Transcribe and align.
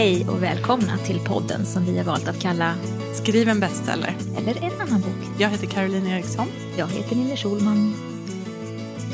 Hej 0.00 0.26
och 0.28 0.42
välkomna 0.42 0.98
till 0.98 1.20
podden 1.20 1.66
som 1.66 1.84
vi 1.84 1.98
har 1.98 2.04
valt 2.04 2.28
att 2.28 2.40
kalla 2.40 2.74
Skriv 3.14 3.48
en 3.48 3.60
bestseller. 3.60 4.16
Eller 4.38 4.56
en 4.62 4.80
annan 4.80 5.00
bok. 5.00 5.38
Jag 5.38 5.48
heter 5.48 5.66
Caroline 5.66 6.06
Eriksson. 6.06 6.46
Jag 6.76 6.86
heter 6.86 7.16
Ninni 7.16 7.36
Schulman. 7.36 7.94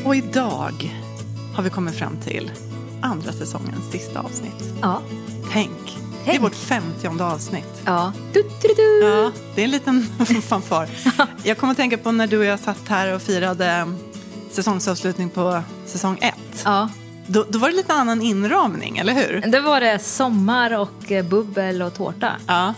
Och 0.05 0.17
idag 0.17 0.95
har 1.55 1.63
vi 1.63 1.71
kommit 1.71 1.95
fram 1.95 2.17
till 2.17 2.51
andra 3.03 3.33
säsongens 3.33 3.91
sista 3.91 4.21
avsnitt. 4.21 4.75
Ja. 4.83 5.03
Tänk, 5.53 5.71
det 5.87 5.97
är 6.21 6.25
Tänk. 6.25 6.43
vårt 6.43 6.55
femtionde 6.55 7.25
avsnitt. 7.25 7.83
Ja. 7.85 8.13
Du, 8.33 8.43
du, 8.43 8.69
du. 8.77 9.01
Ja, 9.07 9.33
det 9.55 9.61
är 9.61 9.65
en 9.65 9.71
liten 9.71 10.03
fanfar. 10.43 10.89
Jag 11.45 11.59
kommer 11.59 11.71
att 11.71 11.77
tänka 11.77 11.99
på 11.99 12.13
när 12.13 12.27
du 12.27 12.39
och 12.39 12.45
jag 12.45 12.61
satt 12.61 12.89
här 12.89 13.15
och 13.15 13.23
firade 13.23 13.93
säsongsavslutning 14.51 15.31
på 15.31 15.63
säsong 15.87 16.19
ett. 16.21 16.63
Ja. 16.65 16.89
Då, 17.27 17.47
då 17.51 17.59
var 17.59 17.71
det 17.71 17.77
lite 17.77 17.93
annan 17.93 18.23
inramning, 18.23 18.99
eller 18.99 19.13
hur? 19.15 19.45
Då 19.53 19.61
var 19.61 19.81
det 19.81 19.99
sommar 19.99 20.79
och 20.79 21.13
eh, 21.13 21.25
bubbel 21.25 21.83
och 21.83 21.95
tårta. 21.95 22.33
Ja. 22.47 22.75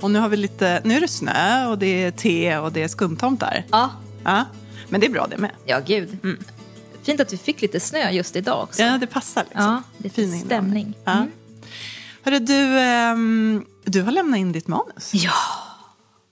Och 0.00 0.10
nu 0.10 0.18
har 0.18 0.28
vi 0.28 0.36
lite, 0.36 0.80
nu 0.84 0.96
är 0.96 1.00
det 1.00 1.08
snö 1.08 1.66
och 1.66 1.78
det 1.78 2.04
är 2.04 2.10
te 2.10 2.56
och 2.58 2.72
det 2.72 2.82
är 2.82 2.88
skumtomtar. 2.88 3.64
Ja. 3.70 3.90
Ja. 4.24 4.44
Men 4.88 5.00
det 5.00 5.06
är 5.06 5.10
bra 5.10 5.26
det 5.30 5.36
med. 5.36 5.50
Ja, 5.64 5.80
gud. 5.86 6.18
Fint 7.02 7.20
att 7.20 7.32
vi 7.32 7.36
fick 7.36 7.62
lite 7.62 7.80
snö 7.80 8.10
just 8.10 8.36
idag 8.36 8.62
också. 8.62 8.82
Ja, 8.82 8.98
det 8.98 9.06
passar 9.06 9.42
liksom. 9.44 9.62
Ja, 9.64 9.82
lite 9.98 10.14
Fin 10.14 10.40
stämning. 10.40 10.94
Ja. 11.04 11.12
Mm. 11.12 11.30
Hörru, 12.22 12.38
du, 12.38 12.78
ehm, 12.78 13.64
du 13.84 14.02
har 14.02 14.12
lämnat 14.12 14.38
in 14.38 14.52
ditt 14.52 14.66
manus. 14.68 15.10
Ja. 15.14 15.32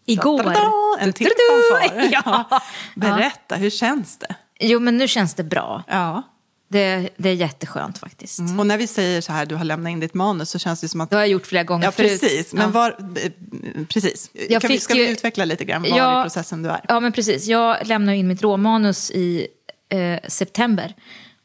Igår. 0.06 0.42
Da-da-da, 0.42 0.72
En 1.00 1.12
till 1.12 1.26
Du, 1.26 1.30
du, 1.30 1.56
du. 1.56 1.88
fanfar. 1.88 2.22
Ja. 2.50 2.60
Berätta, 2.94 3.54
hur 3.56 3.70
känns 3.70 4.18
det? 4.18 4.34
Jo, 4.60 4.80
men 4.80 4.96
nu 4.96 5.08
känns 5.08 5.34
det 5.34 5.44
bra. 5.44 5.82
Ja. 5.88 6.22
Det, 6.68 7.08
det 7.16 7.28
är 7.28 7.34
jätteskönt 7.34 7.98
faktiskt. 7.98 8.40
Och 8.58 8.66
när 8.66 8.78
vi 8.78 8.86
säger 8.86 9.20
så 9.20 9.32
här, 9.32 9.46
du 9.46 9.54
har 9.54 9.64
lämnat 9.64 9.90
in 9.90 10.00
ditt 10.00 10.14
manus, 10.14 10.50
så 10.50 10.58
känns 10.58 10.80
det 10.80 10.88
som 10.88 11.00
att... 11.00 11.10
Det 11.10 11.16
har 11.16 11.20
jag 11.22 11.28
gjort 11.28 11.46
flera 11.46 11.62
gånger 11.64 11.84
Ja, 11.84 11.90
förut. 11.92 12.20
precis. 12.20 12.52
Men 12.52 12.62
Ja. 12.62 12.68
var... 12.68 12.90
eh, 13.16 13.84
Precis. 13.88 14.30
Jag 14.48 14.62
kan 14.62 14.68
vi, 14.68 14.78
ska 14.80 14.94
vi 14.94 15.06
ju- 15.06 15.12
utveckla 15.12 15.44
lite 15.44 15.64
grann 15.64 15.82
var 15.82 15.88
Ja. 15.98 16.20
i 16.20 16.24
processen 16.24 16.62
du 16.62 16.68
är? 16.68 16.80
Ja, 16.88 17.00
men 17.00 17.12
precis. 17.12 17.46
Jag 17.46 17.86
lämnade 17.86 18.16
in 18.18 18.28
mitt 18.28 18.42
råmanus 18.42 19.10
i 19.10 19.46
eh, 19.88 20.18
september 20.28 20.94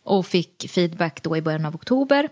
och 0.04 0.26
fick 0.28 0.70
feedback 0.72 1.24
då 1.24 1.38
i 1.38 1.42
början 1.42 1.66
av 1.66 1.76
oktober. 1.76 2.30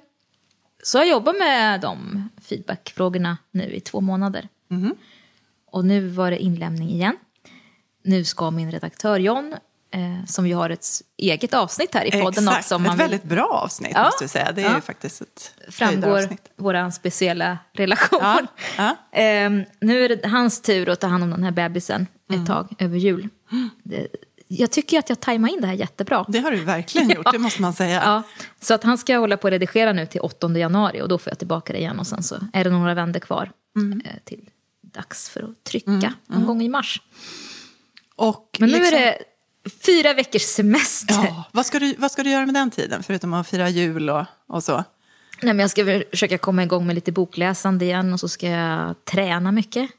Så 0.84 0.98
jag 0.98 1.08
jobbar 1.08 1.34
med 1.40 1.82
de 1.82 2.30
feedbackfrågorna 2.50 3.38
nu 3.52 3.64
i 3.64 3.80
två 3.80 4.02
månader. 4.02 4.48
Mhm. 4.70 4.96
Och 5.72 5.86
nu 5.86 6.08
var 6.08 6.32
det 6.32 6.38
inlämning 6.40 6.90
igen. 6.90 7.16
Nu 8.04 8.24
ska 8.26 8.52
min 8.52 8.72
redaktör 8.72 9.20
John, 9.20 9.56
eh, 9.92 10.26
som 10.28 10.48
ju 10.48 10.56
har 10.56 10.70
ett 10.70 10.88
eget 11.18 11.54
avsnitt 11.54 11.94
här 11.96 12.06
i 12.06 12.12
podden 12.22 12.44
Exakt. 12.48 12.60
också. 12.66 12.76
om 12.76 12.86
Ett 12.86 12.92
vill- 12.92 12.98
väldigt 12.98 13.24
bra 13.24 13.46
avsnitt, 13.48 13.92
Ja. 13.96 14.04
måste 14.04 14.24
vi 14.24 14.28
säga. 14.28 14.52
Det 14.52 14.62
är 14.62 14.74
Ja. 14.74 14.82
faktiskt 14.82 15.22
ett 15.22 15.54
framgår 15.70 16.28
vår 16.56 16.92
speciella 16.92 17.58
relation. 17.74 18.20
Ja. 18.78 18.96
Ehm, 19.12 19.64
nu 19.82 20.06
är 20.06 20.10
det 20.10 20.28
hans 20.28 20.62
tur 20.62 20.90
att 20.90 21.00
ta 21.00 21.08
hand 21.08 21.24
om 21.24 21.30
den 21.30 21.44
här 21.44 21.52
bebisen 21.52 22.08
Mm. 22.30 22.42
ett 22.42 22.48
tag 22.48 22.76
över 22.80 22.98
jul. 22.98 23.30
Det, 23.84 24.08
jag 24.48 24.72
tycker 24.72 25.00
att 25.00 25.10
jag 25.10 25.20
tajmar 25.20 25.50
in 25.50 25.62
det 25.62 25.68
här 25.68 25.74
jättebra. 25.74 26.26
Det 26.28 26.40
har 26.40 26.52
du 26.52 26.58
verkligen 26.64 27.10
gjort, 27.16 27.32
det 27.32 27.40
måste 27.40 27.62
man 27.62 27.74
säga. 27.74 28.02
Ja, 28.06 28.24
så 28.62 28.74
att 28.74 28.84
han 28.84 28.98
ska 28.98 29.18
hålla 29.18 29.38
på 29.38 29.48
att 29.48 29.52
redigera 29.52 29.94
nu 29.94 30.06
till 30.06 30.22
8 30.22 30.58
januari 30.58 31.02
och 31.02 31.08
då 31.10 31.18
får 31.18 31.32
jag 31.32 31.38
tillbaka 31.38 31.74
det 31.74 31.80
igen 31.80 32.00
och 32.00 32.08
sen 32.08 32.24
så 32.24 32.36
är 32.54 32.64
det 32.64 32.70
några 32.70 32.94
vändor 32.94 33.20
kvar 33.20 33.52
Mm. 33.76 34.02
eh, 34.06 34.12
till 34.24 34.50
dags 34.82 35.30
för 35.30 35.44
att 35.44 35.64
trycka 35.64 36.14
någon 36.28 36.46
gång 36.46 36.62
i 36.62 36.70
mars. 36.70 37.02
Och 38.16 38.58
Men 38.60 38.70
nu 38.70 38.78
liksom- 38.80 38.98
är 38.98 39.02
det 39.02 39.18
fyra 39.70 40.14
veckors 40.14 40.42
semester. 40.42 41.16
Ja, 41.16 41.44
vad, 41.52 41.66
ska 41.66 41.80
du, 41.80 41.96
vad 41.98 42.12
ska 42.12 42.24
du 42.24 42.30
göra 42.30 42.46
med 42.46 42.56
den 42.56 42.72
tiden, 42.72 43.04
förutom 43.04 43.34
att 43.34 43.48
fira 43.48 43.70
jul 43.70 44.10
och, 44.10 44.26
och 44.48 44.64
så? 44.64 44.84
Nej, 45.42 45.54
men 45.54 45.60
jag 45.60 45.70
ska 45.70 46.02
försöka 46.12 46.38
komma 46.38 46.64
igång 46.64 46.88
med 46.88 46.96
lite 46.96 47.12
bokläsande 47.12 47.86
igen 47.86 48.14
och 48.14 48.20
så 48.20 48.28
ska 48.30 48.48
jag 48.48 49.06
träna 49.06 49.52
mycket. 49.52 49.90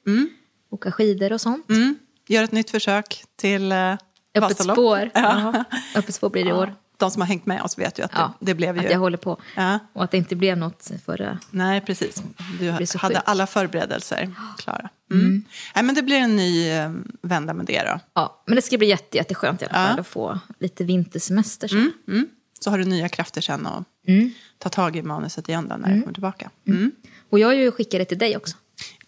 Åka 0.71 0.93
skidor 0.93 1.33
och 1.33 1.41
sånt. 1.41 1.71
Mm. 1.71 1.99
Gör 2.29 2.45
ett 2.45 2.53
nytt 2.53 2.71
försök 2.71 3.25
till 3.37 3.73
eh, 3.73 3.93
Öppet 3.93 4.03
Vasalopp. 4.35 4.75
spår. 4.77 5.11
Ja. 5.15 5.53
Ja. 5.55 5.65
Öppet 6.01 6.15
spår 6.15 6.31
blir 6.31 6.45
det 6.45 6.51
i 6.51 6.53
år. 6.53 6.75
De 6.99 7.11
som 7.11 7.23
har 7.23 7.27
hängt 7.27 7.47
med 7.47 7.63
oss 7.63 7.79
vet 7.79 7.99
ju 7.99 8.03
att 8.03 8.11
Ja, 8.15 8.33
det, 8.41 8.47
det 8.47 8.55
blev 8.55 8.77
ju... 8.77 8.85
Att 8.87 8.91
jag 8.93 8.99
håller 8.99 9.17
på. 9.19 9.41
Ja. 9.57 9.79
Och 9.93 10.05
att 10.05 10.11
det 10.11 10.17
inte 10.17 10.37
blev 10.37 10.59
något 10.59 10.91
förra. 11.05 11.39
Nej, 11.51 11.81
precis. 11.81 12.23
Du 12.61 12.71
hade 12.71 12.87
sjukt. 12.87 13.17
alla 13.25 13.47
förberedelser 13.47 14.35
klara. 14.59 14.89
Mm. 15.11 15.45
Nej, 15.75 15.85
men 15.85 15.95
det 15.95 16.03
blir 16.03 16.17
en 16.17 16.37
ny 16.37 16.69
eh, 16.71 16.93
vända 17.23 17.55
med 17.55 17.67
det 17.67 17.83
då. 17.83 18.01
Ja, 18.15 18.43
men 18.47 18.57
det 18.57 18.63
ska 18.63 18.79
bli 18.79 18.87
jätte, 18.89 19.17
jätteskönt 19.17 19.63
i 19.63 19.65
alla 19.65 19.89
fall 19.89 20.01
att 20.01 20.07
få 20.07 20.39
lite 20.59 20.85
vintersemester. 20.85 21.69
Så. 21.69 21.77
Mm. 21.77 22.29
Så 22.61 22.71
har 22.71 22.79
du 22.79 22.85
nya 22.85 23.09
krafter 23.09 23.41
sen 23.41 23.67
och 23.67 23.85
Mm. 24.07 24.31
ta 24.59 24.69
tag 24.69 24.97
i 24.97 25.03
manuset 25.03 25.49
igen 25.49 25.69
då 25.69 25.77
när 25.77 25.95
du 25.95 26.01
kommer 26.01 26.13
tillbaka. 26.15 26.51
Mm. 26.67 26.93
Och 27.31 27.39
jag 27.39 27.49
har 27.49 27.55
ju 27.55 27.71
skickat 27.73 28.01
det 28.01 28.05
till 28.05 28.19
dig 28.19 28.37
också. 28.37 28.57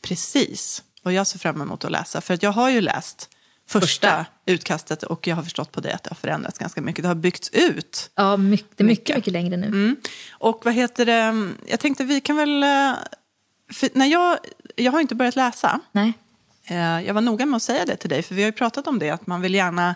Precis. 0.02 0.82
Och 1.02 1.12
jag 1.12 1.26
ser 1.26 1.38
fram 1.38 1.60
emot 1.60 1.84
att 1.84 1.90
läsa. 1.90 2.20
För 2.20 2.34
att 2.34 2.42
jag 2.42 2.52
har 2.52 2.70
ju 2.70 2.80
läst 2.80 3.30
första, 3.70 4.26
utkastet 4.46 5.02
och 5.02 5.26
jag 5.26 5.36
har 5.36 5.42
förstått 5.42 5.72
på 5.72 5.80
det 5.80 5.94
att 5.94 6.02
det 6.04 6.10
har 6.10 6.16
förändrats 6.16 6.58
ganska 6.58 6.80
mycket. 6.80 7.02
Det 7.02 7.08
har 7.08 7.14
byggts 7.14 7.48
ut. 7.52 8.10
Ja, 8.14 8.36
mycket, 8.36 8.66
det 8.76 8.82
är 8.82 8.86
mycket, 8.86 9.02
Mycket. 9.02 9.16
mycket 9.16 9.32
längre 9.32 9.56
nu. 9.56 9.66
Mm. 9.66 9.96
Och 10.32 10.60
vad 10.64 10.74
heter 10.74 11.06
det, 11.06 11.48
jag 11.66 11.80
tänkte 11.80 12.04
vi 12.04 12.20
kan 12.20 12.36
väl... 12.36 12.62
eh, 12.62 12.92
när 13.92 14.06
jag, 14.06 14.38
jag 14.76 14.92
har 14.92 15.00
inte 15.00 15.14
börjat 15.14 15.36
läsa. 15.36 15.80
Nej. 15.92 16.12
Eh, 16.64 17.00
Jag 17.06 17.14
var 17.14 17.20
noga 17.20 17.46
med 17.46 17.56
att 17.56 17.62
säga 17.62 17.84
det 17.84 17.96
till 17.96 18.10
dig, 18.10 18.22
för 18.22 18.34
vi 18.34 18.42
har 18.42 18.46
ju 18.48 18.52
pratat 18.52 18.86
om 18.86 18.98
det, 18.98 19.10
att 19.10 19.26
man 19.26 19.40
vill 19.40 19.54
gärna... 19.54 19.94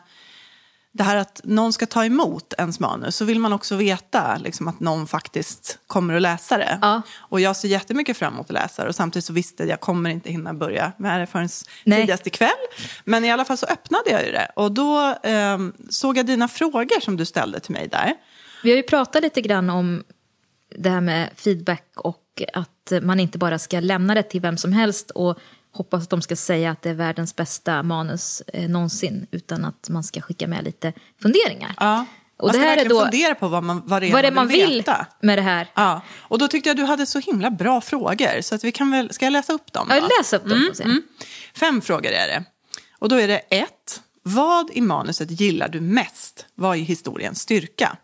Det 0.96 1.02
här 1.02 1.16
att 1.16 1.40
någon 1.44 1.72
ska 1.72 1.86
ta 1.86 2.04
emot 2.04 2.54
ens 2.58 2.80
manus, 2.80 3.16
så 3.16 3.24
vill 3.24 3.40
man 3.40 3.52
också 3.52 3.76
veta 3.76 4.36
liksom, 4.36 4.68
att 4.68 4.80
någon 4.80 5.06
faktiskt 5.06 5.78
kommer 5.86 6.14
att 6.14 6.22
läsa 6.22 6.58
det. 6.58 6.78
Ja. 6.82 7.02
Och 7.16 7.40
jag 7.40 7.56
ser 7.56 7.68
jättemycket 7.68 8.16
fram 8.16 8.34
emot 8.34 8.46
att 8.46 8.52
läsa 8.52 8.82
det, 8.82 8.88
och 8.88 8.94
samtidigt 8.94 9.24
så 9.24 9.32
visste 9.32 9.62
jag 9.62 9.66
att 9.66 9.70
jag 9.70 9.80
kommer 9.80 10.10
inte 10.10 10.30
hinna 10.30 10.54
börja 10.54 10.92
med 10.96 11.20
det 11.20 11.26
förrän 11.26 11.48
Nej. 11.84 12.00
tidigast 12.00 12.26
ikväll. 12.26 12.50
Men 13.04 13.24
i 13.24 13.30
alla 13.30 13.44
fall 13.44 13.56
så 13.58 13.66
öppnade 13.66 14.10
jag 14.10 14.26
ju 14.26 14.32
det, 14.32 14.48
och 14.56 14.72
då 14.72 15.16
eh, 15.22 15.58
såg 15.90 16.18
jag 16.18 16.26
dina 16.26 16.48
frågor 16.48 17.00
som 17.00 17.16
du 17.16 17.24
ställde 17.24 17.60
till 17.60 17.72
mig 17.72 17.88
där. 17.88 18.14
Vi 18.62 18.70
har 18.70 18.76
ju 18.76 18.82
pratat 18.82 19.22
lite 19.22 19.40
grann 19.40 19.70
om 19.70 20.04
det 20.76 20.90
här 20.90 21.00
med 21.00 21.30
feedback 21.36 21.90
och 21.96 22.42
att 22.52 22.92
man 23.02 23.20
inte 23.20 23.38
bara 23.38 23.58
ska 23.58 23.80
lämna 23.80 24.14
det 24.14 24.22
till 24.22 24.40
vem 24.40 24.56
som 24.56 24.72
helst 24.72 25.10
och 25.10 25.38
hoppas 25.74 26.02
att 26.02 26.10
de 26.10 26.22
ska 26.22 26.36
säga 26.36 26.70
att 26.70 26.82
det 26.82 26.90
är 26.90 26.94
världens 26.94 27.36
bästa 27.36 27.82
manus 27.82 28.42
eh, 28.46 28.68
någonsin 28.68 29.26
utan 29.30 29.64
att 29.64 29.88
man 29.88 30.04
ska 30.04 30.20
skicka 30.20 30.46
med 30.46 30.64
lite 30.64 30.92
funderingar. 31.22 31.74
Ja. 31.80 32.06
Och 32.36 32.46
man 32.46 32.52
det 32.52 32.58
ska 32.58 32.68
här 32.68 32.76
är 32.76 32.88
då 32.88 33.00
fundera 33.00 33.34
på 33.34 33.48
vad, 33.48 33.62
man, 33.62 33.82
vad 33.84 34.02
det 34.02 34.08
är 34.08 34.12
vad 34.12 34.24
det 34.24 34.28
är 34.28 34.32
man 34.32 34.48
vill 34.48 34.76
veta. 34.76 35.06
med 35.20 35.38
det 35.38 35.42
här. 35.42 35.70
Ja, 35.74 36.00
och 36.18 36.38
då 36.38 36.48
tyckte 36.48 36.68
jag 36.70 36.76
du 36.76 36.84
hade 36.84 37.06
så 37.06 37.18
himla 37.18 37.50
bra 37.50 37.80
frågor. 37.80 38.40
Så 38.40 38.54
att 38.54 38.64
vi 38.64 38.72
kan 38.72 38.90
väl, 38.90 39.12
ska 39.12 39.26
jag 39.26 39.32
läsa 39.32 39.52
upp 39.52 39.72
dem? 39.72 39.86
Ja, 39.90 40.00
då? 40.00 40.08
läs 40.18 40.32
upp 40.32 40.48
dem 40.48 40.68
och 40.70 40.76
se. 40.76 40.84
Fem 41.54 41.80
frågor 41.80 42.10
är 42.10 42.26
det. 42.26 42.44
Och 42.98 43.08
då 43.08 43.16
är 43.16 43.28
det 43.28 43.38
ett. 43.38 44.00
Vad 44.22 44.70
i 44.70 44.80
manuset 44.80 45.40
gillar 45.40 45.68
du 45.68 45.80
mest? 45.80 46.46
Vad 46.54 46.76
är 46.76 46.80
historiens 46.80 47.40
styrka? 47.40 47.96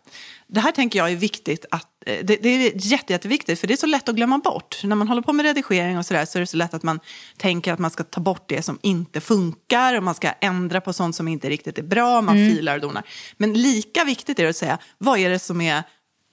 Det 0.47 0.59
här 0.59 0.71
tänker 0.71 0.99
jag 0.99 1.11
är 1.11 1.15
viktigt 1.15 1.65
att 1.71 1.87
det, 2.05 2.23
det 2.23 2.49
är 2.49 2.71
jätte, 2.75 3.13
jätteviktigt 3.13 3.59
för 3.59 3.67
det 3.67 3.73
är 3.73 3.77
så 3.77 3.85
lätt 3.85 4.09
att 4.09 4.15
glömma 4.15 4.37
bort. 4.37 4.83
När 4.83 4.95
man 4.95 5.07
håller 5.07 5.21
på 5.21 5.33
med 5.33 5.45
redigering 5.45 5.97
och 5.97 6.05
sådär 6.05 6.25
så 6.25 6.37
är 6.37 6.39
det 6.39 6.47
så 6.47 6.57
lätt 6.57 6.73
att 6.73 6.83
man 6.83 6.99
tänker 7.37 7.73
att 7.73 7.79
man 7.79 7.91
ska 7.91 8.03
ta 8.03 8.21
bort 8.21 8.43
det 8.47 8.61
som 8.61 8.79
inte 8.81 9.21
funkar 9.21 9.97
och 9.97 10.03
man 10.03 10.15
ska 10.15 10.31
ändra 10.41 10.81
på 10.81 10.93
sånt 10.93 11.15
som 11.15 11.27
inte 11.27 11.49
riktigt 11.49 11.77
är 11.77 11.83
bra, 11.83 12.21
man 12.21 12.35
filar 12.35 12.75
och 12.75 12.81
donar. 12.81 13.03
Men 13.37 13.53
lika 13.53 14.03
viktigt 14.03 14.39
är 14.39 14.43
det 14.43 14.49
att 14.49 14.55
säga, 14.55 14.77
vad 14.97 15.19
är 15.19 15.29
det 15.29 15.39
som 15.39 15.61
är 15.61 15.83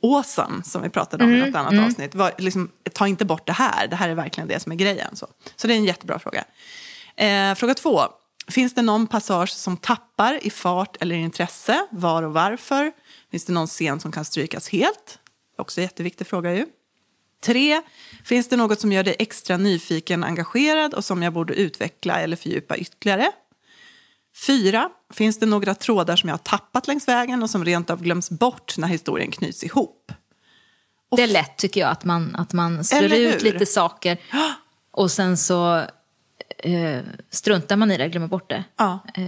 awesome 0.03 0.63
som 0.65 0.83
vi 0.83 0.89
pratade 0.89 1.25
om 1.25 1.35
i 1.35 1.41
något 1.41 1.55
annat 1.55 1.87
avsnitt. 1.87 2.15
Vad, 2.15 2.33
liksom, 2.39 2.71
ta 2.93 3.07
inte 3.09 3.25
bort 3.25 3.47
det 3.47 3.53
här, 3.53 3.87
det 3.87 3.97
här 3.97 4.09
är 4.09 4.15
verkligen 4.15 4.49
det 4.49 4.61
som 4.61 4.73
är 4.73 4.77
grejen. 4.77 5.17
Så, 5.17 5.27
så 5.57 5.67
det 5.67 5.75
är 5.75 5.77
en 5.77 5.85
jättebra 5.85 6.19
fråga. 6.19 6.45
Eh, 7.17 7.55
fråga 7.55 7.75
två. 7.75 8.03
Finns 8.49 8.75
det 8.75 8.83
någon 8.83 9.07
passage 9.07 9.51
som 9.51 9.77
tappar 9.77 10.47
i 10.47 10.51
fart 10.51 10.97
eller 11.01 11.17
intresse? 11.17 11.87
Var 11.91 12.23
och 12.23 12.33
varför? 12.33 12.93
Finns 13.31 13.45
det 13.45 13.53
någon 13.53 13.67
scen 13.67 14.01
som 14.01 14.13
kan 14.13 14.25
strykas 14.25 14.69
helt? 14.69 15.19
Också 15.59 15.81
en 15.81 15.83
jätteviktig 15.83 16.27
fråga 16.27 16.55
ju. 16.55 16.67
Tre. 17.43 17.83
Finns 18.25 18.49
det 18.49 18.57
något 18.57 18.81
som 18.81 18.93
gör 18.93 19.05
dig 19.05 19.17
extra 19.19 19.57
nyfiken, 19.57 20.25
engagerad 20.25 20.95
och 20.95 21.05
som 21.05 21.23
jag 21.23 21.33
borde 21.33 21.55
utveckla 21.55 22.21
eller 22.21 22.37
fördjupa 22.37 22.77
ytterligare? 22.77 23.33
Fyra. 24.47 24.91
Finns 25.13 25.39
det 25.39 25.47
några 25.47 25.75
trådar 25.75 26.17
som 26.17 26.29
jag 26.29 26.35
har 26.35 26.39
tappat 26.39 26.87
längs 26.87 27.09
vägen 27.09 27.43
och 27.43 27.51
som 27.51 27.65
rent 27.65 27.91
av 27.91 28.03
glöms 28.03 28.31
bort 28.31 28.79
när 28.79 28.89
historien 28.89 29.31
knyts 29.31 29.65
ihop? 29.65 30.13
Det 31.17 31.23
är 31.23 31.27
lätt 31.27 31.57
tycker 31.57 31.81
jag 31.81 31.91
att 31.91 32.05
man, 32.05 32.37
att 32.37 32.53
man 32.53 32.85
slår 32.85 33.13
ut 33.13 33.43
lite 33.43 33.67
saker 33.67 34.19
och 34.91 35.11
sen 35.11 35.37
så 35.37 35.77
eh, 36.59 37.01
struntar 37.31 37.77
man 37.77 37.91
i 37.91 37.97
det, 37.97 38.09
glömmer 38.09 38.29
bort 38.29 38.51
det. 38.51 38.65
Ja. 38.77 38.99
Eh, 39.15 39.23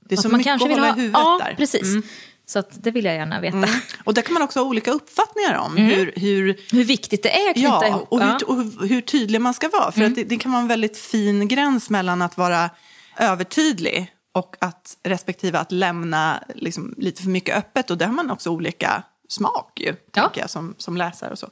Det 0.00 0.14
är 0.14 0.16
så 0.16 0.28
man 0.28 0.38
mycket 0.38 0.50
kanske 0.50 0.64
att 0.66 0.70
vill 0.70 0.78
hålla 0.78 0.92
ha- 0.92 0.98
i 0.98 1.00
huvudet 1.00 1.20
ja, 1.20 1.40
där. 1.58 1.80
Mm. 1.82 2.02
Så 2.48 2.62
det 2.70 2.90
vill 2.90 3.04
jag 3.04 3.14
gärna 3.14 3.40
veta. 3.40 3.68
Och 4.04 4.14
där 4.14 4.22
kan 4.22 4.34
man 4.34 4.42
också 4.42 4.60
ha 4.60 4.66
olika 4.66 4.90
uppfattningar 4.90 5.58
om 5.58 5.76
hur, 5.76 6.12
hur, 6.16 6.60
Hur 6.72 6.84
viktigt 6.84 7.22
det 7.22 7.46
är 7.46 7.50
att 7.50 7.56
knyta 7.56 7.78
ja, 7.82 7.86
ihop. 7.86 8.12
och 8.12 8.20
hur, 8.20 8.48
och 8.48 8.56
hur, 8.56 8.88
hur 8.88 9.00
tydlig 9.00 9.40
man 9.40 9.54
ska 9.54 9.68
vara. 9.68 9.92
För 9.92 10.04
att 10.04 10.14
det, 10.14 10.24
det 10.24 10.36
kan 10.36 10.52
vara 10.52 10.62
en 10.62 10.68
väldigt 10.68 10.98
fin 10.98 11.48
gräns 11.48 11.90
mellan 11.90 12.22
att 12.22 12.36
vara 12.36 12.70
övertydlig 13.18 14.12
och 14.34 14.56
att 14.60 14.96
respektive 15.02 15.58
att 15.58 15.72
lämna 15.72 16.42
liksom, 16.54 16.94
lite 16.98 17.22
för 17.22 17.30
mycket 17.30 17.56
öppet. 17.56 17.90
Och 17.90 17.98
där 17.98 18.06
har 18.06 18.14
man 18.14 18.30
också 18.30 18.50
olika 18.50 19.02
smak 19.28 19.72
ju, 19.80 19.86
Ja. 19.86 20.22
tänker 20.22 20.40
jag, 20.40 20.50
som, 20.50 20.74
som 20.78 20.96
läsare 20.96 21.30
och 21.30 21.38
så. 21.38 21.48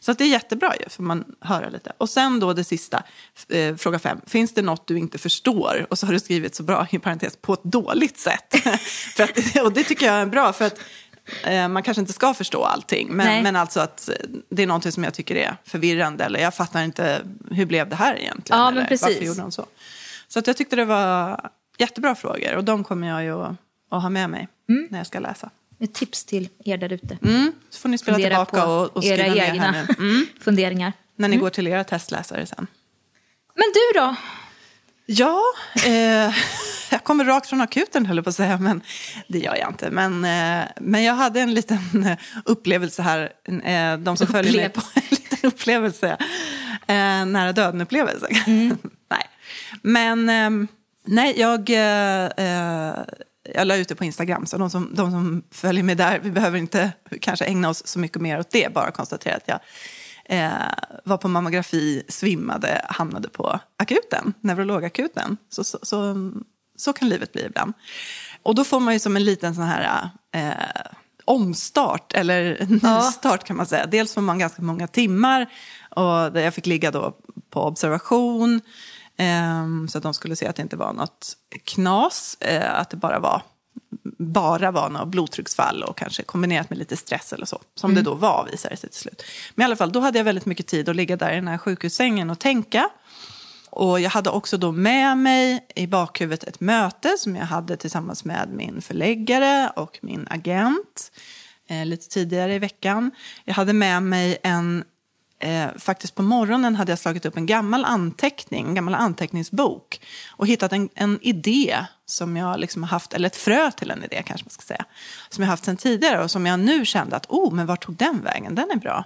Så 0.00 0.10
att 0.10 0.18
det 0.18 0.24
är 0.24 0.28
jättebra 0.28 0.72
ju, 0.80 0.88
för 0.88 1.02
man 1.02 1.24
höra 1.40 1.68
lite. 1.68 1.92
Och 1.98 2.08
sen 2.10 2.40
då 2.40 2.52
det 2.52 2.64
sista, 2.64 3.02
eh, 3.48 3.76
fråga 3.76 3.98
fem. 3.98 4.20
Finns 4.26 4.54
det 4.54 4.62
något 4.62 4.86
du 4.86 4.98
inte 4.98 5.18
förstår? 5.18 5.86
Och 5.90 5.98
så 5.98 6.06
har 6.06 6.12
du 6.12 6.20
skrivit 6.20 6.54
så 6.54 6.62
bra, 6.62 6.86
i 6.90 6.98
parentes, 6.98 7.36
på 7.36 7.52
ett 7.52 7.62
dåligt 7.64 8.18
sätt. 8.18 8.54
för 9.16 9.22
att, 9.22 9.56
och 9.64 9.72
det 9.72 9.84
tycker 9.84 10.06
jag 10.06 10.14
är 10.16 10.26
bra, 10.26 10.52
för 10.52 10.64
att 10.66 10.78
eh, 11.44 11.68
man 11.68 11.82
kanske 11.82 12.00
inte 12.00 12.12
ska 12.12 12.34
förstå 12.34 12.64
allting. 12.64 13.08
Nej. 13.12 13.26
Men, 13.26 13.42
men 13.42 13.56
alltså 13.56 13.80
att 13.80 14.10
det 14.50 14.62
är 14.62 14.66
någonting 14.66 14.92
som 14.92 15.04
jag 15.04 15.14
tycker 15.14 15.34
är 15.36 15.56
förvirrande. 15.64 16.24
Eller 16.24 16.40
jag 16.40 16.54
fattar 16.54 16.82
inte, 16.82 17.22
hur 17.50 17.66
blev 17.66 17.88
det 17.88 17.96
här 17.96 18.14
egentligen? 18.18 18.60
Ja, 18.60 18.68
eller. 18.68 18.80
Varför 18.90 19.10
gjorde 19.24 19.40
de 19.40 19.52
så? 19.52 19.66
Så 20.28 20.38
att 20.38 20.46
jag 20.46 20.56
tyckte 20.56 20.76
det 20.76 20.84
var 20.84 21.40
jättebra 21.78 22.14
frågor. 22.14 22.56
Och 22.56 22.64
de 22.64 22.84
kommer 22.84 23.08
jag 23.08 23.22
ju 23.24 23.42
att, 23.42 23.56
att 23.90 24.02
ha 24.02 24.10
med 24.10 24.30
mig 24.30 24.48
Mm. 24.68 24.88
när 24.90 24.98
jag 24.98 25.06
ska 25.06 25.18
läsa. 25.20 25.50
Ett 25.80 25.94
tips 25.94 26.24
till 26.24 26.48
er 26.64 26.76
där 26.76 26.92
ute. 26.92 27.18
Mm, 27.22 27.52
så 27.70 27.80
får 27.80 27.88
ni 27.88 27.98
spela 27.98 28.16
Fundera 28.16 28.44
tillbaka 28.44 28.66
och, 28.66 28.96
och 28.96 29.04
era 29.04 29.16
skriva 29.16 29.34
ner 29.34 29.40
här 29.40 29.52
egna 29.54 29.70
nu. 29.70 29.94
Mm, 29.98 30.26
funderingar. 30.40 30.92
när 31.16 31.28
ni 31.28 31.36
går 31.36 31.50
till 31.50 31.66
era 31.66 31.84
testläsare 31.84 32.46
sen. 32.46 32.66
Men 33.54 33.66
du 33.74 34.00
då? 34.00 34.14
Ja, 35.06 35.42
eh, 35.86 36.34
jag 36.90 37.04
kommer 37.04 37.24
rakt 37.24 37.48
från 37.48 37.60
akuten 37.60 38.06
höll 38.06 38.16
jag 38.16 38.24
på 38.24 38.30
att 38.30 38.36
säga, 38.36 38.58
men 38.58 38.80
det 39.28 39.38
gör 39.38 39.56
jag 39.56 39.70
inte. 39.70 39.90
Men, 39.90 40.24
eh, 40.24 40.68
men 40.80 41.04
jag 41.04 41.14
hade 41.14 41.40
en 41.40 41.54
liten 41.54 42.04
eh, 42.04 42.18
upplevelse 42.44 43.02
här, 43.02 43.32
eh, 43.64 43.98
de 43.98 44.16
som 44.16 44.26
följer 44.26 44.56
mig 44.56 44.68
på 44.68 44.80
en 44.94 45.02
liten 45.10 45.38
upplevelse, 45.42 46.16
eh, 46.86 47.26
nära 47.26 47.52
döden-upplevelse. 47.52 48.26
nej, 49.10 49.26
men 49.82 50.28
eh, 50.28 50.68
nej, 51.04 51.40
jag, 51.40 51.70
eh, 51.70 52.24
eh, 52.24 52.94
jag 53.54 53.66
la 53.66 53.76
ut 53.76 53.88
det 53.88 53.94
på 53.94 54.04
Instagram, 54.04 54.46
så 54.46 54.58
de 54.58 54.70
som, 54.70 54.90
de 54.94 55.10
som 55.10 55.42
följer 55.50 55.82
mig 55.82 55.94
där, 55.94 56.18
vi 56.18 56.30
behöver 56.30 56.58
inte 56.58 56.92
kanske 57.20 57.44
ägna 57.44 57.68
oss 57.68 57.86
så 57.86 57.98
mycket 57.98 58.22
mer 58.22 58.40
åt 58.40 58.50
det, 58.50 58.74
bara 58.74 58.90
konstatera 58.90 59.36
att 59.36 59.48
jag 59.48 59.60
eh, 60.28 60.52
var 61.04 61.16
på 61.16 61.28
mammografi, 61.28 62.02
svimmade, 62.08 62.84
hamnade 62.88 63.28
på 63.28 63.60
akuten, 63.76 64.34
neurologakuten. 64.40 65.36
Så, 65.48 65.64
så, 65.64 65.78
så, 65.82 66.32
så 66.76 66.92
kan 66.92 67.08
livet 67.08 67.32
bli 67.32 67.44
ibland. 67.44 67.72
Och 68.42 68.54
då 68.54 68.64
får 68.64 68.80
man 68.80 68.94
ju 68.94 69.00
som 69.00 69.16
en 69.16 69.24
liten 69.24 69.54
sån 69.54 69.64
här 69.64 70.10
eh, 70.34 70.52
omstart, 71.24 72.12
eller 72.12 72.66
nystart 72.68 73.44
kan 73.44 73.56
man 73.56 73.66
säga. 73.66 73.86
Dels 73.86 74.14
får 74.14 74.20
man 74.20 74.38
ganska 74.38 74.62
många 74.62 74.86
timmar, 74.86 75.46
och 75.90 76.32
där 76.32 76.40
jag 76.40 76.54
fick 76.54 76.66
ligga 76.66 76.90
då 76.90 77.16
på 77.50 77.62
observation, 77.62 78.60
så 79.88 79.98
att 79.98 80.02
de 80.02 80.14
skulle 80.14 80.36
se 80.36 80.46
att 80.46 80.56
det 80.56 80.62
inte 80.62 80.76
var 80.76 80.92
något 80.92 81.36
knas, 81.64 82.36
eh, 82.40 82.80
att 82.80 82.90
det 82.90 82.96
bara 82.96 83.18
var 83.18 83.42
bara 84.18 84.70
var 84.70 84.90
något 84.90 85.08
blodtrycksfall 85.08 85.82
och 85.82 85.98
kanske 85.98 86.22
kombinerat 86.22 86.70
med 86.70 86.78
lite 86.78 86.96
stress 86.96 87.32
eller 87.32 87.46
så. 87.46 87.60
Som 87.74 87.94
det 87.94 88.02
då 88.02 88.14
var 88.14 88.48
visade 88.50 88.76
sig 88.76 88.90
till 88.90 89.00
slut. 89.00 89.22
Men 89.54 89.62
i 89.62 89.64
alla 89.64 89.76
fall, 89.76 89.92
då 89.92 90.00
hade 90.00 90.18
jag 90.18 90.24
väldigt 90.24 90.46
mycket 90.46 90.66
tid 90.66 90.88
att 90.88 90.96
ligga 90.96 91.16
där 91.16 91.32
i 91.32 91.34
den 91.34 91.48
här 91.48 91.58
sjukhussängen 91.58 92.30
och 92.30 92.38
tänka. 92.38 92.90
Och 93.70 94.00
jag 94.00 94.10
hade 94.10 94.30
också 94.30 94.56
då 94.56 94.72
med 94.72 95.18
mig 95.18 95.66
i 95.74 95.86
bakhuvudet 95.86 96.44
ett 96.44 96.60
möte 96.60 97.16
som 97.18 97.36
jag 97.36 97.44
hade 97.44 97.76
tillsammans 97.76 98.24
med 98.24 98.48
min 98.52 98.82
förläggare 98.82 99.72
och 99.76 99.98
min 100.02 100.26
agent 100.30 101.12
eh, 101.68 101.86
lite 101.86 102.08
tidigare 102.08 102.54
i 102.54 102.58
veckan. 102.58 103.10
Jag 103.44 103.54
hade 103.54 103.72
med 103.72 104.02
mig 104.02 104.38
en 104.42 104.84
Eh, 105.40 105.68
faktiskt 105.76 106.14
på 106.14 106.22
morgonen 106.22 106.76
hade 106.76 106.92
jag 106.92 106.98
slagit 106.98 107.26
upp 107.26 107.36
en 107.36 107.46
gammal 107.46 107.84
anteckning, 107.84 108.66
en 108.66 108.74
gammal 108.74 108.94
anteckningsbok 108.94 110.00
och 110.36 110.46
hittat 110.46 110.72
en, 110.72 110.88
en 110.94 111.18
idé 111.22 111.84
som 112.06 112.36
jag 112.36 112.60
liksom 112.60 112.82
har 112.82 112.90
haft, 112.90 113.12
eller 113.12 113.26
ett 113.26 113.36
frö 113.36 113.70
till 113.70 113.90
en 113.90 114.04
idé 114.04 114.22
kanske 114.26 114.44
man 114.44 114.50
ska 114.50 114.62
säga, 114.62 114.84
som 115.28 115.44
jag 115.44 115.50
haft 115.50 115.64
sedan 115.64 115.76
tidigare 115.76 116.24
och 116.24 116.30
som 116.30 116.46
jag 116.46 116.60
nu 116.60 116.84
kände 116.84 117.16
att, 117.16 117.26
oh, 117.28 117.54
men 117.54 117.66
vart 117.66 117.84
tog 117.84 117.96
den 117.96 118.22
vägen? 118.22 118.54
Den 118.54 118.70
är 118.70 118.76
bra. 118.76 119.04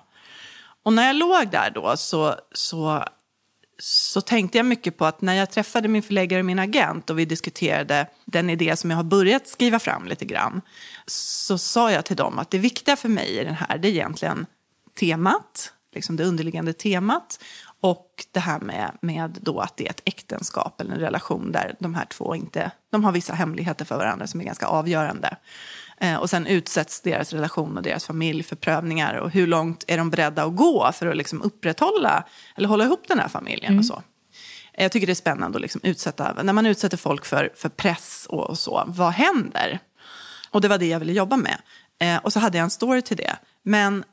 Och 0.82 0.92
när 0.92 1.06
jag 1.06 1.16
låg 1.16 1.50
där 1.50 1.70
då 1.70 1.96
så, 1.96 2.34
så, 2.52 3.04
så 3.78 4.20
tänkte 4.20 4.58
jag 4.58 4.66
mycket 4.66 4.98
på 4.98 5.06
att 5.06 5.20
när 5.20 5.34
jag 5.34 5.50
träffade 5.50 5.88
min 5.88 6.02
förläggare 6.02 6.40
och 6.40 6.46
min 6.46 6.58
agent 6.58 7.10
och 7.10 7.18
vi 7.18 7.24
diskuterade 7.24 8.06
den 8.24 8.50
idé 8.50 8.76
som 8.76 8.90
jag 8.90 8.96
har 8.96 9.04
börjat 9.04 9.48
skriva 9.48 9.78
fram 9.78 10.06
lite 10.06 10.24
grann, 10.24 10.60
så 11.06 11.58
sa 11.58 11.92
jag 11.92 12.04
till 12.04 12.16
dem 12.16 12.38
att 12.38 12.50
det 12.50 12.58
viktiga 12.58 12.96
för 12.96 13.08
mig 13.08 13.38
i 13.38 13.44
den 13.44 13.54
här, 13.54 13.78
det 13.78 13.88
är 13.88 13.92
egentligen 13.92 14.46
temat, 15.00 15.72
liksom 15.92 16.16
det 16.16 16.24
underliggande 16.24 16.72
temat 16.72 17.40
och 17.80 18.26
det 18.32 18.40
här 18.40 18.60
med, 18.60 18.92
med 19.00 19.38
då 19.42 19.60
att 19.60 19.76
det 19.76 19.86
är 19.86 19.90
ett 19.90 20.02
äktenskap 20.04 20.80
eller 20.80 20.94
en 20.94 21.00
relation 21.00 21.52
där 21.52 21.74
de 21.78 21.94
här 21.94 22.04
två 22.04 22.34
inte, 22.36 22.70
de 22.90 23.04
har 23.04 23.12
vissa 23.12 23.34
hemligheter 23.34 23.84
för 23.84 23.96
varandra 23.96 24.26
som 24.26 24.40
är 24.40 24.44
ganska 24.44 24.66
avgörande. 24.66 25.36
Eh, 26.00 26.16
och 26.16 26.30
sen 26.30 26.46
utsätts 26.46 27.00
deras 27.00 27.32
relation 27.32 27.76
och 27.76 27.82
deras 27.82 28.04
familj 28.06 28.42
för 28.42 28.56
prövningar 28.56 29.14
och 29.14 29.30
hur 29.30 29.46
långt 29.46 29.84
är 29.86 29.98
de 29.98 30.10
beredda 30.10 30.44
att 30.44 30.56
gå 30.56 30.92
för 30.92 31.06
att 31.06 31.16
liksom 31.16 31.42
upprätthålla 31.42 32.24
eller 32.56 32.68
hålla 32.68 32.84
ihop 32.84 33.08
den 33.08 33.18
här 33.18 33.28
familjen 33.28 33.78
och 33.78 33.84
så. 33.84 34.02
Eh, 34.72 34.82
Jag 34.84 34.92
tycker 34.92 35.06
det 35.06 35.12
är 35.12 35.14
spännande 35.14 35.56
att 35.56 35.62
liksom 35.62 35.80
utsätta, 35.84 36.42
när 36.42 36.52
man 36.52 36.66
utsätter 36.66 36.96
folk 36.96 37.24
för, 37.24 37.50
för 37.56 37.68
press 37.68 38.26
och, 38.28 38.50
och 38.50 38.58
så, 38.58 38.84
vad 38.86 39.12
händer? 39.12 39.78
Och 40.50 40.60
det 40.60 40.68
var 40.68 40.78
det 40.78 40.86
jag 40.86 40.98
ville 41.00 41.12
jobba 41.12 41.36
med. 41.36 41.62
Eh, 42.00 42.16
och 42.16 42.32
så 42.32 42.40
hade 42.40 42.58
jag 42.58 42.64
en 42.64 42.70
story 42.70 43.02
till 43.02 43.16
det. 43.16 43.36
Men 43.62 44.04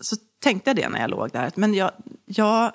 så 0.00 0.16
tänkte 0.42 0.70
jag 0.70 0.76
det 0.76 0.88
när 0.88 1.00
jag 1.00 1.10
låg 1.10 1.30
där. 1.30 1.46
att 1.46 1.56
Men 1.56 1.74
jag, 1.74 1.90
jag, 2.26 2.72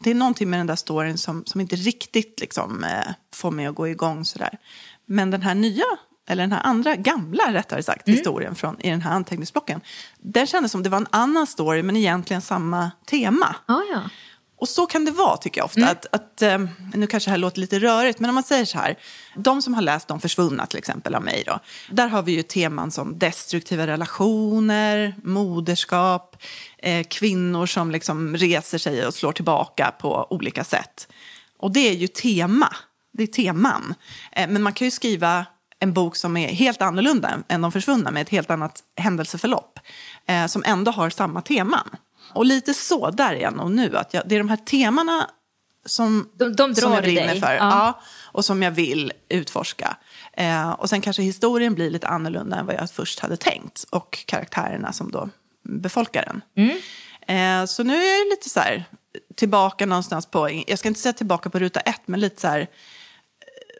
det 0.00 0.10
är 0.10 0.14
någonting 0.14 0.50
med 0.50 0.60
den 0.60 0.66
där 0.66 0.76
storyn 0.76 1.18
som, 1.18 1.44
som 1.46 1.60
inte 1.60 1.76
riktigt 1.76 2.40
liksom, 2.40 2.84
eh, 2.84 3.12
får 3.34 3.50
mig 3.50 3.66
att 3.66 3.74
gå 3.74 3.88
igång 3.88 4.24
sådär. 4.24 4.58
Men 5.06 5.30
den 5.30 5.42
här 5.42 5.54
nya, 5.54 5.84
eller 6.28 6.42
den 6.42 6.52
här 6.52 6.62
andra, 6.64 6.96
gamla 6.96 7.52
rättare 7.52 7.82
sagt, 7.82 8.08
historien 8.08 8.54
från, 8.54 8.80
i 8.80 8.90
den 8.90 9.02
här 9.02 9.10
anteckningsblocken. 9.10 9.80
Den 10.18 10.46
kändes 10.46 10.72
som 10.72 10.82
det 10.82 10.88
var 10.88 10.98
en 10.98 11.06
annan 11.10 11.46
story 11.46 11.82
men 11.82 11.96
egentligen 11.96 12.42
samma 12.42 12.90
tema. 13.06 13.56
Ja, 13.66 13.82
ja. 13.92 14.00
Och 14.60 14.68
så 14.68 14.86
kan 14.86 15.04
det 15.04 15.10
vara 15.10 15.36
tycker 15.36 15.60
jag 15.60 15.64
ofta. 15.64 15.88
Att, 15.88 16.06
att, 16.12 16.42
eh, 16.42 16.58
nu 16.94 17.06
kanske 17.06 17.28
det 17.28 17.32
här 17.32 17.38
låter 17.38 17.60
lite 17.60 17.78
rörigt, 17.78 18.20
men 18.20 18.30
om 18.30 18.34
man 18.34 18.44
säger 18.44 18.64
så 18.64 18.78
här. 18.78 18.98
De 19.36 19.62
som 19.62 19.74
har 19.74 19.82
läst 19.82 20.08
De 20.08 20.20
försvunna 20.20 20.66
till 20.66 20.78
exempel 20.78 21.14
av 21.14 21.22
mig 21.22 21.42
då. 21.46 21.58
Där 21.90 22.08
har 22.08 22.22
vi 22.22 22.32
ju 22.32 22.42
teman 22.42 22.90
som 22.90 23.18
destruktiva 23.18 23.86
relationer, 23.86 25.14
moderskap, 25.24 26.36
eh, 26.78 27.06
kvinnor 27.06 27.66
som 27.66 27.90
liksom 27.90 28.36
reser 28.36 28.78
sig 28.78 29.06
och 29.06 29.14
slår 29.14 29.32
tillbaka 29.32 29.94
på 30.00 30.26
olika 30.30 30.64
sätt. 30.64 31.08
Och 31.58 31.72
det 31.72 31.88
är 31.88 31.94
ju 31.94 32.06
tema, 32.06 32.76
det 33.12 33.22
är 33.22 33.26
teman. 33.26 33.94
Eh, 34.32 34.48
men 34.48 34.62
man 34.62 34.72
kan 34.72 34.84
ju 34.84 34.90
skriva 34.90 35.46
en 35.80 35.92
bok 35.92 36.16
som 36.16 36.36
är 36.36 36.48
helt 36.48 36.82
annorlunda 36.82 37.38
än 37.48 37.62
De 37.62 37.72
försvunna 37.72 38.10
med 38.10 38.22
ett 38.22 38.28
helt 38.28 38.50
annat 38.50 38.82
händelseförlopp. 38.96 39.78
Eh, 40.26 40.46
som 40.46 40.62
ändå 40.66 40.90
har 40.90 41.10
samma 41.10 41.40
teman. 41.42 41.88
Och 42.32 42.46
lite 42.46 42.74
så 42.74 43.10
där 43.10 43.34
är 43.34 43.40
jag 43.40 43.56
nog 43.56 43.70
nu. 43.70 43.96
Att 43.96 44.14
jag, 44.14 44.22
det 44.26 44.34
är 44.34 44.38
de 44.38 44.48
här 44.48 44.56
temana 44.56 45.30
som, 45.86 46.28
De- 46.34 46.56
de 46.56 46.74
som 46.74 46.92
jag 46.92 47.02
brinner 47.02 47.26
dig. 47.26 47.40
för. 47.40 47.52
Ja. 47.54 47.58
Ja, 47.60 48.00
och 48.24 48.44
som 48.44 48.62
jag 48.62 48.70
vill 48.70 49.12
utforska. 49.28 49.96
Eh, 50.32 50.70
och 50.70 50.88
sen 50.88 51.00
kanske 51.00 51.22
historien 51.22 51.74
blir 51.74 51.90
lite 51.90 52.08
annorlunda 52.08 52.56
än 52.56 52.66
vad 52.66 52.74
jag 52.74 52.90
först 52.90 53.18
hade 53.20 53.36
tänkt. 53.36 53.84
Och 53.90 54.24
karaktärerna 54.26 54.92
som 54.92 55.10
då 55.10 55.28
befolkar 55.68 56.24
den. 56.24 56.42
Mm. 56.66 56.78
Eh, 57.62 57.66
så 57.66 57.82
nu 57.82 57.96
är 57.96 58.18
jag 58.18 58.28
lite 58.28 58.48
så 58.50 58.60
här 58.60 58.84
tillbaka 59.34 59.86
någonstans 59.86 60.26
på, 60.26 60.62
jag 60.66 60.78
ska 60.78 60.88
inte 60.88 61.00
säga 61.00 61.12
tillbaka 61.12 61.50
på 61.50 61.58
ruta 61.58 61.80
ett, 61.80 62.00
men 62.06 62.20
lite 62.20 62.40
så 62.40 62.48
här, 62.48 62.60
eh, 62.60 62.66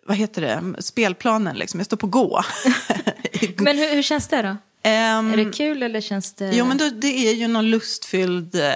vad 0.07 0.17
heter 0.17 0.43
det, 0.43 0.83
spelplanen 0.83 1.57
liksom. 1.57 1.81
Jag 1.81 1.85
står 1.87 1.97
på 1.97 2.07
gå. 2.07 2.43
Men 3.57 3.79
hur, 3.79 3.95
hur 3.95 4.03
känns 4.03 4.29
det 4.29 4.43
då? 4.43 4.57
Ehm, 4.89 5.33
Är 5.33 5.37
det 5.37 5.53
kul 5.53 5.83
eller 5.83 6.01
känns 6.01 6.33
det... 6.33 6.51
Jo, 6.53 6.65
men 6.65 6.79
då, 6.79 6.91
det 6.91 7.29
är 7.29 7.35
ju 7.35 7.49
någon 7.49 7.71
lustfylld, 7.71 8.55
eh, 8.55 8.73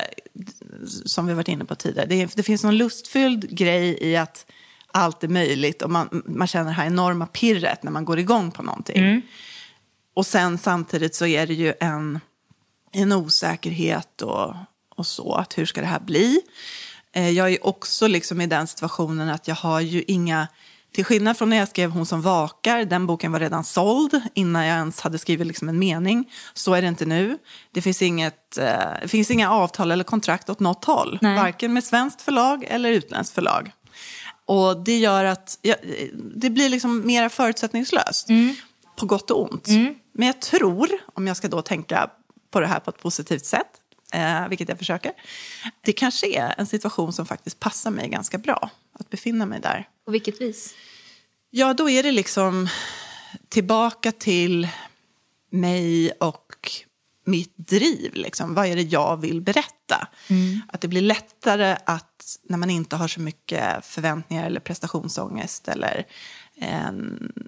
som 1.04 1.26
vi 1.26 1.34
varit 1.34 1.48
inne 1.48 1.64
på 1.64 1.74
tidigare, 1.74 2.06
det, 2.06 2.36
det 2.36 2.42
finns 2.42 2.64
någon 2.64 2.76
lustfylld 2.76 3.50
grej 3.50 3.98
i 4.00 4.16
att 4.16 4.46
allt 4.92 5.24
är 5.24 5.28
möjligt 5.28 5.82
och 5.82 5.90
man, 5.90 6.22
man 6.26 6.46
känner 6.46 6.66
det 6.66 6.72
här 6.76 6.86
enorma 6.86 7.26
pirret 7.26 7.82
när 7.82 7.90
man 7.90 8.04
går 8.04 8.18
igång 8.18 8.50
på 8.50 8.62
någonting. 8.62 8.98
Och 10.14 10.26
sen 10.26 10.58
samtidigt 10.58 11.14
så 11.14 11.26
är 11.26 11.46
det 11.46 11.54
ju 11.54 11.74
en, 11.80 12.20
en 12.92 13.12
osäkerhet 13.12 14.22
och, 14.22 14.54
och 14.96 15.06
så, 15.06 15.34
att 15.34 15.58
hur 15.58 15.66
ska 15.66 15.80
det 15.80 15.86
här 15.86 16.00
bli? 16.00 16.40
Eh, 17.12 17.30
jag 17.30 17.52
är 17.52 17.66
också 17.66 18.06
liksom 18.06 18.40
i 18.40 18.46
den 18.46 18.66
situationen 18.66 19.28
att 19.28 19.48
jag 19.48 19.54
har 19.54 19.80
ju 19.80 20.04
inga 20.06 20.48
till 20.92 21.04
skillnad 21.04 21.38
från 21.38 21.50
när 21.50 21.56
jag 21.56 21.68
skrev 21.68 21.90
Hon 21.90 22.06
som 22.06 22.22
vakar, 22.22 22.84
den 22.84 23.06
boken 23.06 23.32
var 23.32 23.40
redan 23.40 23.64
såld 23.64 24.22
innan 24.34 24.66
jag 24.66 24.76
ens 24.76 25.00
hade 25.00 25.18
skrivit 25.18 25.46
liksom 25.46 25.68
en 25.68 25.78
mening. 25.78 26.32
Så 26.54 26.74
är 26.74 26.82
det 26.82 26.88
inte 26.88 27.06
nu. 27.06 27.38
Det 27.72 27.82
finns, 27.82 28.02
inget, 28.02 28.58
eh, 28.58 29.06
finns 29.06 29.30
inga 29.30 29.50
avtal 29.50 29.90
eller 29.90 30.04
kontrakt 30.04 30.50
åt 30.50 30.60
något 30.60 30.84
håll. 30.84 31.18
Nej. 31.22 31.36
Varken 31.36 31.72
med 31.72 31.84
svenskt 31.84 32.22
förlag 32.22 32.64
eller 32.68 32.90
utländskt 32.90 33.34
förlag. 33.34 33.72
Och 34.46 34.84
det 34.84 34.98
gör 34.98 35.24
att 35.24 35.58
ja, 35.62 35.74
det 36.34 36.50
blir 36.50 36.68
liksom 36.68 37.06
mer 37.06 37.28
förutsättningslöst. 37.28 38.28
På 38.96 39.06
gott 39.06 39.30
och 39.30 39.42
ont. 39.52 39.66
Men 40.14 40.26
jag 40.26 40.40
tror, 40.40 40.88
om 41.14 41.26
jag 41.26 41.36
ska 41.36 41.48
då 41.48 41.62
tänka 41.62 42.10
på 42.50 42.60
det 42.60 42.66
här 42.66 42.80
på 42.80 42.90
ett 42.90 43.02
positivt 43.02 43.44
sätt, 43.44 43.66
eh, 44.12 44.48
vilket 44.48 44.68
jag 44.68 44.78
försöker. 44.78 45.12
Det 45.80 45.92
kanske 45.92 46.26
är 46.26 46.54
en 46.58 46.66
situation 46.66 47.12
som 47.12 47.26
faktiskt 47.26 47.60
passar 47.60 47.90
mig 47.90 48.08
ganska 48.08 48.38
bra. 48.38 48.70
Att 48.98 49.10
befinna 49.10 49.46
mig 49.46 49.60
där. 49.60 49.88
På 50.04 50.10
vilket 50.10 50.40
vis? 50.40 50.74
Ja, 51.50 51.74
då 51.74 51.90
är 51.90 52.02
det 52.02 52.12
liksom 52.12 52.68
tillbaka 53.48 54.12
till 54.12 54.68
mig 55.50 56.10
och 56.10 56.82
mitt 57.24 57.54
driv. 57.56 58.14
Liksom. 58.14 58.54
Vad 58.54 58.66
är 58.66 58.76
det 58.76 58.82
jag 58.82 59.16
vill 59.16 59.40
berätta? 59.40 60.08
Att 60.68 60.80
det 60.80 60.88
blir 60.88 61.00
lättare 61.00 61.76
att, 61.86 62.38
när 62.42 62.58
man 62.58 62.70
inte 62.70 62.96
har 62.96 63.08
så 63.08 63.20
mycket 63.20 63.86
förväntningar 63.86 64.46
eller 64.46 64.60
prestationsångest 64.60 65.68
eller 65.68 66.06
eh, 66.54 66.90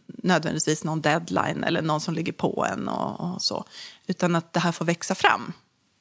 nödvändigtvis 0.07 0.85
någon 0.85 1.01
deadline 1.01 1.65
eller 1.65 1.83
någon 1.83 2.01
som 2.01 2.15
ligger 2.15 2.33
på 2.33 2.67
en 2.73 2.89
och, 2.89 3.35
och 3.35 3.43
så. 3.43 3.65
Utan 4.07 4.37
att 4.37 4.53
det 4.53 4.61
här 4.61 4.73
får 4.73 4.85
växa 4.85 5.15
fram 5.15 5.53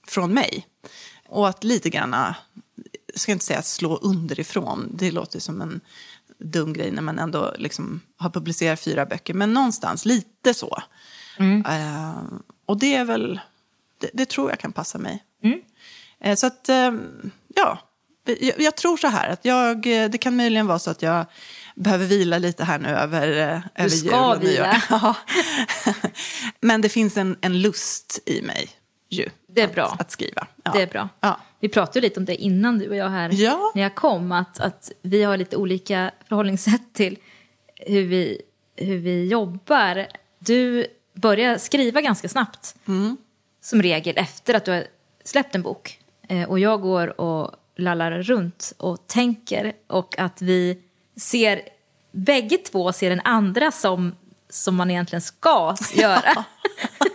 från 0.07 0.33
mig. 0.33 0.67
Och 1.29 1.50
att 1.50 1.63
lite 1.63 1.89
grann, 1.89 2.12
jag 2.12 2.36
ska 3.15 3.31
inte 3.31 3.45
säga 3.45 3.62
slå 3.62 3.95
underifrån, 3.95 4.91
det 4.93 5.12
låter 5.12 5.39
som 5.39 5.62
en 5.62 5.81
dum 6.43 6.73
grej 6.73 6.91
när 6.91 7.01
man 7.01 7.19
ändå 7.19 7.53
liksom 7.57 8.01
har 8.17 8.29
publicerat 8.29 8.79
fyra 8.79 9.05
böcker, 9.05 9.33
men 9.33 9.53
någonstans 9.53 10.05
lite 10.05 10.53
så. 10.53 10.83
Eh, 11.39 12.23
och 12.65 12.79
det 12.79 12.95
är 12.95 13.05
väl, 13.05 13.39
det, 13.97 14.09
det 14.13 14.25
tror 14.29 14.50
jag 14.50 14.59
kan 14.59 14.71
passa 14.71 14.97
mig. 14.97 15.23
Eh, 16.19 16.35
så 16.35 16.47
att, 16.47 16.69
eh, 16.69 16.91
ja, 17.55 17.79
jag, 18.25 18.59
jag 18.62 18.75
tror 18.75 18.97
så 18.97 19.07
här 19.07 19.29
att 19.29 19.45
jag, 19.45 19.81
det 19.81 20.17
kan 20.21 20.35
möjligen 20.35 20.67
vara 20.67 20.79
så 20.79 20.91
att 20.91 21.01
jag 21.01 21.25
behöver 21.75 22.05
vila 22.05 22.38
lite 22.38 22.63
här 22.63 22.79
nu 22.79 22.89
över, 22.89 23.27
eh, 23.27 23.62
över 23.75 23.89
ska 23.89 24.05
jul 24.05 24.13
och 24.13 24.43
vila. 24.43 24.71
nyår. 24.71 24.81
Ja. 24.89 25.15
Men 26.59 26.81
det 26.81 26.89
finns 26.89 27.17
en, 27.17 27.38
en 27.41 27.62
lust 27.62 28.19
i 28.25 28.41
mig 28.41 28.69
ju. 29.09 29.29
Det 29.47 29.62
är 29.62 29.67
att, 29.67 29.75
bra. 29.75 29.95
Att 30.00 30.12
skriva. 30.12 30.47
Ja. 30.63 30.71
Det 30.71 30.81
är 30.81 30.88
bra. 30.88 31.09
Ja. 31.19 31.39
Vi 31.63 31.70
pratade 31.70 32.01
lite 32.01 32.20
om 32.20 32.25
det 32.25 32.36
innan 32.36 32.79
du 32.79 32.89
och 32.89 32.96
jag 32.96 33.10
här, 33.10 33.29
Ja. 33.34 33.72
när 33.75 33.82
jag 33.82 33.96
kom, 33.96 34.32
att, 34.32 34.60
att 34.60 34.91
vi 35.01 35.24
har 35.24 35.38
lite 35.38 35.58
olika 35.58 36.12
förhållningssätt 36.29 36.93
till 36.93 37.17
hur 37.75 38.05
vi, 38.05 38.41
hur 38.75 38.98
vi 38.98 39.27
jobbar. 39.27 40.08
Du 40.39 40.86
börjar 41.13 41.58
skriva 41.58 42.01
ganska 42.01 42.29
snabbt, 42.29 42.75
Mm. 42.88 43.17
som 43.62 43.82
regel, 43.82 44.17
efter 44.17 44.53
att 44.53 44.65
du 44.65 44.72
har 44.72 44.84
släppt 45.24 45.55
en 45.55 45.62
bok. 45.62 46.00
Eh, 46.27 46.50
och 46.50 46.60
jag 46.60 46.82
går 46.82 47.22
och 47.22 47.51
lallar 47.77 48.12
runt 48.22 48.74
och 48.77 49.08
tänker 49.08 49.74
och 49.88 50.20
att 50.20 50.41
vi 50.41 50.79
ser, 51.15 51.62
bägge 52.12 52.58
två 52.58 52.93
ser 52.93 53.10
den 53.10 53.22
andra 53.24 53.72
som, 53.72 54.15
som 54.53 54.75
man 54.75 54.91
egentligen 54.91 55.22
ska 55.22 55.75
göra. 55.93 56.45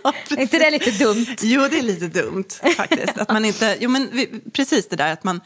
är 0.29 0.39
inte 0.39 0.59
det 0.59 0.71
lite 0.71 0.91
dumt? 0.91 1.25
Jo, 1.41 1.67
det 1.71 1.79
är 1.79 1.83
lite 1.83 2.07
dumt 2.07 2.45
faktiskt. 2.77 3.17
Att 3.17 3.29
man 3.31 3.45
inte, 3.45 3.77
jo, 3.79 3.89
men 3.89 4.09
vi, 4.11 4.27
precis 4.53 4.87
det 4.89 4.95
där 4.95 5.13
att 5.13 5.23
man, 5.23 5.41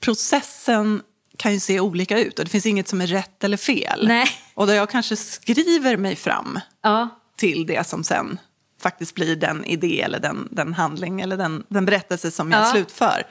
processen 0.00 1.02
kan 1.36 1.52
ju 1.52 1.60
se 1.60 1.80
olika 1.80 2.18
ut 2.18 2.38
och 2.38 2.44
det 2.44 2.50
finns 2.50 2.66
inget 2.66 2.88
som 2.88 3.00
är 3.00 3.06
rätt 3.06 3.44
eller 3.44 3.56
fel. 3.56 4.06
Nej. 4.08 4.26
Och 4.54 4.66
där 4.66 4.74
jag 4.74 4.90
kanske 4.90 5.16
skriver 5.16 5.96
mig 5.96 6.16
fram 6.16 6.60
Ja, 6.82 7.08
till 7.36 7.66
det 7.66 7.86
som 7.86 8.04
sen 8.04 8.38
faktiskt 8.82 9.14
blir 9.14 9.36
den 9.36 9.64
idé 9.64 10.00
eller 10.02 10.18
den, 10.20 10.48
den 10.50 10.74
handling 10.74 11.20
eller 11.20 11.36
den, 11.36 11.64
den 11.68 11.84
berättelse 11.84 12.30
som 12.30 12.52
jag 12.52 12.62
Ja. 12.62 12.70
slutför. 12.72 13.22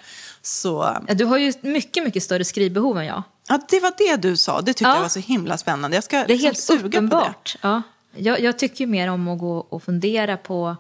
Så 0.42 0.98
Ja, 1.08 1.14
Du 1.14 1.26
har 1.26 1.38
ju 1.38 1.54
mycket, 1.62 2.04
mycket 2.04 2.24
större 2.24 2.46
skrivbehov 2.46 2.98
än 2.98 3.06
jag. 3.06 3.24
ja, 3.48 3.60
det 3.70 3.80
var 3.80 3.94
det 3.98 4.16
du 4.16 4.38
sa, 4.38 4.62
det 4.62 4.74
tyckte 4.74 4.84
Ja. 4.84 4.96
jag 4.96 5.02
var 5.02 5.10
så 5.10 5.20
himla 5.20 5.58
spännande. 5.58 5.98
Jag 5.98 6.04
ska 6.04 6.18
Det 6.18 6.24
är 6.24 6.28
liksom 6.28 6.46
helt 6.46 6.58
suga 6.60 6.80
på 6.82 6.88
det. 6.88 6.98
uppenbart. 6.98 7.56
Ja. 7.62 7.82
Jag, 8.16 8.40
jag 8.42 8.60
tycker 8.60 8.86
ju 8.86 8.88
mer 8.92 9.08
om 9.10 9.28
att 9.28 9.40
gå 9.40 9.58
och 9.58 9.84
fundera 9.84 10.38
på 10.38 10.76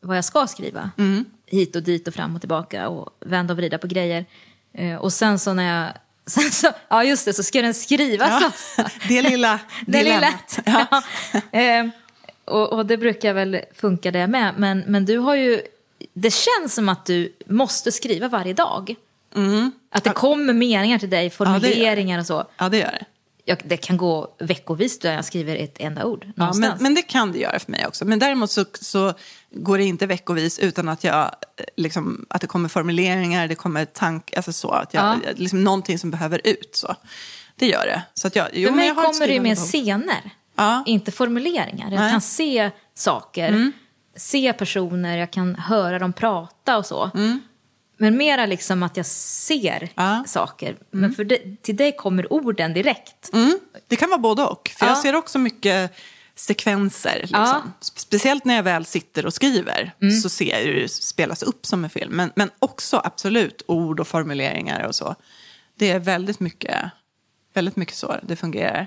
vad 0.00 0.16
jag 0.16 0.24
ska 0.24 0.46
skriva. 0.46 0.90
Mm. 0.98 1.24
Hit 1.46 1.76
och 1.76 1.82
dit 1.82 2.08
och 2.08 2.14
fram 2.14 2.34
och 2.34 2.40
tillbaka 2.42 2.88
och 2.88 3.10
vända 3.20 3.52
och 3.54 3.58
vrida 3.58 3.78
på 3.78 3.86
grejer. 3.86 4.24
Eh, 4.74 4.96
och 4.96 5.12
sen 5.12 5.38
så 5.38 5.52
när 5.54 5.78
jag... 5.84 5.92
Sen 6.26 6.50
så, 6.50 6.68
ja, 6.88 7.04
just 7.04 7.24
det, 7.24 7.32
så 7.32 7.42
ska 7.42 7.62
den 7.62 7.74
skrivas. 7.74 8.52
Ja, 8.76 8.84
det 9.08 9.22
lilla 9.22 9.60
Det 9.86 10.02
lilla. 10.04 10.34
Ja. 10.64 10.86
Ja. 11.50 11.60
Eh, 11.60 11.86
och, 12.44 12.72
och 12.72 12.86
det 12.86 12.96
brukar 12.96 13.34
väl 13.34 13.60
funka 13.74 14.10
det 14.10 14.26
med. 14.26 14.54
Men, 14.56 14.78
men 14.86 15.04
du 15.04 15.18
har 15.18 15.34
ju... 15.34 15.60
Det 16.14 16.30
känns 16.30 16.74
som 16.74 16.88
att 16.88 17.06
du 17.06 17.32
måste 17.46 17.92
skriva 17.92 18.28
varje 18.28 18.52
dag. 18.52 18.94
Att 19.90 20.04
det 20.04 20.10
kommer 20.10 20.52
meningar 20.52 20.98
till 20.98 21.10
dig, 21.10 21.20
Mm. 21.20 21.30
formuleringar 21.30 22.18
och 22.18 22.26
så. 22.26 22.44
ja, 22.58 22.68
det 22.68 22.78
gör 22.78 22.86
det. 22.92 23.04
Jag, 23.44 23.58
det 23.64 23.76
kan 23.76 23.96
gå 23.96 24.34
veckovis 24.38 24.98
där 24.98 25.12
jag 25.14 25.24
skriver 25.24 25.56
ett 25.56 25.76
enda 25.80 26.04
ord. 26.04 26.26
Ja, 26.36 26.52
men, 26.54 26.72
men 26.80 26.94
det 26.94 27.02
kan 27.02 27.32
det 27.32 27.38
göra 27.38 27.58
för 27.58 27.70
mig 27.70 27.86
också. 27.86 28.04
Men 28.04 28.18
däremot 28.18 28.50
så, 28.50 28.64
så 28.80 29.12
går 29.50 29.78
det 29.78 29.84
inte 29.84 30.06
veckovis 30.06 30.58
utan 30.58 30.88
att, 30.88 31.04
jag, 31.04 31.24
eh, 31.24 31.64
liksom, 31.76 32.26
att 32.30 32.40
det 32.40 32.46
kommer 32.46 32.68
formuleringar, 32.68 33.48
det 33.48 33.54
kommer 33.54 33.84
tank, 33.84 34.32
alltså 34.36 34.52
så, 34.52 34.70
att 34.70 34.94
jag, 34.94 35.04
Ja. 35.04 35.30
liksom 35.36 35.64
någonting 35.64 35.98
som 35.98 36.10
behöver 36.10 36.40
ut. 36.44 36.70
Så. 36.76 36.94
Det 37.56 37.66
gör 37.66 37.86
det. 37.86 38.02
Så 38.14 38.26
att 38.26 38.36
jag, 38.36 38.48
jo, 38.52 38.66
För 38.68 38.70
men 38.70 38.76
mig 38.76 38.86
jag 38.88 38.96
kommer 38.96 39.28
det 39.28 39.40
med 39.40 39.58
scener, 39.58 40.30
Ja. 40.56 40.82
inte 40.86 41.12
formuleringar. 41.12 41.84
Jag 41.84 41.90
Nej. 41.90 41.98
Mm. 41.98 42.10
kan 42.10 42.20
se 42.20 42.70
saker, 42.94 43.72
se 44.16 44.52
personer, 44.52 45.16
jag 45.18 45.30
kan 45.30 45.54
höra 45.54 45.98
dem 45.98 46.12
prata 46.12 46.78
och 46.78 46.86
så. 46.86 47.10
Men 48.02 48.16
mera 48.16 48.46
liksom 48.46 48.82
att 48.82 48.96
jag 48.96 49.06
ser 49.06 49.88
Ja. 49.94 50.12
Mm. 50.14 50.24
saker. 50.26 50.76
Men 50.90 51.12
för 51.14 51.24
det, 51.24 51.62
till 51.62 51.76
dig 51.76 51.96
kommer 51.96 52.32
orden 52.32 52.74
direkt. 52.74 53.30
Mm, 53.32 53.58
det 53.88 53.96
kan 53.96 54.08
vara 54.10 54.18
både 54.18 54.42
och. 54.44 54.72
För 54.78 54.86
Ja. 54.86 54.90
jag 54.92 54.98
ser 54.98 55.14
också 55.14 55.38
mycket 55.38 55.92
sekvenser. 56.34 57.18
Liksom. 57.20 57.38
Mm. 57.46 57.72
Speciellt 57.80 58.44
när 58.44 58.54
jag 58.56 58.62
väl 58.62 58.84
sitter 58.84 59.26
och 59.26 59.34
skriver 59.34 59.92
så 60.22 60.28
ser 60.28 60.50
jag 60.50 60.58
hur 60.58 60.80
det 60.80 60.88
spelas 60.88 61.42
upp 61.42 61.66
som 61.66 61.84
en 61.84 61.90
film. 61.90 62.12
Men, 62.16 62.32
men 62.36 62.50
också 62.58 63.00
absolut 63.04 63.62
ord 63.66 64.00
och 64.00 64.08
formuleringar 64.08 64.86
och 64.86 64.94
så. 64.94 65.14
Det 65.78 65.90
är 65.90 65.98
väldigt 65.98 66.40
mycket, 66.40 66.76
väldigt 67.54 67.76
mycket 67.76 67.94
så 67.94 68.16
det 68.22 68.36
fungerar. 68.36 68.86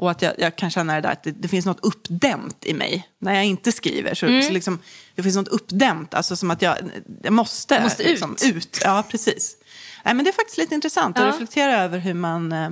Och 0.00 0.10
att 0.10 0.22
jag, 0.22 0.34
jag 0.38 0.56
kan 0.56 0.70
känna 0.70 0.94
det 0.94 1.00
där 1.00 1.12
att 1.12 1.22
det, 1.22 1.30
det 1.30 1.48
finns 1.48 1.66
något 1.66 1.80
uppdämt 1.80 2.64
i 2.66 2.74
mig. 2.74 3.08
När 3.18 3.34
jag 3.34 3.44
inte 3.44 3.72
skriver 3.72 4.14
så, 4.14 4.26
Mm. 4.26 4.42
så 4.42 4.52
liksom, 4.52 4.78
det 5.14 5.22
finns 5.22 5.36
något 5.36 5.48
uppdämt. 5.48 6.14
Alltså 6.14 6.36
som 6.36 6.50
att 6.50 6.62
jag, 6.62 6.76
jag 7.22 7.32
måste, 7.32 7.82
Måste 7.82 8.02
liksom, 8.02 8.32
ut. 8.32 8.56
ut. 8.56 8.78
Ja, 8.84 9.04
precis. 9.10 9.56
Nej, 10.04 10.14
men 10.14 10.24
det 10.24 10.30
är 10.30 10.32
faktiskt 10.32 10.58
lite 10.58 10.74
intressant 10.74 11.18
att 11.18 11.24
Ja. 11.24 11.28
reflektera 11.32 11.82
över 11.82 11.98
hur 11.98 12.14
man 12.14 12.52
eh, 12.52 12.70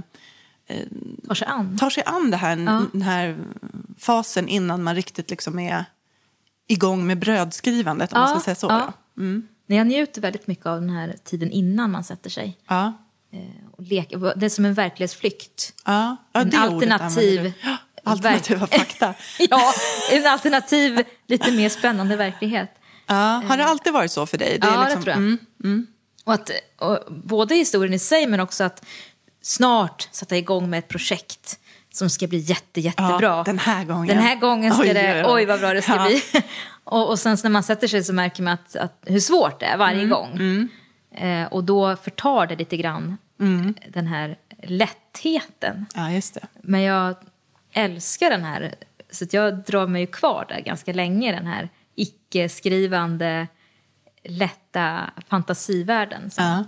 Tar 1.28 1.34
sig 1.34 1.46
an. 1.48 1.78
tar 1.78 1.90
sig 1.90 2.02
an 2.06 2.30
det 2.30 2.36
här, 2.36 2.56
den 2.92 3.02
här 3.02 3.38
fasen 3.98 4.48
innan 4.48 4.82
man 4.82 4.94
riktigt 4.94 5.30
liksom 5.30 5.58
är 5.58 5.84
igång 6.68 7.06
med 7.06 7.18
brödskrivandet, 7.18 8.12
om 8.12 8.20
man 8.20 8.28
ska 8.28 8.40
säga 8.40 8.54
så. 8.54 8.66
ja. 8.66 8.92
Mm. 9.18 9.48
Jag 9.66 9.86
njuter 9.86 10.20
väldigt 10.20 10.46
mycket 10.46 10.66
av 10.66 10.80
den 10.80 10.90
här 10.90 11.16
tiden 11.24 11.50
innan 11.50 11.90
man 11.90 12.04
sätter 12.04 12.30
sig. 12.30 12.58
Ja. 12.68 12.92
Eh, 13.78 13.84
leker. 13.88 14.32
Det 14.36 14.46
är 14.46 14.50
som 14.50 14.64
en 14.64 14.74
verklighetsflykt. 14.74 15.72
Ja. 15.84 16.16
Ja, 16.32 16.40
En 16.40 16.50
det 16.50 16.58
alternativ-. 16.58 17.52
Ja, 17.62 17.76
Alternativa 18.04 18.66
fakta. 18.66 19.14
Ja, 19.50 19.72
en 20.12 20.26
alternativ, 20.26 21.02
lite 21.26 21.50
mer 21.52 21.68
spännande 21.68 22.16
verklighet. 22.16 22.70
Ja. 23.06 23.42
Har 23.48 23.56
det 23.56 23.64
alltid 23.64 23.92
varit 23.92 24.10
så 24.12 24.26
för 24.26 24.38
dig? 24.38 24.58
Ja, 24.62 24.66
är 24.68 24.84
liksom- 24.84 25.04
det 25.04 25.12
tror 25.14 25.38
jag. 25.62 25.84
Och 26.24 26.32
att, 26.34 26.50
och 26.78 27.12
både 27.12 27.54
historien 27.54 27.94
i 27.94 27.98
sig 27.98 28.26
men 28.26 28.40
också 28.40 28.64
att 28.64 28.84
snart 29.42 30.08
sätta 30.12 30.36
igång 30.36 30.70
med 30.70 30.78
ett 30.78 30.88
projekt 30.88 31.58
som 31.92 32.10
ska 32.10 32.26
bli 32.26 32.38
jätte, 32.38 32.80
jättebra. 32.80 33.18
Ja, 33.22 33.42
den 33.46 33.58
här 33.58 33.84
gången. 33.84 34.06
Den 34.06 34.18
här 34.18 34.36
gången 34.36 34.72
ska 34.74 34.82
Oj, 34.82 34.94
det, 34.94 35.24
oj, 35.28 35.44
vad 35.46 35.60
bra 35.60 35.72
det 35.74 35.82
ska 35.82 35.92
Ja. 35.96 36.06
bli. 36.06 36.22
och, 36.84 37.08
och 37.08 37.18
sen 37.18 37.36
när 37.42 37.50
man 37.50 37.62
sätter 37.62 37.88
sig 37.88 38.04
så 38.04 38.12
märker 38.12 38.42
man 38.42 38.52
att, 38.54 38.76
att 38.76 38.98
hur 39.06 39.20
svårt 39.20 39.60
det 39.60 39.66
är 39.66 39.76
varje 39.76 40.02
Mm, 40.02 40.10
gång. 40.10 40.68
Eh, 41.28 41.46
och 41.52 41.64
då 41.64 41.96
förtar 41.96 42.46
det 42.46 42.56
lite 42.56 42.76
grann 42.76 43.16
Mm. 43.40 43.74
den 43.88 44.06
här 44.06 44.38
lättheten. 44.62 45.86
Ja, 45.94 46.10
just 46.10 46.34
det. 46.34 46.46
Men 46.62 46.82
jag 46.82 47.16
älskar 47.72 48.30
den 48.30 48.44
här, 48.44 48.74
så 49.10 49.24
jag 49.30 49.64
drar 49.64 49.86
mig 49.86 50.06
kvar 50.06 50.46
där 50.48 50.60
ganska 50.60 50.92
länge, 50.92 51.32
den 51.32 51.46
här 51.46 51.68
icke-skrivande, 51.94 53.46
lätta 54.24 55.10
fantasivärlden. 55.28 56.30
Ja. 56.36 56.64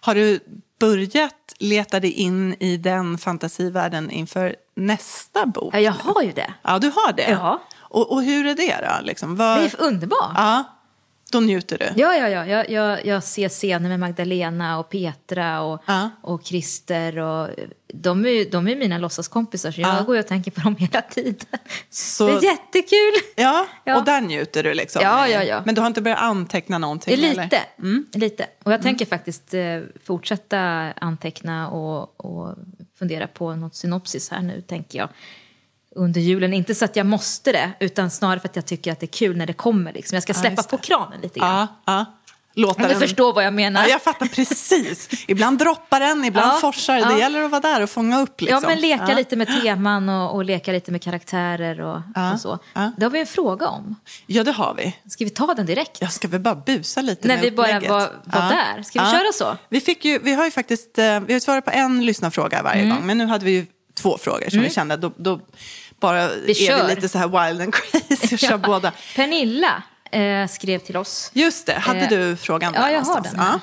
Har 0.00 0.14
du 0.14 0.40
börjat 0.80 1.54
leta 1.58 2.00
dig 2.00 2.12
in 2.12 2.54
i 2.60 2.76
den 2.76 3.18
fantasivärlden 3.18 4.10
inför 4.10 4.56
nästa 4.74 5.46
bok? 5.46 5.74
Ja, 5.74 5.80
jag 5.80 5.92
har 5.92 6.22
ju 6.22 6.32
det. 6.32 6.54
Ja, 6.62 6.78
du 6.78 6.86
har 6.86 7.12
det? 7.12 7.30
Ja. 7.30 7.62
Och, 7.78 8.12
och 8.12 8.22
hur 8.22 8.46
är 8.46 8.54
det 8.54 8.86
då? 8.88 9.06
Liksom, 9.06 9.36
vad... 9.36 9.58
Det 9.58 9.64
är 9.64 9.80
underbart. 9.80 10.32
Ja, 10.34 10.64
då 11.40 11.46
njuter 11.46 11.78
du? 11.78 11.84
Ja, 12.02 12.14
ja, 12.14 12.28
ja. 12.28 12.46
Jag, 12.46 12.70
jag, 12.70 13.06
jag 13.06 13.22
ser 13.24 13.48
scener 13.48 13.88
med 13.88 14.00
Magdalena 14.00 14.78
och 14.78 14.88
Petra 14.90 15.60
och, 15.62 15.82
Ja. 15.86 16.10
och 16.22 16.44
Christer. 16.44 17.18
Och, 17.18 17.48
de, 17.94 18.26
är, 18.26 18.50
de 18.50 18.68
är 18.68 18.76
mina 18.76 18.98
låtsaskompisar, 18.98 19.70
så 19.70 19.80
jag 19.80 19.90
Ja. 19.98 20.02
går 20.02 20.18
och 20.18 20.26
tänker 20.26 20.50
på 20.50 20.60
dem 20.60 20.76
hela 20.78 21.02
tiden. 21.02 21.46
Så- 21.90 22.26
Det 22.26 22.32
är 22.32 22.42
jättekul! 22.50 23.12
Ja, 23.36 23.66
Ja. 23.84 23.98
och 23.98 24.04
där 24.04 24.20
njuter 24.20 24.62
du 24.62 24.74
liksom? 24.74 25.02
Ja, 25.04 25.28
ja, 25.28 25.42
ja. 25.42 25.62
Men 25.66 25.74
du 25.74 25.80
har 25.80 25.86
inte 25.88 26.02
börjat 26.02 26.20
anteckna 26.20 26.78
någonting? 26.78 27.16
Lite. 27.16 27.60
Mm. 27.78 28.06
Lite. 28.12 28.46
Och 28.64 28.72
jag 28.72 28.82
tänker 28.82 29.06
faktiskt 29.06 29.54
eh, 29.54 29.80
fortsätta 30.04 30.58
anteckna 31.00 31.70
och, 31.70 32.24
och 32.26 32.54
fundera 32.98 33.26
på 33.26 33.54
något 33.54 33.74
synopsis 33.74 34.30
här 34.30 34.40
nu, 34.42 34.60
tänker 34.60 34.98
jag. 34.98 35.08
Under 35.96 36.20
julen. 36.20 36.52
Inte 36.54 36.74
så 36.74 36.84
att 36.84 36.96
jag 36.96 37.06
måste 37.06 37.52
det, 37.52 37.70
utan 37.80 38.10
snarare 38.10 38.40
för 38.40 38.48
att 38.48 38.56
jag 38.56 38.66
tycker 38.66 38.92
att 38.92 39.00
det 39.00 39.04
är 39.06 39.18
kul 39.18 39.36
när 39.36 39.46
det 39.46 39.52
kommer. 39.52 39.92
Liksom. 39.92 40.16
Jag 40.16 40.22
ska 40.22 40.34
släppa 40.34 40.56
just 40.56 40.70
på 40.70 40.78
kranen 40.78 41.20
lite 41.22 41.38
grann. 41.38 41.66
Ja, 41.84 41.92
ja. 41.94 42.04
låta 42.54 42.82
Du 42.82 42.88
den... 42.88 43.00
förstår 43.00 43.32
vad 43.32 43.44
jag 43.44 43.54
menar. 43.54 43.82
Ja, 43.82 43.88
jag 43.88 44.02
fattar 44.02 44.26
precis. 44.26 45.08
Ibland 45.28 45.58
droppar 45.58 46.00
den, 46.00 46.24
ibland 46.24 46.52
Ja, 46.54 46.58
forsar. 46.60 46.96
ja. 46.96 47.08
Det 47.08 47.18
gäller 47.18 47.42
att 47.42 47.50
vara 47.50 47.60
där 47.60 47.82
och 47.82 47.90
fånga 47.90 48.20
upp. 48.20 48.40
Liksom. 48.40 48.60
Ja, 48.62 48.68
men 48.68 48.80
leka 48.80 49.04
Ja. 49.08 49.14
lite 49.16 49.36
med 49.36 49.62
teman 49.62 50.08
och, 50.08 50.34
och 50.34 50.44
leka 50.44 50.72
lite 50.72 50.92
med 50.92 51.02
karaktärer 51.02 51.80
och, 51.80 52.00
Ja, 52.14 52.32
och 52.32 52.40
så. 52.40 52.58
ja. 52.74 52.92
Det 52.96 53.04
har 53.04 53.10
vi 53.10 53.20
en 53.20 53.26
fråga 53.26 53.68
om. 53.68 53.96
Ja, 54.26 54.44
det 54.44 54.52
har 54.52 54.74
vi. 54.74 54.96
Ska 55.10 55.24
vi 55.24 55.30
ta 55.30 55.54
den 55.54 55.66
direkt? 55.66 56.00
Jag 56.00 56.12
ska 56.12 56.28
väl 56.28 56.40
bara 56.40 56.54
busa 56.54 57.02
lite 57.02 57.28
När 57.28 57.38
vi 57.38 57.50
bara 57.50 57.80
var, 57.80 58.00
var 58.24 58.48
där. 58.50 58.82
Ska 58.82 59.04
vi 59.04 59.10
köra 59.10 59.32
så? 59.34 59.56
Vi, 59.68 59.80
fick 59.80 60.04
ju, 60.04 60.18
vi 60.18 60.34
har 60.34 60.44
ju 60.44 60.50
faktiskt 60.50 60.98
eh, 60.98 61.20
vi 61.20 61.32
har 61.32 61.40
svarat 61.40 61.64
på 61.64 61.70
en 61.70 62.06
lyssnarfråga 62.06 62.62
varje 62.62 62.82
Mm. 62.82 62.96
gång. 62.96 63.06
Men 63.06 63.18
nu 63.18 63.26
hade 63.26 63.44
vi 63.44 63.50
ju 63.50 63.66
två 63.94 64.18
frågor 64.18 64.50
som 64.50 64.60
vi 64.60 64.70
kände. 64.70 64.96
Då, 64.96 65.12
då 65.16 65.40
bara 66.00 66.22
är 66.22 66.54
kör. 66.54 66.86
vi 66.86 66.94
lite 66.94 67.08
så 67.08 67.18
här 67.18 67.48
wild 67.48 67.62
and 67.62 67.74
crazy 67.74 68.34
och 68.34 68.38
kör 68.38 68.58
båda. 68.58 68.92
Pernilla 69.16 69.82
eh, 70.10 70.48
skrev 70.48 70.78
till 70.78 70.96
oss. 70.96 71.30
Just 71.34 71.66
det, 71.66 71.72
hade 71.72 72.00
Eh, 72.00 72.08
du 72.08 72.36
frågan 72.36 72.72
ja, 72.76 72.90
jag 72.90 73.00
har 73.00 73.20
den 73.20 73.38
här. 73.38 73.60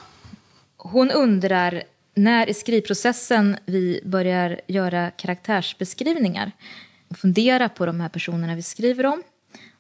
Hon 0.78 1.12
undrar 1.12 1.84
när 2.16 2.50
i 2.50 2.54
skrivprocessen 2.54 3.58
vi 3.66 4.02
börjar 4.06 4.62
göra 4.68 5.12
karaktärsbeskrivningar. 5.12 6.52
Och 7.10 7.18
fundera 7.18 7.70
på 7.70 7.86
de 7.86 8.00
här 8.00 8.10
personerna 8.10 8.56
vi 8.56 8.62
skriver 8.62 9.06
om. 9.06 9.24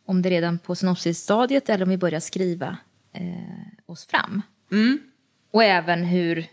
Om 0.06 0.22
det 0.22 0.30
är 0.30 0.32
redan 0.32 0.60
på 0.60 0.76
synopsisstadiet 0.76 1.70
eller 1.70 1.84
om 1.84 1.90
vi 1.90 1.98
börjar 1.98 2.20
skriva 2.20 2.78
eh, 3.14 3.92
oss 3.92 4.06
fram. 4.06 4.42
Mm. 4.72 5.00
Och 5.54 5.64
även 5.64 6.04
hur, 6.04 6.46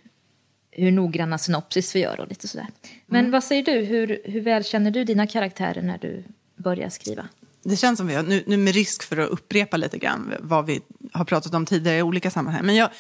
hur 0.73 0.91
noggranna 0.91 1.39
synopsis 1.39 1.95
vi 1.97 2.01
gör 2.01 2.21
och 2.21 2.29
lite 2.29 2.49
sådär. 2.49 2.67
Men 3.07 3.21
Mm. 3.21 3.31
vad 3.31 3.45
säger 3.45 3.63
du? 3.63 3.73
Hur, 3.73 4.21
hur 4.25 4.41
väl 4.41 4.65
känner 4.65 4.91
du 4.91 5.05
dina 5.05 5.27
karaktärer 5.27 5.83
när 5.83 5.99
du 5.99 6.25
börjar 6.57 6.89
skriva? 6.89 7.29
Det 7.63 7.77
känns 7.77 7.97
som 7.99 8.07
vi 8.07 8.15
har, 8.15 8.23
nu, 8.23 8.43
nu 8.47 8.57
med 8.57 8.75
risk 8.75 9.03
för 9.03 9.17
att 9.17 9.29
upprepa 9.31 9.77
lite 9.77 9.99
grann 9.99 10.35
vad 10.41 10.67
vi 10.67 10.81
har 11.13 11.25
pratat 11.25 11.55
om 11.55 11.67
tidigare 11.67 11.99
i 11.99 12.03
olika 12.03 12.31
sammanhang. 12.31 12.65
Men 12.67 12.77
jag, 12.77 12.91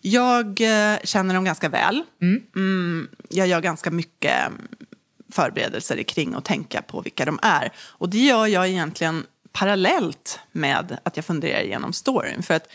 jag 0.00 0.46
eh, 0.60 0.98
känner 1.04 1.34
dem 1.34 1.44
ganska 1.44 1.68
väl. 1.68 2.02
Mm, 2.56 3.08
jag 3.28 3.46
gör 3.46 3.60
ganska 3.60 3.90
mycket 3.90 4.46
mm, 4.46 4.68
förberedelser 5.32 6.02
kring 6.02 6.34
och 6.34 6.44
tänka 6.44 6.82
på 6.82 7.00
vilka 7.00 7.24
de 7.24 7.38
är. 7.42 7.72
Och 7.78 8.08
det 8.08 8.18
gör 8.18 8.46
jag 8.46 8.68
egentligen 8.68 9.26
parallellt 9.52 10.40
med 10.52 10.98
att 11.02 11.16
jag 11.16 11.24
funderar 11.24 11.60
igenom 11.62 11.92
storyn. 11.92 12.42
För 12.42 12.54
att 12.54 12.68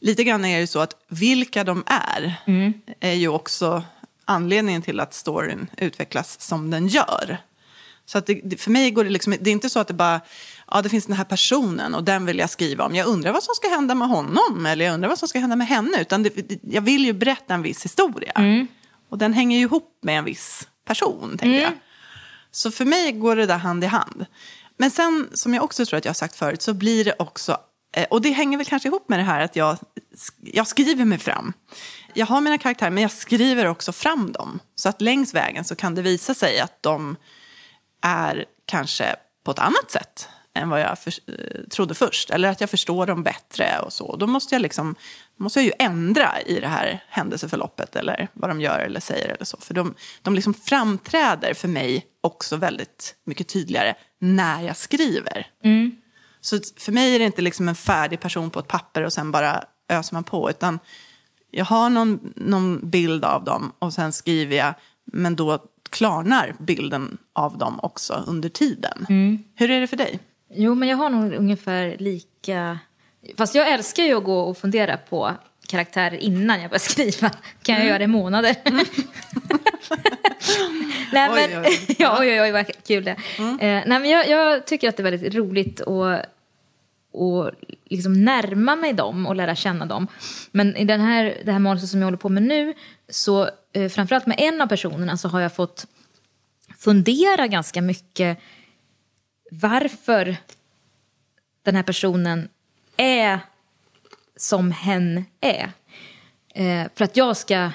lite 0.00 0.24
grann 0.24 0.44
är 0.44 0.60
det 0.60 0.66
så 0.66 0.80
att 0.80 0.96
vilka 1.08 1.64
de 1.64 1.84
är 1.86 2.34
är 3.00 3.12
ju 3.12 3.28
också 3.28 3.82
anledningen 4.26 4.82
till 4.82 5.00
att 5.00 5.14
storyn 5.14 5.70
utvecklas 5.76 6.40
som 6.40 6.70
den 6.70 6.88
gör. 6.88 7.38
Så 8.06 8.18
att 8.18 8.26
det, 8.26 8.60
för 8.60 8.70
mig 8.70 8.90
går 8.90 9.04
det 9.04 9.10
liksom, 9.10 9.36
det 9.40 9.50
är 9.50 9.52
inte 9.52 9.70
så 9.70 9.78
att 9.80 9.88
det 9.88 9.94
bara, 9.94 10.20
ja 10.70 10.82
det 10.82 10.88
finns 10.88 11.06
den 11.06 11.16
här 11.16 11.24
personen 11.24 11.94
och 11.94 12.04
den 12.04 12.26
vill 12.26 12.38
jag 12.38 12.50
skriva 12.50 12.84
om. 12.84 12.94
Jag 12.94 13.06
undrar 13.06 13.32
vad 13.32 13.42
som 13.42 13.54
ska 13.54 13.68
hända 13.68 13.94
med 13.94 14.08
honom 14.08 14.66
eller 14.66 14.84
jag 14.84 14.94
undrar 14.94 15.08
vad 15.08 15.18
som 15.18 15.28
ska 15.28 15.38
hända 15.38 15.56
med 15.56 15.66
henne. 15.66 16.00
Utan 16.00 16.22
det, 16.22 16.58
jag 16.62 16.82
vill 16.82 17.04
ju 17.04 17.12
berätta 17.12 17.54
en 17.54 17.62
viss 17.62 17.84
historia. 17.84 18.32
Och 19.10 19.18
den 19.18 19.32
hänger 19.32 19.56
ju 19.58 19.62
ihop 19.62 19.98
med 20.02 20.18
en 20.18 20.24
viss 20.24 20.68
person, 20.84 21.30
tänker 21.38 21.60
jag. 21.62 21.72
Så 22.50 22.70
för 22.70 22.84
mig 22.84 23.12
går 23.12 23.36
det 23.36 23.46
där 23.46 23.58
hand 23.58 23.84
i 23.84 23.86
hand. 23.86 24.26
Men 24.78 24.90
sen, 24.90 25.28
som 25.32 25.54
jag 25.54 25.64
också 25.64 25.86
tror 25.86 25.98
att 25.98 26.04
jag 26.04 26.10
har 26.10 26.14
sagt 26.14 26.36
förut, 26.36 26.62
så 26.62 26.74
blir 26.74 27.04
det 27.04 27.14
också, 27.18 27.56
eh, 27.96 28.06
och 28.10 28.22
det 28.22 28.30
hänger 28.30 28.58
väl 28.58 28.66
kanske 28.66 28.88
ihop 28.88 29.08
med 29.08 29.18
det 29.18 29.22
här 29.22 29.40
att 29.40 29.56
jag, 29.56 29.76
jag 30.40 30.66
skriver 30.66 31.04
mig 31.04 31.18
fram. 31.18 31.52
Jag 32.14 32.26
har 32.26 32.40
mina 32.40 32.58
karaktärer, 32.58 32.90
men 32.90 33.02
jag 33.02 33.12
skriver 33.12 33.66
också 33.66 33.92
fram 33.92 34.32
dem. 34.32 34.60
Så 34.74 34.88
att 34.88 35.00
längs 35.00 35.34
vägen 35.34 35.64
så 35.64 35.76
kan 35.76 35.94
det 35.94 36.02
visa 36.02 36.34
sig 36.34 36.60
att 36.60 36.82
de 36.82 37.16
är 38.02 38.44
kanske 38.66 39.16
på 39.44 39.50
ett 39.50 39.58
annat 39.58 39.90
sätt 39.90 40.28
än 40.54 40.68
vad 40.68 40.80
jag 40.80 40.98
för, 40.98 41.12
eh, 41.26 41.68
trodde 41.70 41.94
först. 41.94 42.30
Eller 42.30 42.48
att 42.48 42.60
jag 42.60 42.70
förstår 42.70 43.06
dem 43.06 43.22
bättre 43.22 43.78
och 43.80 43.92
så. 43.92 44.16
Då 44.16 44.26
måste 44.26 44.54
jag, 44.54 44.62
liksom, 44.62 44.94
måste 45.36 45.60
jag 45.60 45.64
ju 45.64 45.72
ändra 45.78 46.40
i 46.40 46.60
det 46.60 46.68
här 46.68 47.04
händelseförloppet 47.08 47.96
eller 47.96 48.28
vad 48.32 48.50
de 48.50 48.60
gör 48.60 48.78
eller 48.78 49.00
säger 49.00 49.28
eller 49.28 49.44
så. 49.44 49.56
För 49.60 49.74
de, 49.74 49.94
de 50.22 50.34
liksom 50.34 50.54
framträder 50.54 51.54
för 51.54 51.68
mig 51.68 52.06
också 52.20 52.56
väldigt 52.56 53.14
mycket 53.24 53.48
tydligare 53.48 53.94
när 54.20 54.62
jag 54.62 54.76
skriver. 54.76 55.46
Så 56.40 56.58
för 56.76 56.92
mig 56.92 57.14
är 57.14 57.18
det 57.18 57.24
inte 57.24 57.42
liksom 57.42 57.68
en 57.68 57.74
färdig 57.74 58.20
person 58.20 58.50
på 58.50 58.60
ett 58.60 58.68
papper 58.68 59.02
och 59.02 59.12
sen 59.12 59.32
bara 59.32 59.64
öser 59.88 60.14
man 60.14 60.24
på. 60.24 60.50
Utan 60.50 60.78
jag 61.50 61.64
har 61.64 61.90
någon, 61.90 62.32
någon 62.36 62.90
bild 62.90 63.24
av 63.24 63.44
dem 63.44 63.72
och 63.78 63.92
sen 63.92 64.12
skriver 64.12 64.56
jag. 64.56 64.74
Men 65.04 65.36
då 65.36 65.58
klarnar 65.90 66.54
bilden 66.58 67.18
av 67.32 67.58
dem 67.58 67.80
också 67.82 68.24
under 68.26 68.48
tiden. 68.48 69.06
Hur 69.54 69.70
är 69.70 69.80
det 69.80 69.86
för 69.86 69.96
dig? 69.96 70.18
Jo, 70.54 70.74
men 70.74 70.88
jag 70.88 70.96
har 70.96 71.10
nog 71.10 71.32
ungefär 71.34 71.96
lika... 71.98 72.78
Fast 73.36 73.54
jag 73.54 73.72
älskar 73.72 74.02
ju 74.02 74.14
att 74.14 74.24
gå 74.24 74.40
och 74.40 74.58
fundera 74.58 74.96
på 74.96 75.30
karaktärer 75.68 76.16
innan 76.16 76.60
jag 76.60 76.70
börjar 76.70 76.78
skriva. 76.78 77.30
Kan 77.62 77.74
jag 77.74 77.86
göra 77.86 77.98
det 77.98 78.04
i 78.04 78.06
månader? 78.06 78.56
nej, 81.12 81.30
Oj, 81.32 81.48
men, 81.50 81.60
oj, 81.60 81.66
oj. 81.68 81.94
ja, 81.98 82.16
oj, 82.20 82.28
oj, 82.28 82.40
oj, 82.40 82.50
vad 82.52 82.84
kul 82.86 83.04
det 83.04 83.10
är. 83.10 83.42
eh, 83.42 83.82
nej, 83.86 84.00
men 84.00 84.04
jag, 84.04 84.28
jag 84.28 84.66
tycker 84.66 84.88
att 84.88 84.96
det 84.96 85.00
är 85.00 85.10
väldigt 85.10 85.34
roligt 85.34 85.80
att 85.80 86.35
och 87.16 87.50
liksom 87.84 88.24
närma 88.24 88.76
mig 88.76 88.92
dem 88.92 89.26
och 89.26 89.36
lära 89.36 89.54
känna 89.54 89.86
dem. 89.86 90.06
Men 90.50 90.76
i 90.76 90.84
den 90.84 91.00
här, 91.00 91.42
det 91.44 91.52
här 91.52 91.58
manuset 91.58 91.88
som 91.90 92.00
jag 92.00 92.06
håller 92.06 92.18
på 92.18 92.28
med 92.28 92.42
nu, 92.42 92.74
så 93.08 93.50
eh, 93.72 93.88
framförallt 93.88 94.26
med 94.26 94.40
en 94.40 94.60
av 94.60 94.66
personerna 94.66 95.16
så 95.16 95.28
har 95.28 95.40
jag 95.40 95.54
fått 95.54 95.86
fundera 96.78 97.46
ganska 97.46 97.82
mycket 97.82 98.38
varför 99.50 100.36
den 101.62 101.76
här 101.76 101.82
personen 101.82 102.48
är 102.96 103.40
som 104.36 104.70
hen 104.72 105.24
är. 105.40 105.72
Eh, 106.54 106.86
för 106.94 107.04
att 107.04 107.16
jag 107.16 107.36
ska 107.36 107.70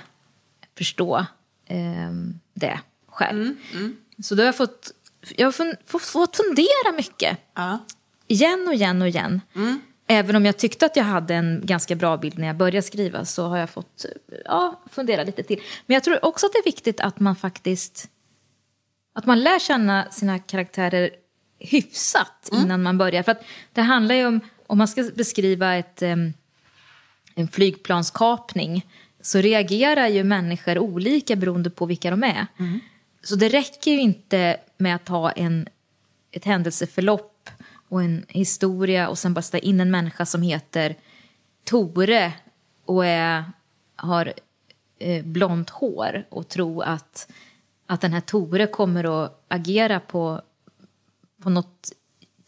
förstå 0.78 1.26
eh, 1.66 2.12
det 2.54 2.80
själv. 3.08 3.56
Så 4.24 4.36
då 4.36 4.42
har 4.42 4.46
jag 4.46 4.58
fått, 4.58 4.92
jag 5.36 5.48
har 5.48 5.52
fun, 5.52 5.76
fått, 5.86 6.02
fått 6.02 6.36
fundera 6.36 6.92
mycket. 6.98 7.38
Ja. 7.54 7.80
Igen 8.32 8.68
och 8.68 8.74
igen 8.74 9.02
och 9.02 9.08
igen. 9.08 9.42
Även 10.08 10.36
om 10.36 10.46
jag 10.46 10.58
tyckte 10.58 10.86
att 10.86 10.96
jag 10.96 11.04
hade 11.04 11.36
en 11.36 11.62
ganska 11.64 11.96
bra 11.96 12.18
bild 12.18 12.40
när 12.40 12.48
jag 12.48 12.56
började 12.56 12.82
skriva 12.82 13.26
så 13.26 13.48
har 13.48 13.58
jag 13.58 13.70
fått 13.70 14.06
ja, 14.46 14.82
fundera 14.92 15.24
lite 15.24 15.44
till. 15.44 15.60
Men 15.86 15.94
jag 15.94 16.04
tror 16.04 16.26
också 16.26 16.46
att 16.46 16.54
det 16.54 16.60
är 16.60 16.64
viktigt 16.64 17.00
att 17.00 17.20
man 17.20 17.36
faktiskt 17.36 18.10
att 19.14 19.26
man 19.26 19.44
lär 19.44 19.60
känna 19.60 20.12
sina 20.12 20.40
karaktärer 20.40 21.10
hyfsat 21.60 22.50
innan 22.52 22.84
man 22.84 22.98
börjar. 22.98 23.24
För 23.24 23.32
att 23.32 23.44
det 23.74 23.82
handlar 23.82 24.16
ju 24.16 24.26
om, 24.26 24.40
om 24.68 24.78
man 24.78 24.88
ska 24.88 25.10
beskriva 25.16 25.76
ett, 25.76 26.02
em, 26.02 26.34
en 27.36 27.48
flygplanskapning 27.48 28.86
så 29.22 29.38
reagerar 29.38 30.08
ju 30.08 30.24
människor 30.24 30.80
olika 30.80 31.36
beroende 31.36 31.70
på 31.70 31.86
vilka 31.86 32.12
de 32.12 32.24
är. 32.24 32.48
Så 33.24 33.36
det 33.36 33.50
räcker 33.50 33.92
ju 33.92 34.00
inte 34.00 34.58
med 34.78 34.96
att 34.96 35.08
ha 35.08 35.32
en, 35.32 35.68
ett 36.32 36.46
händelseförlopp 36.46 37.31
och 37.92 38.04
en 38.04 38.26
historia 38.28 39.10
och 39.10 39.18
sen 39.20 39.34
bara 39.34 39.42
ställa 39.42 39.62
in 39.62 39.80
en 39.80 39.92
människa 39.92 40.26
som 40.26 40.42
heter 40.42 40.96
Tore 41.64 42.34
och 42.86 43.06
är, 43.06 43.44
har 43.96 44.34
eh, 45.00 45.26
blont 45.26 45.70
hår 45.70 46.26
och 46.30 46.48
tro 46.48 46.82
att, 46.82 47.32
att 47.86 48.02
den 48.02 48.14
här 48.14 48.22
Tore 48.22 48.68
kommer 48.68 49.24
att 49.24 49.46
agera 49.48 50.00
på, 50.00 50.42
på 51.44 51.50
något 51.50 51.92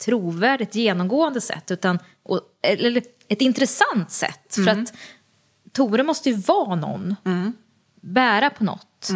trovärdigt 0.06 0.76
genomgående 0.76 1.42
sätt 1.42 1.72
utan, 1.72 2.00
och, 2.24 2.42
eller 2.62 3.04
ett 3.28 3.42
intressant 3.42 4.12
sätt. 4.12 4.56
För 4.56 4.68
att 4.68 4.94
Tore 5.72 6.04
måste 6.04 6.30
ju 6.30 6.36
vara 6.36 6.76
någon, 6.76 7.16
bära 8.02 8.50
på 8.50 8.64
något, 8.64 9.10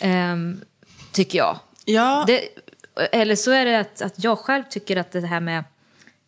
Ehm, 0.00 0.60
tycker 1.12 1.38
jag. 1.38 1.58
Ja. 1.84 2.24
Det, 2.26 2.48
eller 3.12 3.36
så 3.36 3.50
är 3.50 3.64
det 3.64 3.80
att, 3.80 4.02
att 4.02 4.24
jag 4.24 4.38
själv 4.38 4.62
tycker 4.70 4.96
att 4.96 5.12
det 5.12 5.26
här 5.26 5.40
med 5.40 5.64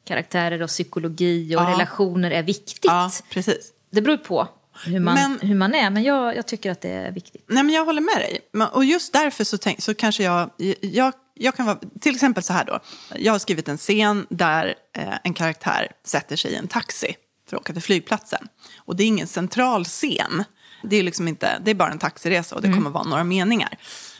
karaktärer 0.04 0.62
och 0.62 0.68
psykologi 0.68 1.56
och 1.56 1.62
Ja. 1.62 1.70
relationer 1.70 2.30
är 2.30 2.42
viktigt. 2.42 2.84
ja, 2.84 3.10
precis. 3.30 3.72
Det 3.90 4.02
beror 4.02 4.16
på 4.16 4.48
hur 4.84 5.00
man, 5.00 5.14
Men- 5.14 5.38
hur 5.48 5.54
man 5.54 5.74
är, 5.74 5.90
men 5.90 6.02
jag, 6.02 6.36
jag 6.36 6.46
tycker 6.46 6.70
att 6.70 6.80
det 6.80 6.88
är 6.90 7.12
viktigt. 7.12 7.44
Nej, 7.48 7.62
men 7.62 7.74
jag 7.74 7.84
håller 7.84 8.00
med 8.00 8.16
dig. 8.16 8.40
Och 8.72 8.84
just 8.84 9.12
därför 9.12 9.44
så, 9.44 9.58
tänk, 9.58 9.80
så 9.82 9.94
kanske 9.94 10.22
jag, 10.22 10.50
jag... 10.80 11.12
Jag 11.42 11.56
kan 11.56 11.66
vara, 11.66 11.78
till 12.00 12.14
exempel 12.14 12.42
så 12.42 12.52
här 12.52 12.64
då. 12.64 12.80
Jag 13.16 13.32
har 13.32 13.38
skrivit 13.38 13.68
en 13.68 13.76
scen 13.78 14.26
där 14.30 14.74
eh, 14.96 15.14
en 15.24 15.34
karaktär 15.34 15.92
sätter 16.04 16.36
sig 16.36 16.50
i 16.52 16.54
en 16.56 16.68
taxi 16.68 17.16
för 17.48 17.56
att 17.56 17.60
åka 17.60 17.72
till 17.72 17.82
flygplatsen. 17.82 18.48
Och 18.78 18.96
det 18.96 19.02
är 19.02 19.06
ingen 19.06 19.26
central 19.26 19.84
scen. 19.84 20.44
Det 20.82 20.96
är, 20.96 21.02
liksom 21.02 21.28
inte, 21.28 21.58
det 21.64 21.70
är 21.70 21.74
bara 21.74 21.90
en 21.92 21.98
taxiresa 21.98 22.54
och 22.56 22.62
det 22.62 22.72
kommer 22.72 22.90
vara 22.90 23.04
några 23.04 23.24
meningar. 23.24 23.78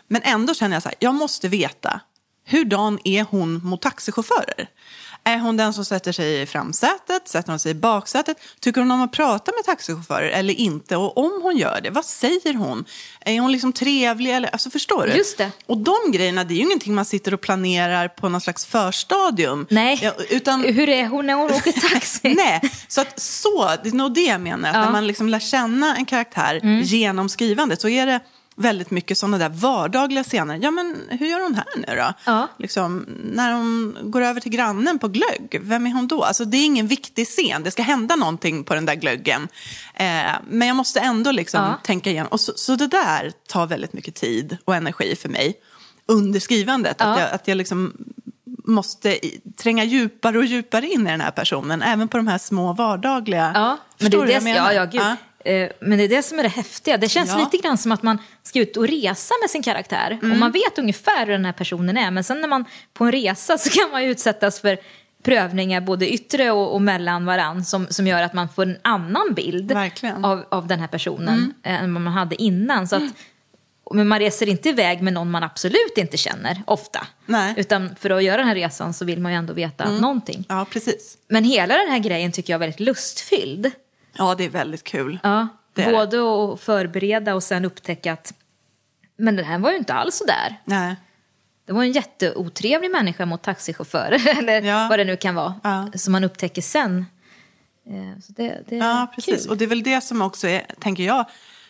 Men 0.08 0.22
ändå 0.24 0.54
känner 0.54 0.76
jag 0.76 0.82
så 0.82 0.88
här, 0.88 0.96
jag 1.00 1.14
måste 1.14 1.48
veta 1.48 2.00
hurdan 2.50 2.98
är 3.04 3.22
hon 3.30 3.60
mot 3.64 3.82
taxichaufförer? 3.82 4.68
Är 5.24 5.38
hon 5.38 5.56
den 5.56 5.72
som 5.74 5.84
sätter 5.84 6.12
sig 6.12 6.40
i 6.40 6.46
framsätet? 6.46 7.28
Sätter 7.28 7.52
hon 7.52 7.58
sig 7.58 7.70
i 7.70 7.74
baksätet? 7.74 8.36
Tycker 8.60 8.80
hon 8.80 8.90
om 8.90 9.02
att 9.02 9.12
prata 9.12 9.52
med 9.56 9.64
taxichaufförer 9.64 10.28
eller 10.28 10.54
inte? 10.54 10.96
Och 10.96 11.18
om 11.18 11.40
hon 11.42 11.56
gör 11.56 11.80
det, 11.82 11.90
vad 11.90 12.04
säger 12.04 12.54
hon? 12.54 12.84
Är 13.20 13.40
hon 13.40 13.52
liksom 13.52 13.72
trevlig? 13.72 14.30
Eller, 14.30 14.48
alltså, 14.48 14.70
förstår 14.70 15.06
du? 15.06 15.12
Just 15.12 15.38
det. 15.38 15.50
Och 15.66 15.78
de 15.78 15.94
grejerna, 16.12 16.44
det 16.44 16.54
är 16.54 16.56
ju 16.56 16.62
ingenting 16.62 16.94
man 16.94 17.04
sitter 17.04 17.34
och 17.34 17.40
planerar 17.40 18.08
på 18.08 18.28
någon 18.28 18.40
slags 18.40 18.66
förstadium. 18.66 19.66
Nej, 19.70 19.98
Ja, 20.02 20.12
utan... 20.30 20.64
hur 20.64 20.88
är 20.88 21.06
hon 21.06 21.26
när 21.26 21.34
hon 21.34 21.50
åker 21.50 21.72
taxi? 21.90 22.34
Nej, 22.36 22.60
så 22.88 23.00
att 23.00 23.20
så, 23.20 23.70
det 23.82 23.88
är 23.88 23.94
nog 23.94 24.14
det 24.14 24.24
jag 24.24 24.40
menar. 24.40 24.68
Att 24.68 24.74
Ja. 24.74 24.84
När 24.84 24.92
man 24.92 25.06
liksom 25.06 25.28
lär 25.28 25.38
känna 25.40 25.96
en 25.96 26.04
karaktär 26.04 26.60
genom 26.82 27.28
skrivandet 27.28 27.80
så 27.80 27.88
är 27.88 28.06
det 28.06 28.20
väldigt 28.56 28.90
mycket 28.90 29.18
sådana 29.18 29.38
där 29.38 29.48
vardagliga 29.48 30.24
scener. 30.24 30.58
Ja, 30.62 30.70
men 30.70 30.96
hur 31.08 31.26
gör 31.26 31.40
hon 31.40 31.54
här 31.54 31.64
nu 31.76 31.96
då? 31.96 32.12
Ja. 32.24 32.48
Liksom, 32.58 33.06
när 33.24 33.52
hon 33.52 33.96
går 34.02 34.20
över 34.22 34.40
till 34.40 34.50
grannen 34.52 34.98
på 34.98 35.08
glögg, 35.08 35.58
vem 35.62 35.86
är 35.86 35.90
hon 35.90 36.08
då? 36.08 36.22
Alltså, 36.24 36.44
det 36.44 36.56
är 36.56 36.64
ingen 36.64 36.86
viktig 36.86 37.26
scen, 37.26 37.62
det 37.62 37.70
ska 37.70 37.82
hända 37.82 38.16
någonting 38.16 38.64
på 38.64 38.74
den 38.74 38.86
där 38.86 38.94
glöggen. 38.94 39.48
Eh, 39.94 40.06
men 40.48 40.68
jag 40.68 40.76
måste 40.76 41.00
ändå 41.00 41.30
liksom 41.32 41.60
Ja. 41.64 41.80
tänka 41.84 42.10
igenom. 42.10 42.28
Och 42.32 42.40
så, 42.40 42.52
så 42.56 42.76
det 42.76 42.86
där 42.86 43.32
tar 43.48 43.66
väldigt 43.66 43.92
mycket 43.92 44.14
tid 44.14 44.56
och 44.64 44.74
energi 44.76 45.16
för 45.16 45.28
mig 45.28 45.54
under 46.06 46.40
skrivandet. 46.40 47.00
Att 47.00 47.18
Ja. 47.18 47.20
jag, 47.24 47.30
att 47.32 47.48
jag 47.48 47.56
liksom 47.56 47.92
måste 48.64 49.18
tränga 49.56 49.84
djupare 49.84 50.38
och 50.38 50.44
djupare 50.44 50.86
in 50.86 51.06
i 51.06 51.10
den 51.10 51.20
här 51.20 51.30
personen, 51.30 51.82
även 51.82 52.08
på 52.08 52.16
de 52.16 52.26
här 52.26 52.38
små 52.38 52.72
vardagliga... 52.72 53.50
Ja, 53.54 53.78
men 53.98 54.10
det 54.10 54.16
är 54.16 54.26
det, 54.26 54.32
jag 54.32 54.40
ja, 54.42 54.44
menar? 54.44 54.72
ja, 54.72 54.84
gud. 54.84 55.00
Ja. 55.00 55.10
Eh, 55.10 55.14
Men 55.80 55.98
det 55.98 56.04
är 56.04 56.08
det 56.08 56.22
som 56.22 56.38
är 56.38 56.42
det 56.42 56.48
häftiga. 56.48 56.96
Det 56.96 57.08
känns 57.08 57.30
Ja. 57.30 57.38
lite 57.38 57.56
grann 57.56 57.78
som 57.78 57.92
att 57.92 58.02
man 58.02 58.18
ska 58.42 58.58
ut 58.60 58.76
och 58.76 58.88
resa 58.88 59.34
med 59.42 59.50
sin 59.50 59.62
karaktär. 59.62 60.18
Och 60.18 60.24
Mm. 60.24 60.38
man 60.40 60.52
vet 60.52 60.78
ungefär 60.78 61.26
hur 61.26 61.32
den 61.32 61.44
här 61.44 61.52
personen 61.52 61.96
är. 61.96 62.10
Men 62.10 62.24
sen 62.24 62.40
när 62.40 62.48
man 62.48 62.64
på 62.94 63.04
en 63.04 63.12
resa 63.12 63.58
så 63.58 63.70
kan 63.70 63.90
man 63.90 64.02
utsättas 64.02 64.60
för 64.60 64.78
prövningar 65.22 65.80
både 65.80 66.12
yttre 66.12 66.50
och, 66.50 66.74
och 66.74 66.82
mellan 66.82 67.24
varann 67.26 67.64
som, 67.64 67.86
som 67.90 68.06
gör 68.06 68.22
att 68.22 68.32
man 68.34 68.48
får 68.48 68.62
en 68.62 68.78
annan 68.82 69.34
bild 69.34 69.72
Verkligen. 69.72 70.16
Mm. 70.16 70.24
av, 70.30 70.44
av 70.48 70.66
den 70.66 70.80
här 70.80 70.86
personen 70.86 71.54
eh, 71.62 71.82
än 71.82 71.94
vad 71.94 72.02
man 72.02 72.12
hade 72.12 72.42
innan. 72.42 72.88
Så 72.88 72.96
att, 72.96 73.02
men 73.94 74.08
man 74.08 74.18
reser 74.18 74.48
inte 74.48 74.68
iväg 74.68 75.02
med 75.02 75.12
någon 75.12 75.30
man 75.30 75.42
absolut 75.42 75.92
inte 75.98 76.16
känner, 76.16 76.62
ofta. 76.66 77.06
Nej. 77.26 77.44
Mm. 77.48 77.60
Utan 77.60 77.96
för 78.00 78.10
att 78.10 78.24
göra 78.24 78.36
den 78.36 78.46
här 78.48 78.54
resan 78.54 78.94
så 78.94 79.04
vill 79.04 79.20
man 79.20 79.32
ju 79.32 79.38
ändå 79.38 79.52
veta 79.52 79.90
någonting. 79.90 80.44
Ja, 80.48 80.66
precis. 80.70 81.18
Men 81.28 81.44
hela 81.44 81.76
den 81.76 81.88
här 81.90 81.98
grejen 81.98 82.32
tycker 82.32 82.52
jag 82.52 82.58
är 82.58 82.60
väldigt 82.60 82.80
lustfylld. 82.80 83.70
Ja, 84.12 84.34
det 84.34 84.44
är 84.44 84.48
väldigt 84.50 84.84
kul. 84.84 85.18
Ja, 85.22 85.48
Det 85.74 85.92
både 85.92 86.18
att 86.52 86.60
förbereda 86.60 87.34
och 87.34 87.42
sen 87.42 87.64
upptäcka 87.64 88.12
att 88.12 88.34
men 89.16 89.36
den 89.36 89.44
här 89.44 89.58
var 89.58 89.70
ju 89.70 89.76
inte 89.76 89.94
alls 89.94 90.14
så 90.16 90.24
där. 90.24 90.56
Nej. 90.64 90.96
Det 91.66 91.72
var 91.72 91.82
en 91.82 91.92
jätteotrevlig 91.92 92.90
människa 92.90 93.26
mot 93.26 93.42
taxichaufförer 93.42 94.28
eller 94.38 94.62
Ja. 94.62 94.86
vad 94.90 94.98
det 94.98 95.04
nu 95.04 95.16
kan 95.16 95.34
vara. 95.34 95.54
Ja. 95.62 95.88
Som 95.94 96.12
man 96.12 96.24
upptäcker 96.24 96.62
sen. 96.62 97.06
Eh, 97.86 98.20
Så 98.22 98.32
det, 98.32 98.62
det 98.68 98.74
är 98.76 98.78
Ja, 98.78 99.12
precis. 99.14 99.42
kul. 99.42 99.50
Och 99.50 99.56
det 99.56 99.64
är 99.64 99.68
väl 99.68 99.82
det 99.82 100.00
som 100.00 100.22
också 100.22 100.48
är, 100.48 100.66
tänker 100.80 101.02
jag, 101.02 101.24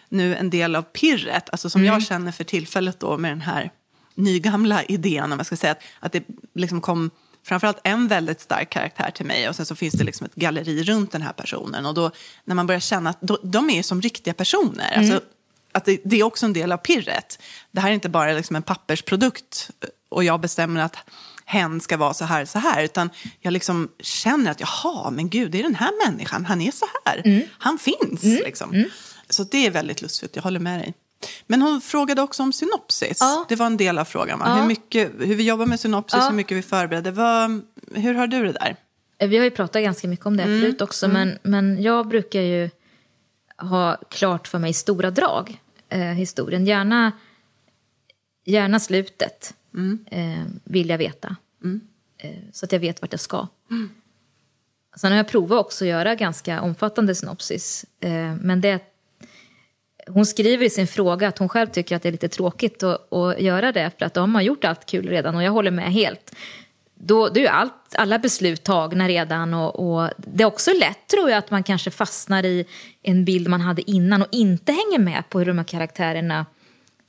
nu 0.08 0.36
en 0.36 0.50
del 0.50 0.76
av 0.76 0.82
pirret. 0.82 1.50
Alltså 1.50 1.70
som 1.70 1.80
Mm. 1.80 1.92
jag 1.92 2.02
känner 2.02 2.32
för 2.32 2.44
tillfället 2.44 3.00
då 3.00 3.18
med 3.18 3.30
den 3.30 3.40
här 3.40 3.70
nygamla 4.14 4.82
idén, 4.88 5.32
om 5.32 5.38
jag 5.38 5.46
ska 5.46 5.56
säga, 5.56 5.72
att, 5.72 5.82
att 6.00 6.12
det 6.12 6.22
liksom 6.54 6.80
kom 6.80 7.10
framförallt 7.50 7.80
en 7.84 8.08
väldigt 8.08 8.40
stark 8.40 8.70
karaktär 8.70 9.10
till 9.10 9.26
mig 9.26 9.48
och 9.48 9.56
sen 9.56 9.66
så 9.66 9.74
finns 9.74 9.94
det 9.94 10.04
liksom 10.04 10.26
ett 10.26 10.34
galleri 10.34 10.82
runt 10.82 11.12
den 11.12 11.22
här 11.22 11.32
personen. 11.32 11.86
Och 11.86 11.94
då 11.94 12.10
när 12.44 12.54
man 12.54 12.66
börjar 12.66 12.80
känna 12.80 13.10
att 13.10 13.18
de 13.42 13.70
är 13.70 13.82
som 13.82 14.02
riktiga 14.02 14.34
personer. 14.34 14.92
Mm. 14.92 15.00
Alltså, 15.00 15.26
att 15.72 15.84
det, 15.84 16.00
det 16.04 16.20
är 16.20 16.22
också 16.22 16.46
en 16.46 16.52
del 16.52 16.72
av 16.72 16.76
pirret. 16.76 17.38
Det 17.70 17.80
här 17.80 17.90
är 17.90 17.94
inte 17.94 18.08
bara 18.08 18.32
liksom 18.32 18.56
en 18.56 18.62
pappersprodukt 18.62 19.70
och 20.08 20.24
jag 20.24 20.40
bestämmer 20.40 20.80
att 20.80 20.96
hen 21.44 21.80
ska 21.80 21.96
vara 21.96 22.14
så 22.14 22.24
här, 22.24 22.44
så 22.44 22.58
här. 22.58 22.84
Utan 22.84 23.10
jag 23.40 23.52
liksom 23.52 23.88
känner 24.00 24.50
att 24.50 24.60
jaha, 24.60 25.10
men 25.10 25.28
gud, 25.28 25.50
det 25.50 25.58
är 25.58 25.62
den 25.62 25.74
här 25.74 26.06
människan, 26.06 26.44
han 26.44 26.60
är 26.60 26.70
så 26.70 26.86
här. 27.04 27.22
Mm. 27.24 27.42
Han 27.58 27.78
finns 27.78 28.22
liksom. 28.22 28.84
Så 29.30 29.44
det 29.44 29.66
är 29.66 29.70
väldigt 29.70 30.02
lustfyllt, 30.02 30.36
jag 30.36 30.42
håller 30.42 30.60
med 30.60 30.80
dig. 30.80 30.94
Men 31.46 31.62
hon 31.62 31.80
frågade 31.80 32.22
också 32.22 32.42
om 32.42 32.52
synopsis. 32.52 33.18
Ja. 33.20 33.46
Det 33.48 33.56
var 33.56 33.66
en 33.66 33.76
del 33.76 33.98
av 33.98 34.04
frågan. 34.04 34.38
Va? 34.38 34.44
Ja. 34.48 34.54
Hur, 34.54 34.66
mycket, 34.66 35.12
hur 35.18 35.34
vi 35.34 35.42
jobbar 35.48 35.66
med 35.66 35.80
synopsis, 35.80 36.18
Ja. 36.20 36.28
hur 36.28 36.36
mycket 36.36 36.56
vi 36.56 36.62
förbereder. 36.62 37.10
Vad, 37.10 37.62
hur 37.94 38.14
har 38.14 38.26
du 38.26 38.42
det 38.46 38.52
där? 38.52 38.76
Eh, 39.18 39.28
Vi 39.28 39.36
har 39.38 39.44
ju 39.44 39.50
pratat 39.50 39.82
ganska 39.82 40.08
mycket 40.08 40.26
om 40.26 40.36
det 40.36 40.42
Mm. 40.42 40.60
förut 40.60 40.80
också. 40.80 41.08
Men, 41.08 41.38
men 41.42 41.82
jag 41.82 42.08
brukar 42.08 42.40
ju 42.40 42.70
ha 43.58 43.96
klart 44.10 44.48
för 44.48 44.58
mig 44.58 44.72
stora 44.72 45.10
drag. 45.10 45.60
Eh, 45.88 46.00
historien. 46.00 46.66
Gärna, 46.66 47.12
gärna 48.44 48.80
slutet 48.80 49.54
Mm. 49.74 49.98
eh, 50.10 50.44
vill 50.64 50.88
jag 50.88 50.98
veta. 50.98 51.36
Eh, 52.18 52.30
så 52.52 52.64
att 52.64 52.72
jag 52.72 52.80
vet 52.80 53.02
vart 53.02 53.12
jag 53.12 53.20
ska. 53.20 53.46
Mm. 53.70 53.90
Sen 54.96 55.10
har 55.10 55.16
jag 55.16 55.28
provat 55.28 55.58
också 55.66 55.84
att 55.84 55.88
göra 55.88 56.14
ganska 56.14 56.60
omfattande 56.62 57.14
synopsis. 57.14 57.84
Eh, 58.00 58.34
men 58.40 58.60
det, 58.60 58.89
hon 60.14 60.26
skriver 60.26 60.66
i 60.66 60.70
sin 60.70 60.86
fråga 60.86 61.28
att 61.28 61.38
hon 61.38 61.48
själv 61.48 61.66
tycker 61.66 61.96
att 61.96 62.02
det 62.02 62.08
är 62.08 62.12
lite 62.12 62.28
tråkigt 62.28 62.82
att, 62.82 63.12
att 63.12 63.40
göra 63.40 63.72
det. 63.72 63.90
För 63.98 64.06
att 64.06 64.14
då 64.14 64.20
har 64.20 64.40
gjort 64.40 64.64
allt 64.64 64.86
kul 64.86 65.08
redan 65.08 65.36
och 65.36 65.42
jag 65.42 65.52
håller 65.52 65.70
med 65.70 65.92
helt. 65.92 66.34
Då, 66.94 67.28
då 67.28 67.34
är 67.34 67.44
ju 67.44 67.46
allt, 67.46 67.94
alla 67.94 68.18
beslut 68.18 68.64
tagna 68.64 69.08
redan 69.08 69.54
och, 69.54 70.00
och 70.00 70.10
det 70.16 70.42
är 70.42 70.46
också 70.46 70.70
lätt 70.80 71.06
tror 71.06 71.30
jag 71.30 71.38
att 71.38 71.50
man 71.50 71.62
kanske 71.62 71.90
fastnar 71.90 72.44
i 72.44 72.66
en 73.02 73.24
bild 73.24 73.48
man 73.48 73.60
hade 73.60 73.90
innan 73.90 74.22
och 74.22 74.28
inte 74.32 74.72
hänger 74.72 74.98
med 74.98 75.22
på 75.28 75.38
hur 75.38 75.46
de 75.46 75.58
här 75.58 75.64
karaktärerna 75.64 76.46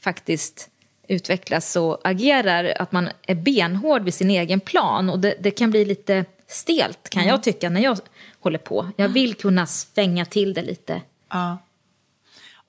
faktiskt 0.03 0.69
utvecklas 1.07 1.75
och 1.75 2.01
agerar. 2.03 2.73
Att 2.79 2.91
man 2.91 3.09
är 3.27 3.35
benhård 3.35 4.03
vid 4.03 4.13
sin 4.13 4.29
egen 4.29 4.59
plan 4.59 5.09
och 5.09 5.19
det, 5.19 5.35
det 5.39 5.51
kan 5.51 5.71
bli 5.71 5.85
lite 5.85 6.25
stelt 6.47 7.09
kan 7.09 7.27
jag 7.27 7.43
tycka 7.43 7.69
när 7.69 7.81
jag 7.81 7.97
håller 8.39 8.59
på. 8.59 8.91
Jag 8.95 9.09
vill 9.09 9.35
kunna 9.35 9.65
svänga 9.65 10.25
till 10.25 10.53
det 10.53 10.61
lite. 10.61 11.01
Ja. 11.29 11.57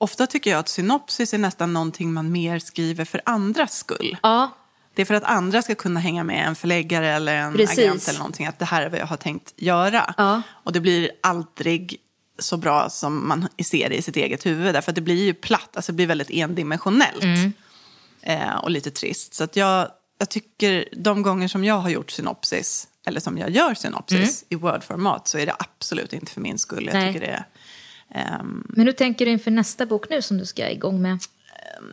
Ofta 0.03 0.27
tycker 0.27 0.51
jag 0.51 0.59
att 0.59 0.69
synopsis 0.69 1.33
är 1.33 1.37
nästan 1.37 1.73
någonting 1.73 2.13
man 2.13 2.31
mer 2.31 2.59
skriver 2.59 3.05
för 3.05 3.21
andras 3.25 3.77
skull. 3.77 4.17
Ja, 4.23 4.49
Det 4.95 5.01
är 5.01 5.05
för 5.05 5.13
att 5.13 5.23
andra 5.23 5.61
ska 5.61 5.75
kunna 5.75 5.99
hänga 5.99 6.23
med, 6.23 6.47
en 6.47 6.55
förläggare 6.55 7.09
eller 7.09 7.35
en 7.35 7.53
Precis. 7.53 7.79
agent 7.79 8.07
eller 8.07 8.19
någonting, 8.19 8.45
att 8.47 8.59
det 8.59 8.65
här 8.65 8.81
är 8.81 8.89
vad 8.89 8.99
jag 8.99 9.05
har 9.05 9.17
tänkt 9.17 9.53
göra. 9.55 10.13
Ja. 10.17 10.41
Och 10.63 10.73
det 10.73 10.79
blir 10.79 11.11
aldrig 11.23 11.97
så 12.39 12.57
bra 12.57 12.89
som 12.89 13.27
man 13.27 13.47
ser 13.63 13.89
det 13.89 13.95
i 13.95 14.01
sitt 14.01 14.15
eget 14.15 14.45
huvud, 14.45 14.73
därför 14.75 14.91
att 14.91 14.95
det 14.95 15.01
blir 15.01 15.23
ju 15.25 15.33
platt, 15.33 15.69
alltså 15.75 15.91
det 15.91 15.95
blir 15.95 16.07
väldigt 16.07 16.29
endimensionellt. 16.31 17.23
Mm. 17.23 17.53
Eh, 18.21 18.55
och 18.55 18.71
lite 18.71 18.91
trist. 18.91 19.33
Så 19.33 19.43
att 19.43 19.55
jag, 19.55 19.87
jag 20.19 20.29
tycker 20.29 20.89
de 20.97 21.21
gånger 21.21 21.47
som 21.47 21.63
jag 21.63 21.77
har 21.79 21.89
gjort 21.89 22.11
synopsis, 22.11 22.87
eller 23.05 23.19
som 23.19 23.37
jag 23.37 23.49
gör 23.49 23.73
synopsis 23.73 24.45
i 24.49 24.55
Word-format, 24.55 25.27
så 25.27 25.37
är 25.37 25.45
det 25.45 25.55
absolut 25.59 26.13
inte 26.13 26.31
för 26.31 26.41
min 26.41 26.57
skull. 26.59 26.85
Jag 26.85 26.95
Mm. 26.95 27.05
Nej. 27.05 27.13
tycker 27.13 27.27
det 27.27 27.33
är, 27.33 27.45
men 28.63 28.85
hur 28.85 28.91
tänker 28.91 29.25
du 29.25 29.31
inför 29.31 29.51
nästa 29.51 29.85
bok 29.85 30.09
nu 30.09 30.21
som 30.21 30.37
du 30.37 30.45
ska 30.45 30.69
igång 30.69 31.01
med? 31.01 31.19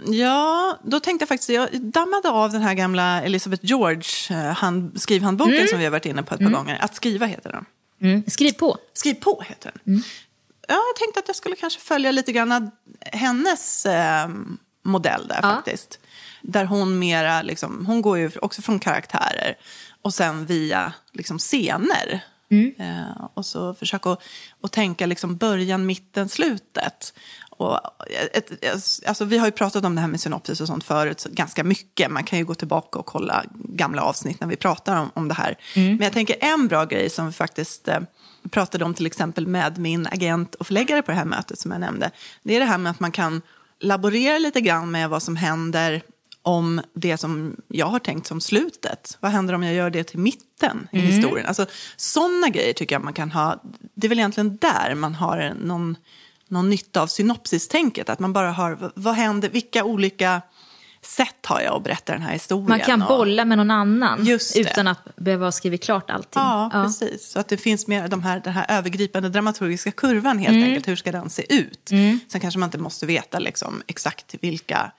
Ja, 0.06 0.78
då 0.85 1.00
tänkte 1.00 1.22
jag 1.22 1.28
faktiskt, 1.28 1.48
jag 1.50 1.80
dammade 1.83 2.30
av 2.30 2.52
den 2.52 2.62
här 2.62 2.74
gamla 2.74 3.22
Elizabeth 3.22 3.64
George 3.64 4.02
eh, 4.30 4.37
hand, 4.54 5.00
skrivhandboken 5.00 5.68
som 5.68 5.78
vi 5.78 5.85
har 5.85 5.90
varit 5.90 6.06
inne 6.06 6.22
på 6.22 6.35
ett 6.35 6.40
par 6.40 6.50
gånger. 6.50 6.78
Att 6.80 6.94
skriva 6.94 7.26
heter 7.26 7.52
den. 7.52 7.64
Mm. 8.11 8.24
Skriv 8.26 8.52
på. 8.52 8.78
Skriv 8.92 9.14
på 9.14 9.42
heter 9.48 9.72
den. 9.85 10.02
Ja, 10.68 10.74
jag 10.74 10.96
tänkte 10.96 11.20
att 11.20 11.28
jag 11.28 11.37
skulle 11.37 11.56
kanske 11.56 11.80
följa 11.80 12.11
lite 12.11 12.33
grann 12.33 12.70
hennes 13.00 13.87
eh, 13.87 14.28
modell 14.85 15.28
där 15.28 15.38
Ja. 15.42 15.48
faktiskt. 15.54 15.98
Där 16.42 16.64
hon 16.64 16.98
mera, 16.98 17.42
liksom, 17.42 17.87
hon 17.87 18.02
går 18.02 18.18
ju 18.18 18.30
också 18.42 18.62
från 18.62 18.78
karaktärer 18.78 19.54
och 20.02 20.14
sen 20.14 20.46
via 20.46 20.92
liksom, 21.12 21.38
scener. 21.38 22.24
Eh, 22.78 23.28
och 23.34 23.46
så 23.46 23.74
försöka 23.74 24.10
att, 24.10 24.22
att 24.62 24.72
tänka 24.72 25.06
liksom 25.06 25.36
början, 25.36 25.86
mitten, 25.86 26.28
slutet. 26.28 27.14
Och 27.50 27.80
ett, 28.32 28.50
ett, 28.64 28.84
alltså, 29.06 29.24
vi 29.24 29.38
har 29.38 29.46
ju 29.46 29.52
pratat 29.52 29.84
om 29.84 29.94
det 29.94 30.00
här 30.00 30.08
med 30.08 30.20
synopsis 30.20 30.60
och 30.60 30.66
sånt 30.66 30.84
förut 30.84 31.20
så 31.20 31.28
ganska 31.32 31.64
mycket. 31.64 32.10
Man 32.10 32.24
kan 32.24 32.38
ju 32.38 32.44
gå 32.44 32.54
tillbaka 32.54 32.98
och 32.98 33.06
kolla 33.06 33.44
gamla 33.54 34.02
avsnitt 34.02 34.40
när 34.40 34.48
vi 34.48 34.56
pratar 34.56 35.00
om, 35.00 35.10
om 35.14 35.28
det 35.28 35.34
här. 35.34 35.56
Men 35.74 36.00
jag 36.00 36.12
tänker 36.12 36.36
en 36.40 36.68
bra 36.68 36.84
grej 36.84 37.10
som 37.10 37.26
vi 37.26 37.32
faktiskt 37.32 37.88
eh, 37.88 38.00
pratade 38.50 38.84
om 38.84 38.94
till 38.94 39.06
exempel 39.06 39.46
med 39.46 39.78
min 39.78 40.06
agent 40.06 40.54
och 40.54 40.66
förläggare 40.66 41.02
på 41.02 41.10
det 41.10 41.16
här 41.16 41.24
mötet 41.24 41.58
som 41.58 41.70
jag 41.70 41.80
nämnde. 41.80 42.10
Det 42.42 42.56
är 42.56 42.60
det 42.60 42.66
här 42.66 42.78
med 42.78 42.90
att 42.90 43.00
man 43.00 43.12
kan 43.12 43.42
laborera 43.80 44.38
lite 44.38 44.60
grann 44.60 44.90
med 44.90 45.10
vad 45.10 45.22
som 45.22 45.36
händer 45.36 46.02
om 46.42 46.81
det 46.94 47.16
som 47.16 47.57
jag 47.68 47.87
har 47.87 47.98
tänkt 47.98 48.26
som 48.26 48.40
slutet. 48.40 49.16
Vad 49.20 49.31
händer 49.33 49.55
om 49.55 49.62
jag 49.62 49.74
gör 49.74 49.90
det 49.90 50.05
till 50.05 50.18
mitten 50.18 50.88
i 50.92 50.98
historien? 50.98 51.46
Alltså, 51.46 51.66
sådana 51.96 52.48
grejer 52.48 52.72
tycker 52.72 52.94
jag 52.94 53.05
man 53.05 53.12
kan 53.12 53.31
ha. 53.31 53.62
Det 53.94 54.07
är 54.07 54.09
väl 54.09 54.18
egentligen 54.18 54.57
där 54.61 54.94
man 54.94 55.14
har 55.14 55.55
någon, 55.62 55.96
någon 56.48 56.70
nytta 56.70 57.03
av 57.03 57.07
synopsistänket. 57.07 58.09
Att 58.09 58.18
man 58.18 58.33
bara 58.33 58.53
har, 58.53 58.92
vad 58.94 59.14
händer, 59.14 59.48
vilka 59.48 59.85
olika 59.85 60.42
sätt 61.03 61.46
har 61.46 61.61
jag 61.61 61.74
att 61.76 61.85
berätta 61.85 62.12
den 62.12 62.22
här 62.22 62.33
historien? 62.33 62.68
Man 62.68 62.81
kan 62.81 63.03
och- 63.03 63.09
bolla 63.09 63.44
med 63.44 63.59
någon 63.59 63.70
annan 63.70 64.26
utan 64.57 64.87
att 64.88 65.16
behöva 65.16 65.46
ha 65.46 65.53
skrivit 65.53 65.83
klart 65.83 66.11
allting. 66.11 66.42
Ja, 66.42 66.70
precis. 66.72 67.31
Så 67.31 67.40
att 67.40 67.48
det 67.48 67.57
finns 67.57 67.87
mer 67.87 68.09
de 68.09 68.22
här, 68.22 68.40
den 68.40 68.53
här 68.53 68.66
övergripande 68.68 69.29
dramaturgiska 69.29 69.90
kurvan 69.92 70.38
helt 70.38 70.50
Mm. 70.50 70.64
enkelt. 70.64 70.88
Hur 70.88 70.96
ska 70.96 71.12
den 71.12 71.31
se 71.31 71.55
ut? 71.55 71.88
Sen 72.29 72.40
kanske 72.40 72.59
man 72.61 72.66
inte 72.66 72.79
måste 72.79 73.07
veta 73.07 73.38
liksom, 73.38 73.83
exakt 73.87 74.35
vilka 74.40 74.92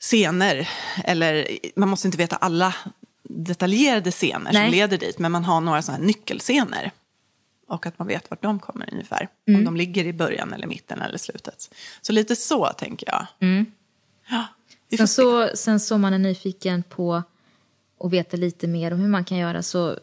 scener, 0.00 0.68
eller 1.04 1.46
man 1.76 1.88
måste 1.88 2.08
inte 2.08 2.18
veta 2.18 2.36
alla 2.36 2.74
detaljerade 3.22 4.10
scener 4.10 4.52
Nej. 4.52 4.66
som 4.66 4.70
leder 4.72 4.98
dit, 4.98 5.18
men 5.18 5.32
man 5.32 5.44
har 5.44 5.60
några 5.60 5.82
sådana 5.82 5.98
här 5.98 6.06
nyckelscener. 6.06 6.90
Och 7.68 7.86
att 7.86 7.98
man 7.98 8.08
vet 8.08 8.30
vart 8.30 8.42
de 8.42 8.58
kommer 8.58 8.88
ungefär. 8.92 9.28
Mm. 9.48 9.58
Om 9.60 9.64
de 9.64 9.76
ligger 9.76 10.04
i 10.06 10.12
början 10.12 10.52
eller 10.52 10.66
mitten 10.66 11.00
eller 11.02 11.18
slutet. 11.18 11.74
Så 12.00 12.12
lite 12.12 12.36
så 12.36 12.66
tänker 12.66 13.06
jag. 13.06 13.26
Ja, 14.30 14.46
vi 14.88 14.96
får 14.96 15.06
Sen 15.06 15.08
så, 15.08 15.56
sen 15.56 15.80
så 15.80 15.98
man 15.98 16.14
är 16.14 16.18
nyfiken 16.18 16.82
på 16.82 17.22
att 18.00 18.10
veta 18.12 18.36
lite 18.36 18.66
mer 18.66 18.92
om 18.92 19.00
hur 19.00 19.08
man 19.08 19.24
kan 19.24 19.38
göra 19.38 19.62
så 19.62 19.98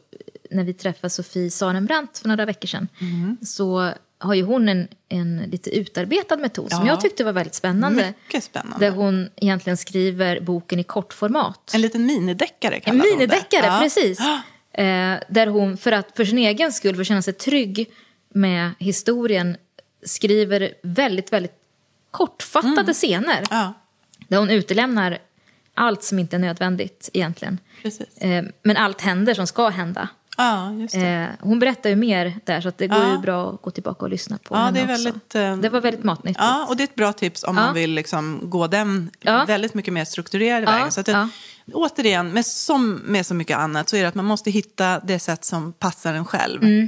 när 0.52 0.64
vi 0.64 0.74
träffade 0.74 1.10
Sofie 1.10 1.52
Sarenbrant 1.52 2.18
för 2.18 2.28
några 2.28 2.46
veckor 2.46 2.68
sedan 2.68 2.88
Mm. 3.02 3.38
så 3.42 3.94
har 4.18 4.34
ju 4.34 4.44
hon 4.44 4.70
en, 4.70 4.88
en 5.10 5.38
lite 5.38 5.70
utarbetad 5.78 6.38
metod 6.38 6.72
som 6.72 6.86
Ja. 6.86 6.92
jag 6.94 7.02
tyckte 7.02 7.24
var 7.24 7.34
väldigt 7.34 7.56
spännande. 7.56 8.14
Mycket 8.26 8.44
spännande. 8.44 8.86
Där 8.86 8.92
hon 8.92 9.30
egentligen 9.36 9.78
skriver 9.78 10.40
boken 10.40 10.80
i 10.80 10.84
kortformat. 10.84 11.72
En 11.74 11.82
liten 11.82 12.06
minideckare 12.06 12.76
En 12.76 12.82
kallar 12.82 13.04
det. 13.04 13.12
minideckare, 13.12 13.66
Ja. 13.66 13.80
precis. 13.82 14.20
Eh, 14.74 15.16
där 15.30 15.48
hon, 15.48 15.78
för 15.78 15.92
att 15.92 16.16
för 16.16 16.26
sin 16.26 16.38
egen 16.38 16.72
skull, 16.74 16.96
för 16.96 17.02
att 17.02 17.08
känna 17.08 17.22
sig 17.22 17.34
trygg 17.34 17.92
med 18.34 18.72
historien, 18.80 19.58
skriver 20.06 20.74
väldigt, 20.84 21.34
väldigt 21.34 21.56
kortfattade 22.12 22.82
Mm. 22.82 22.94
scener. 22.94 23.44
Ja, 23.50 23.74
Där 24.28 24.38
hon 24.38 24.50
utelämnar 24.50 25.18
allt 25.74 26.04
som 26.04 26.20
inte 26.20 26.36
är 26.36 26.40
nödvändigt 26.40 27.10
egentligen. 27.14 27.60
Eh, 28.18 28.44
men 28.64 28.78
allt 28.78 29.02
händer 29.02 29.34
som 29.34 29.48
ska 29.48 29.70
hända. 29.70 30.10
Det. 30.92 30.98
Eh, 30.98 31.28
hon 31.40 31.60
berättar 31.60 31.90
ju 31.90 31.96
mer 31.96 32.40
där 32.44 32.62
så 32.62 32.68
att 32.68 32.78
det 32.78 32.88
går 32.88 33.12
ju 33.12 33.18
bra 33.18 33.54
att 33.54 33.62
gå 33.62 33.72
tillbaka 33.72 34.06
och 34.06 34.12
lyssna 34.12 34.38
på 34.38 34.56
Ja, 34.56 34.60
henne 34.60 34.80
det 34.80 34.84
är 34.84 34.88
väldigt, 34.88 35.36
eh, 35.36 35.58
Det 35.58 35.70
var 35.70 35.82
väldigt 35.82 36.04
matnyttigt. 36.04 36.40
Ja, 36.40 36.66
och 36.70 36.78
det 36.78 36.84
är 36.84 36.88
ett 36.88 36.96
bra 36.96 37.14
tips 37.14 37.44
om 37.44 37.56
man 37.56 37.74
vill 37.74 37.92
liksom 37.92 38.40
gå 38.44 38.68
den 38.68 39.12
väldigt 39.48 39.74
mycket 39.74 39.94
mer 39.94 40.06
strukturerade 40.06 40.66
vägen. 40.66 40.92
Så 40.92 41.00
att 41.00 41.06
det. 41.06 41.30
Återigen, 41.74 42.30
med, 42.30 42.46
som 42.46 42.94
med 42.94 43.26
så 43.26 43.34
mycket 43.34 43.58
annat 43.58 43.90
så 43.90 43.96
är 43.96 44.02
det 44.02 44.08
att 44.08 44.16
man 44.16 44.26
måste 44.26 44.52
hitta 44.52 45.00
det 45.00 45.20
sätt 45.20 45.46
som 45.46 45.74
passar 45.74 46.14
en 46.14 46.26
själv. 46.26 46.64
Mm. 46.64 46.88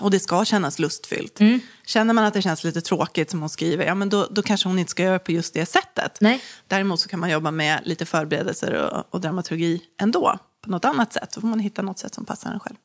Och 0.00 0.10
det 0.10 0.20
ska 0.20 0.44
kännas 0.44 0.78
lustfyllt. 0.78 1.38
Känner 1.86 2.14
man 2.14 2.24
att 2.24 2.34
det 2.34 2.42
känns 2.42 2.64
lite 2.64 2.80
tråkigt 2.80 3.30
som 3.30 3.40
hon 3.40 3.48
skriver, 3.48 3.86
ja 3.86 3.94
men 3.94 4.08
då, 4.08 4.26
då 4.30 4.42
kanske 4.42 4.68
hon 4.68 4.78
inte 4.78 4.90
ska 4.90 5.02
göra 5.02 5.18
på 5.18 5.32
just 5.32 5.54
det 5.54 5.66
sättet. 5.66 6.18
Nej. 6.20 6.40
Däremot 6.68 7.00
så 7.00 7.08
kan 7.08 7.20
man 7.20 7.30
jobba 7.30 7.50
med 7.50 7.80
lite 7.84 8.06
förberedelser 8.06 8.72
och, 8.72 9.14
och 9.14 9.20
dramaturgi 9.20 9.82
ändå. 10.00 10.38
På 10.60 10.70
något 10.70 10.84
annat 10.84 11.12
sätt. 11.12 11.32
Så 11.32 11.40
får 11.40 11.48
man 11.48 11.60
hitta 11.60 11.82
något 11.82 11.98
sätt 11.98 12.14
som 12.14 12.24
passar 12.24 12.52
en 12.52 12.60
själv. 12.60 12.76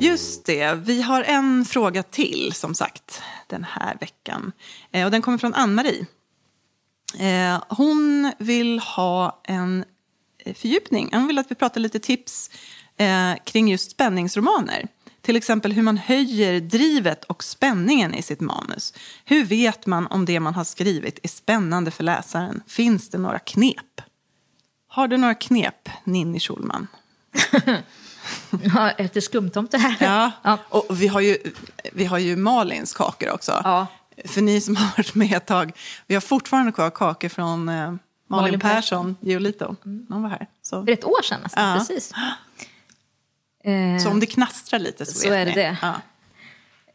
Just 0.00 0.46
det, 0.46 0.74
vi 0.74 1.02
har 1.02 1.22
en 1.22 1.64
fråga 1.64 2.02
till 2.02 2.52
som 2.54 2.74
sagt 2.74 3.22
den 3.46 3.64
här 3.64 3.96
veckan. 4.00 4.52
Eh, 4.92 5.04
och 5.04 5.10
den 5.10 5.22
kommer 5.22 5.38
från 5.38 5.54
Ann-Marie. 5.54 6.06
Eh, 7.18 7.62
hon 7.68 8.32
vill 8.38 8.78
ha 8.78 9.40
en 9.44 9.84
eh, 10.44 10.54
fördjupning. 10.54 11.08
Hon 11.12 11.26
vill 11.26 11.38
att 11.38 11.50
vi 11.50 11.54
pratar 11.54 11.80
lite 11.80 11.98
tips 11.98 12.50
eh, 12.96 13.34
kring 13.44 13.68
just 13.68 13.90
spänningsromaner. 13.90 14.88
Till 15.22 15.36
exempel 15.36 15.72
hur 15.72 15.82
man 15.82 15.96
höjer 15.98 16.60
drivet 16.60 17.24
och 17.24 17.44
spänningen 17.44 18.14
i 18.14 18.22
sitt 18.22 18.40
manus. 18.40 18.94
Hur 19.24 19.44
vet 19.44 19.86
man 19.86 20.06
om 20.06 20.24
det 20.24 20.40
man 20.40 20.54
har 20.54 20.64
skrivit 20.64 21.18
är 21.22 21.28
spännande 21.28 21.90
för 21.90 22.04
läsaren? 22.04 22.62
Finns 22.66 23.08
det 23.08 23.18
några 23.18 23.38
knep? 23.38 24.00
Har 24.88 25.08
du 25.08 25.16
några 25.16 25.34
knep, 25.34 25.88
Ninni 26.04 26.40
Schulman? 26.40 26.86
Ja, 28.74 28.90
efter 28.90 29.20
skumtomte 29.20 29.78
här. 29.78 29.96
Ja, 30.00 30.30
ja. 30.42 30.58
och 30.68 31.02
vi 31.02 31.06
har, 31.08 31.20
ju, 31.20 31.36
vi 31.92 32.04
har 32.04 32.18
ju 32.18 32.36
Malins 32.36 32.94
kakor 32.94 33.30
också. 33.30 33.60
Ja. 33.64 33.86
För 34.24 34.40
ni 34.42 34.60
som 34.60 34.76
har 34.76 34.86
varit 34.96 35.14
med 35.14 35.32
ett 35.36 35.46
tag, 35.46 35.72
vi 36.06 36.14
har 36.14 36.20
fortfarande 36.20 36.72
kvar 36.72 36.90
kakor 36.90 37.28
från 37.28 37.68
eh, 37.68 37.74
Malin, 37.74 38.00
Malin 38.28 38.60
Persson, 38.60 39.16
Giolito. 39.20 39.76
Hon 39.84 40.22
var 40.22 40.28
här. 40.28 40.46
Så, 40.62 40.84
För 40.84 40.92
ett 40.92 41.04
år 41.04 41.22
sedan 41.22 41.40
nästan, 41.42 41.68
Ja. 41.68 41.78
precis. 41.78 42.12
Eh, 43.64 43.98
så 44.02 44.10
om 44.10 44.20
det 44.20 44.26
knastrar 44.26 44.78
lite 44.78 45.06
så, 45.06 45.12
Så 45.12 45.30
vet 45.30 45.38
är 45.38 45.44
det 45.44 45.50
ni. 45.50 45.56
det. 45.56 45.76
Ja. 45.82 45.94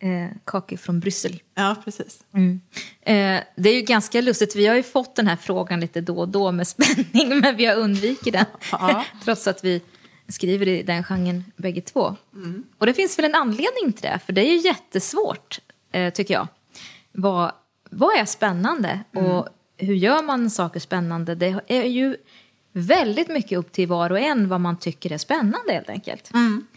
eh, 0.07 0.29
kakor 0.45 0.77
från 0.77 0.99
Bryssel. 0.99 1.39
ja, 1.55 1.75
precis. 1.85 2.19
Eh, 3.01 3.39
det 3.55 3.69
är 3.69 3.73
ju 3.75 3.81
ganska 3.81 4.21
lustigt, 4.21 4.55
vi 4.55 4.67
har 4.67 4.75
ju 4.75 4.83
fått 4.83 5.15
den 5.15 5.27
här 5.27 5.35
frågan 5.35 5.79
lite 5.79 6.01
då 6.01 6.17
och 6.17 6.29
då 6.29 6.51
med 6.51 6.67
spänning, 6.77 7.39
men 7.39 7.55
vi 7.55 7.65
har 7.65 7.75
undvikit 7.75 8.33
den. 8.33 8.45
Ja. 8.71 9.05
Trots 9.23 9.47
att 9.47 9.63
vi 9.63 9.81
skriver 10.27 10.67
i 10.67 10.83
den 10.83 11.03
genren 11.03 11.43
bägge 11.57 11.81
två. 11.81 12.15
Mm. 12.33 12.63
Och 12.77 12.85
det 12.85 12.93
finns 12.93 13.17
väl 13.19 13.25
en 13.25 13.35
anledning 13.35 13.93
till 13.93 14.01
det, 14.01 14.19
för 14.25 14.33
det 14.33 14.41
är 14.41 14.51
ju 14.53 14.57
jättesvårt, 14.67 15.59
eh, 15.91 16.13
tycker 16.13 16.33
jag. 16.33 16.47
Vad, 17.11 17.51
vad 17.89 18.17
är 18.19 18.25
spännande 18.25 18.99
Mm. 19.15 19.31
och 19.31 19.47
hur 19.77 19.95
gör 19.95 20.23
man 20.23 20.49
saker 20.49 20.79
spännande? 20.79 21.35
Det 21.35 21.55
är 21.67 21.83
ju 21.83 22.17
väldigt 22.77 23.27
mycket 23.27 23.57
upp 23.57 23.71
till 23.71 23.87
var 23.87 24.11
och 24.11 24.19
en 24.19 24.49
vad 24.49 24.61
man 24.61 24.77
tycker 24.77 25.11
är 25.11 25.17
spännande 25.17 25.73
helt 25.73 25.89
enkelt. 25.89 26.33
Mm. 26.33 26.67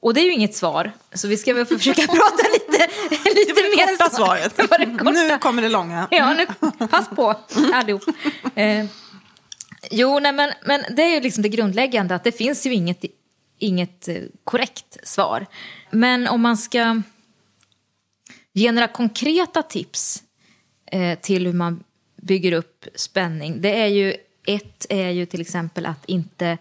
Och 0.00 0.14
det 0.14 0.20
är 0.20 0.24
ju 0.24 0.32
inget 0.32 0.54
svar, 0.54 0.92
så 1.14 1.28
vi 1.28 1.36
ska 1.36 1.54
väl 1.54 1.66
försöka 1.66 2.02
prata 2.06 2.42
lite, 2.52 2.88
lite 3.10 3.52
Det 3.52 3.62
var 3.62 3.76
mer 3.76 3.96
korta 3.96 4.10
svar. 4.10 4.26
svaret. 4.26 4.56
Det 4.56 4.62
det 4.62 4.98
korta. 4.98 5.10
Nu 5.10 5.38
kommer 5.38 5.62
det 5.62 5.68
långa. 5.68 6.08
Ja, 6.10 6.34
nu, 6.34 6.46
pass 6.86 7.08
på 7.08 7.34
allihop. 7.74 8.02
Eh, 8.54 8.86
jo, 9.90 10.18
nej, 10.18 10.32
men, 10.32 10.52
men 10.64 10.84
det 10.96 11.02
är 11.02 11.14
ju 11.14 11.20
liksom 11.20 11.42
det 11.42 11.48
grundläggande 11.48 12.14
att 12.14 12.24
det 12.24 12.32
finns 12.32 12.66
ju 12.66 12.74
inget, 12.74 13.04
inget 13.58 14.08
eh, 14.08 14.16
korrekt 14.44 14.96
svar. 15.02 15.46
Men 15.90 16.28
om 16.28 16.40
man 16.40 16.56
ska 16.56 17.02
ge 18.52 18.72
några 18.72 18.88
konkreta 18.88 19.62
tips 19.62 20.22
eh, 20.92 21.18
till 21.18 21.46
hur 21.46 21.52
man 21.52 21.84
bygger 22.22 22.52
upp 22.52 22.86
spänning. 22.94 23.60
Det 23.60 23.80
är 23.80 23.86
ju, 23.86 24.16
ett 24.46 24.86
är 24.88 25.10
ju 25.10 25.26
till 25.26 25.40
exempel 25.40 25.86
att 25.86 26.04
inte 26.06 26.58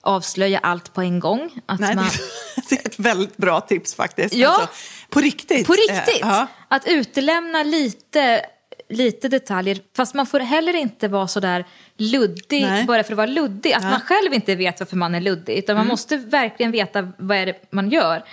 avslöja 0.00 0.58
allt 0.58 0.94
på 0.94 1.00
en 1.00 1.20
gång. 1.20 1.50
Att 1.66 1.80
Nej, 1.80 1.94
man, 1.96 2.04
det 2.68 2.74
är 2.84 2.86
ett 2.88 2.98
väldigt 2.98 3.36
bra 3.36 3.60
tips 3.60 3.94
faktiskt. 3.94 4.34
Ja. 4.34 4.48
Alltså, 4.48 4.68
på 5.10 5.20
riktigt. 5.20 5.66
På 5.66 5.72
riktigt! 5.72 6.22
Eh, 6.22 6.28
ja. 6.28 6.46
Att 6.68 6.88
utelämna 6.88 7.62
lite, 7.62 8.46
lite 8.88 9.28
detaljer. 9.28 9.78
Fast 9.96 10.14
man 10.14 10.26
får 10.26 10.40
heller 10.40 10.76
inte 10.76 11.08
vara 11.08 11.28
så 11.28 11.40
där 11.40 11.64
luddig 11.96 12.62
Nej. 12.62 12.84
bara 12.84 13.04
för 13.04 13.12
att 13.12 13.16
vara 13.16 13.26
luddig. 13.26 13.72
Att 13.72 13.82
Ja. 13.82 13.90
man 13.90 14.00
själv 14.00 14.34
inte 14.34 14.54
vet 14.54 14.80
varför 14.80 14.96
man 14.96 15.14
är 15.14 15.20
luddig. 15.20 15.58
Utan 15.58 15.76
man 15.76 15.86
måste 15.86 16.16
verkligen 16.16 16.72
veta 16.72 17.12
vad 17.18 17.36
är 17.36 17.46
det 17.46 17.72
man 17.72 17.90
gör. 17.90 18.24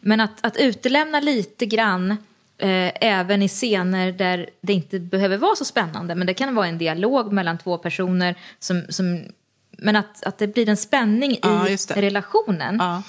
Men 0.00 0.20
att, 0.20 0.46
att 0.46 0.56
utelämna 0.56 1.20
lite 1.20 1.66
grann 1.66 2.16
eh, 2.60 2.92
även 3.00 3.42
i 3.42 3.48
scener 3.48 4.12
där 4.12 4.50
det 4.60 4.72
inte 4.72 5.00
behöver 5.00 5.36
vara 5.36 5.56
så 5.56 5.64
spännande. 5.64 6.14
Men 6.14 6.26
det 6.26 6.34
kan 6.34 6.54
vara 6.54 6.66
en 6.66 6.78
dialog 6.78 7.32
mellan 7.32 7.58
två 7.58 7.78
personer. 7.78 8.34
Som, 8.58 8.82
som, 8.88 9.24
men 9.70 9.96
att, 9.96 10.24
att 10.24 10.38
det 10.38 10.46
blir 10.46 10.68
en 10.68 10.76
spänning 10.76 11.38
Ja, 11.42 11.68
i 11.68 11.76
relationen. 11.94 12.76
Ja. 12.78 13.02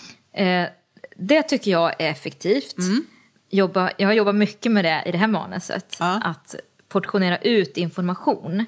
Eh, 0.44 0.68
det 1.16 1.44
tycker 1.44 1.72
jag 1.72 2.02
är 2.02 2.10
effektivt. 2.10 2.78
Mm. 2.78 3.06
Jobba, 3.50 3.92
jag 3.98 4.08
har 4.08 4.14
jobbat 4.14 4.36
mycket 4.36 4.72
med 4.72 4.86
det 4.86 5.04
i 5.06 5.12
det 5.12 5.18
här 5.18 5.28
manuset. 5.28 5.98
Ja. 6.00 6.22
Att 6.24 6.56
portionera 6.90 7.38
ut 7.38 7.78
information 7.78 8.66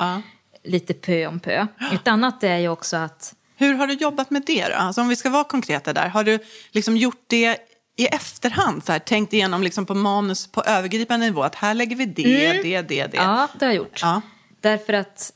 lite 0.63 0.93
pö 0.93 1.28
om 1.28 1.39
pö. 1.39 1.67
Ett 1.93 2.08
annat 2.08 2.43
är 2.43 2.58
ju 2.58 2.69
också 2.69 2.98
att 2.98 3.36
Hur 3.56 3.74
har 3.74 3.88
du 3.88 3.93
jobbat 3.93 4.30
med 4.30 4.43
det 4.46 4.67
då? 4.67 4.76
Alltså 4.76 5.02
om 5.02 5.08
vi 5.08 5.15
ska 5.15 5.30
vara 5.30 5.43
konkreta 5.43 5.93
där. 5.93 6.08
Har 6.08 6.24
du 6.24 6.39
liksom 6.72 6.98
gjort 6.98 7.24
det 7.28 7.58
i 7.96 8.06
efterhand? 8.06 8.84
Så 8.84 8.92
här, 8.92 9.00
tänkt 9.00 9.34
igenom 9.34 9.64
liksom 9.64 9.86
på 9.86 9.94
manus 9.94 10.48
på 10.48 10.62
övergripande 10.62 11.26
nivå 11.26 11.44
att 11.44 11.56
här 11.56 11.74
lägger 11.74 11.96
vi 11.96 12.06
det, 12.06 12.24
det, 12.62 12.82
det, 12.82 12.82
det. 12.82 13.18
Mm. 13.18 13.30
Ja, 13.30 13.48
det 13.60 13.66
har 13.66 13.72
jag 13.72 13.78
gjort. 13.78 14.00
Ja. 14.02 14.22
Därför 14.62 14.94
att 14.94 15.34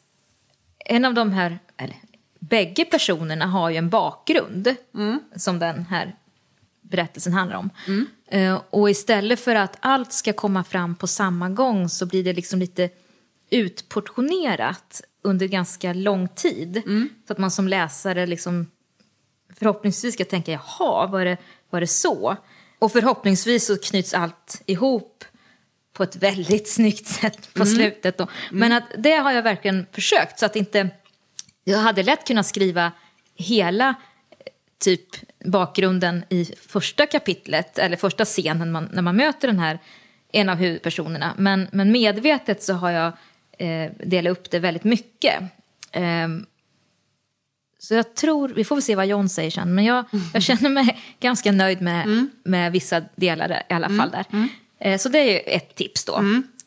en 0.86 1.06
av 1.06 1.13
de 1.13 1.32
här, 1.32 1.60
eller 1.78 1.98
bägge 2.39 2.86
personerna 2.86 3.46
har 3.46 3.70
ju 3.70 3.78
en 3.78 3.89
bakgrund 3.89 4.76
Mm. 4.96 5.20
som 5.36 5.60
den 5.60 5.86
här 5.86 6.15
berättelsen 6.82 7.34
handlar 7.34 7.58
om. 7.58 7.70
Eh, 8.28 8.62
och 8.70 8.89
istället 8.89 9.39
för 9.39 9.56
att 9.56 9.78
allt 9.80 10.13
ska 10.13 10.34
komma 10.34 10.63
fram 10.63 10.96
på 10.96 11.08
samma 11.08 11.50
gång 11.50 11.89
så 11.89 12.06
blir 12.06 12.24
det 12.24 12.34
liksom 12.34 12.60
lite 12.60 12.89
utportionerat 13.50 15.02
under 15.22 15.48
ganska 15.48 15.93
lång 15.93 16.28
tid. 16.28 16.78
Mm. 16.78 17.10
Så 17.28 17.34
att 17.34 17.39
man 17.39 17.52
som 17.52 17.67
läsare 17.67 18.26
liksom 18.26 18.67
förhoppningsvis 19.60 20.13
ska 20.13 20.26
tänka 20.26 20.52
jaha, 20.52 21.08
var 21.08 21.26
det, 21.26 21.38
var 21.69 21.80
det 21.80 21.88
så? 21.88 22.38
Och 22.80 22.91
förhoppningsvis 22.91 23.65
så 23.65 23.77
knyts 23.77 24.13
allt 24.13 24.62
ihop 24.65 25.25
på 25.93 26.03
ett 26.03 26.15
väldigt 26.15 26.67
snyggt 26.73 27.08
sätt 27.08 27.53
på 27.53 27.65
slutet. 27.65 28.17
Då. 28.17 28.27
Men 28.51 28.71
att 28.71 28.84
det 28.97 29.15
har 29.15 29.32
jag 29.32 29.43
verkligen 29.43 29.86
försökt 29.91 30.39
så 30.39 30.45
att 30.45 30.56
inte... 30.56 30.89
Jag 31.63 31.77
hade 31.77 32.03
lätt 32.03 32.27
kunnat 32.27 32.45
skriva 32.45 32.91
hela 33.36 33.89
eh, 33.89 33.95
typ 34.80 35.08
bakgrunden 35.45 36.23
i 36.30 36.45
första 36.67 37.06
kapitlet 37.06 37.77
eller 37.77 37.97
första 37.97 38.25
scenen 38.25 38.71
man, 38.71 38.89
när 38.93 39.01
man 39.01 39.15
möter 39.15 39.47
den 39.47 39.60
här 39.60 39.80
en 40.32 40.49
av 40.49 40.58
huvudpersonerna. 40.58 41.34
Men, 41.38 41.67
men 41.71 41.91
medvetet 41.91 42.63
så 42.63 42.73
har 42.73 42.91
jag 42.91 43.13
eh, 43.58 43.91
delat 44.06 44.32
upp 44.32 44.51
det 44.51 44.60
väldigt 44.60 44.84
mycket. 44.84 45.43
Ehm, 45.91 46.45
så 47.79 47.93
jag 47.93 48.15
tror, 48.15 48.49
vi 48.49 48.63
får 48.63 48.75
väl 48.75 48.81
se 48.83 48.95
vad 48.95 49.07
John 49.07 49.29
säger 49.29 49.51
sen, 49.51 49.75
men 49.75 49.85
jag, 49.85 50.05
jag 50.33 50.43
känner 50.43 50.69
mig 50.69 50.97
ganska 51.19 51.51
nöjd 51.51 51.81
med, 51.81 52.27
med 52.43 52.71
vissa 52.71 53.01
delar 53.15 53.63
i 53.69 53.73
alla 53.73 53.89
fall 53.89 54.11
där. 54.11 54.25
Eh, 54.79 54.97
så 54.97 55.09
det 55.09 55.19
är 55.19 55.31
ju 55.31 55.37
ett 55.39 55.75
tips 55.75 56.05
då. 56.05 56.15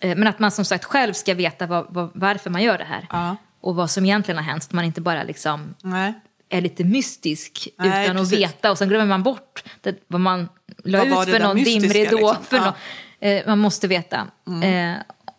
Eh, 0.01 0.17
Men 0.17 0.27
att 0.27 0.39
man 0.39 0.51
som 0.51 0.65
sagt 0.65 0.85
själv 0.85 1.13
ska 1.13 1.35
veta 1.35 1.67
vad, 1.67 1.87
vad, 1.89 2.11
varför 2.15 2.51
man 2.51 2.63
gör 2.63 2.79
det 2.79 2.85
här. 2.85 3.07
Ja. 3.11 3.37
Och 3.61 3.75
vad 3.75 3.91
som 3.91 4.05
egentligen 4.05 4.37
har 4.39 4.45
hänt, 4.45 4.65
att 4.65 4.73
man 4.73 4.85
inte 4.85 5.01
bara 5.01 5.23
liksom 5.23 5.75
Nej. 5.83 6.13
är 6.49 6.61
lite 6.61 6.85
mystisk 6.85 7.69
Nej, 7.79 8.05
utan 8.05 8.17
precis. 8.17 8.33
att 8.33 8.39
veta 8.41 8.71
och 8.71 8.79
sen 8.79 8.89
glömmer 8.89 9.07
man 9.07 9.23
bort 9.23 9.65
det, 9.81 10.05
vad 10.07 10.21
man 10.21 10.49
la 10.85 11.05
Vad 11.05 11.29
ut 11.29 11.35
för 11.35 11.41
någon 11.41 11.57
mystiska, 11.57 11.81
dimridå. 11.99 12.17
liksom? 12.17 12.45
För 12.45 12.57
Ja. 12.57 12.75
Mm. 13.21 13.39
eh, 13.43 13.47
man 13.49 13.59
måste 13.59 13.89
veta. 13.89 14.27
Eh, 14.63 14.93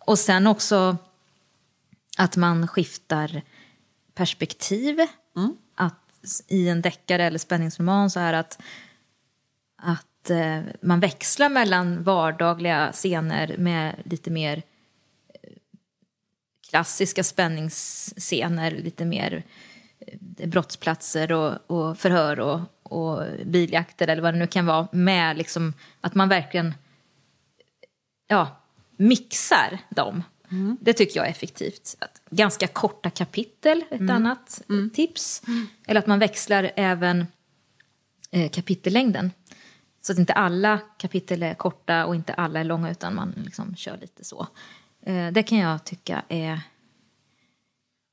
och 0.06 0.20
sen 0.20 0.48
också 0.48 0.98
att 2.18 2.36
man 2.36 2.68
skiftar 2.68 3.42
perspektiv. 4.16 5.00
Mm. 5.38 5.58
Att 5.76 6.44
i 6.48 6.70
en 6.70 6.82
deckare 6.82 7.24
eller 7.24 7.40
spänningsroman 7.40 8.10
så 8.10 8.20
är 8.20 8.34
att, 8.34 8.62
att 9.76 10.30
eh, 10.30 10.60
man 10.82 11.00
växlar 11.00 11.50
mellan 11.50 12.04
vardagliga 12.04 12.92
scener 12.92 13.56
med 13.58 13.96
lite 14.06 14.32
mer 14.32 14.64
eh, 15.34 15.50
klassiska 16.70 17.24
spänningsscener, 17.24 18.72
lite 18.72 19.06
mer 19.06 19.44
eh, 20.00 20.48
brottsplatser 20.50 21.32
och, 21.32 21.54
och 21.68 21.98
förhör 21.98 22.40
och, 22.40 22.60
och 22.84 23.26
biljakter 23.46 24.08
eller 24.08 24.22
vad 24.22 24.34
det 24.34 24.40
nu 24.40 24.48
kan 24.48 24.66
vara 24.66 24.88
med 24.92 25.38
liksom 25.38 25.74
att 26.02 26.16
man 26.16 26.30
verkligen 26.30 26.74
ja, 28.28 28.62
mixar 28.98 29.80
dem. 29.90 30.24
Det 30.80 30.94
tycker 30.94 31.20
jag 31.20 31.28
är 31.28 31.32
effektivt. 31.32 31.96
Att 32.00 32.22
ganska 32.30 32.68
korta 32.68 33.10
kapitel, 33.10 33.84
ett 33.90 34.10
annat 34.10 34.62
tips. 34.94 35.42
Eller 35.88 36.00
att 36.00 36.08
man 36.08 36.20
växlar 36.20 36.72
även 36.76 37.26
eh, 38.32 38.50
kapitellängden. 38.50 39.32
Så 40.02 40.12
att 40.12 40.20
inte 40.20 40.34
alla 40.34 40.80
kapitel 40.98 41.44
är 41.44 41.54
korta 41.54 42.06
och 42.06 42.16
inte 42.16 42.34
alla 42.34 42.60
är 42.60 42.64
långa 42.64 42.92
utan 42.92 43.16
man 43.16 43.34
liksom 43.46 43.76
kör 43.76 43.98
lite 43.98 44.24
så. 44.24 44.48
Eh, 45.06 45.32
det 45.32 45.44
kan 45.44 45.58
jag 45.58 45.84
tycka 45.84 46.24
är... 46.30 46.62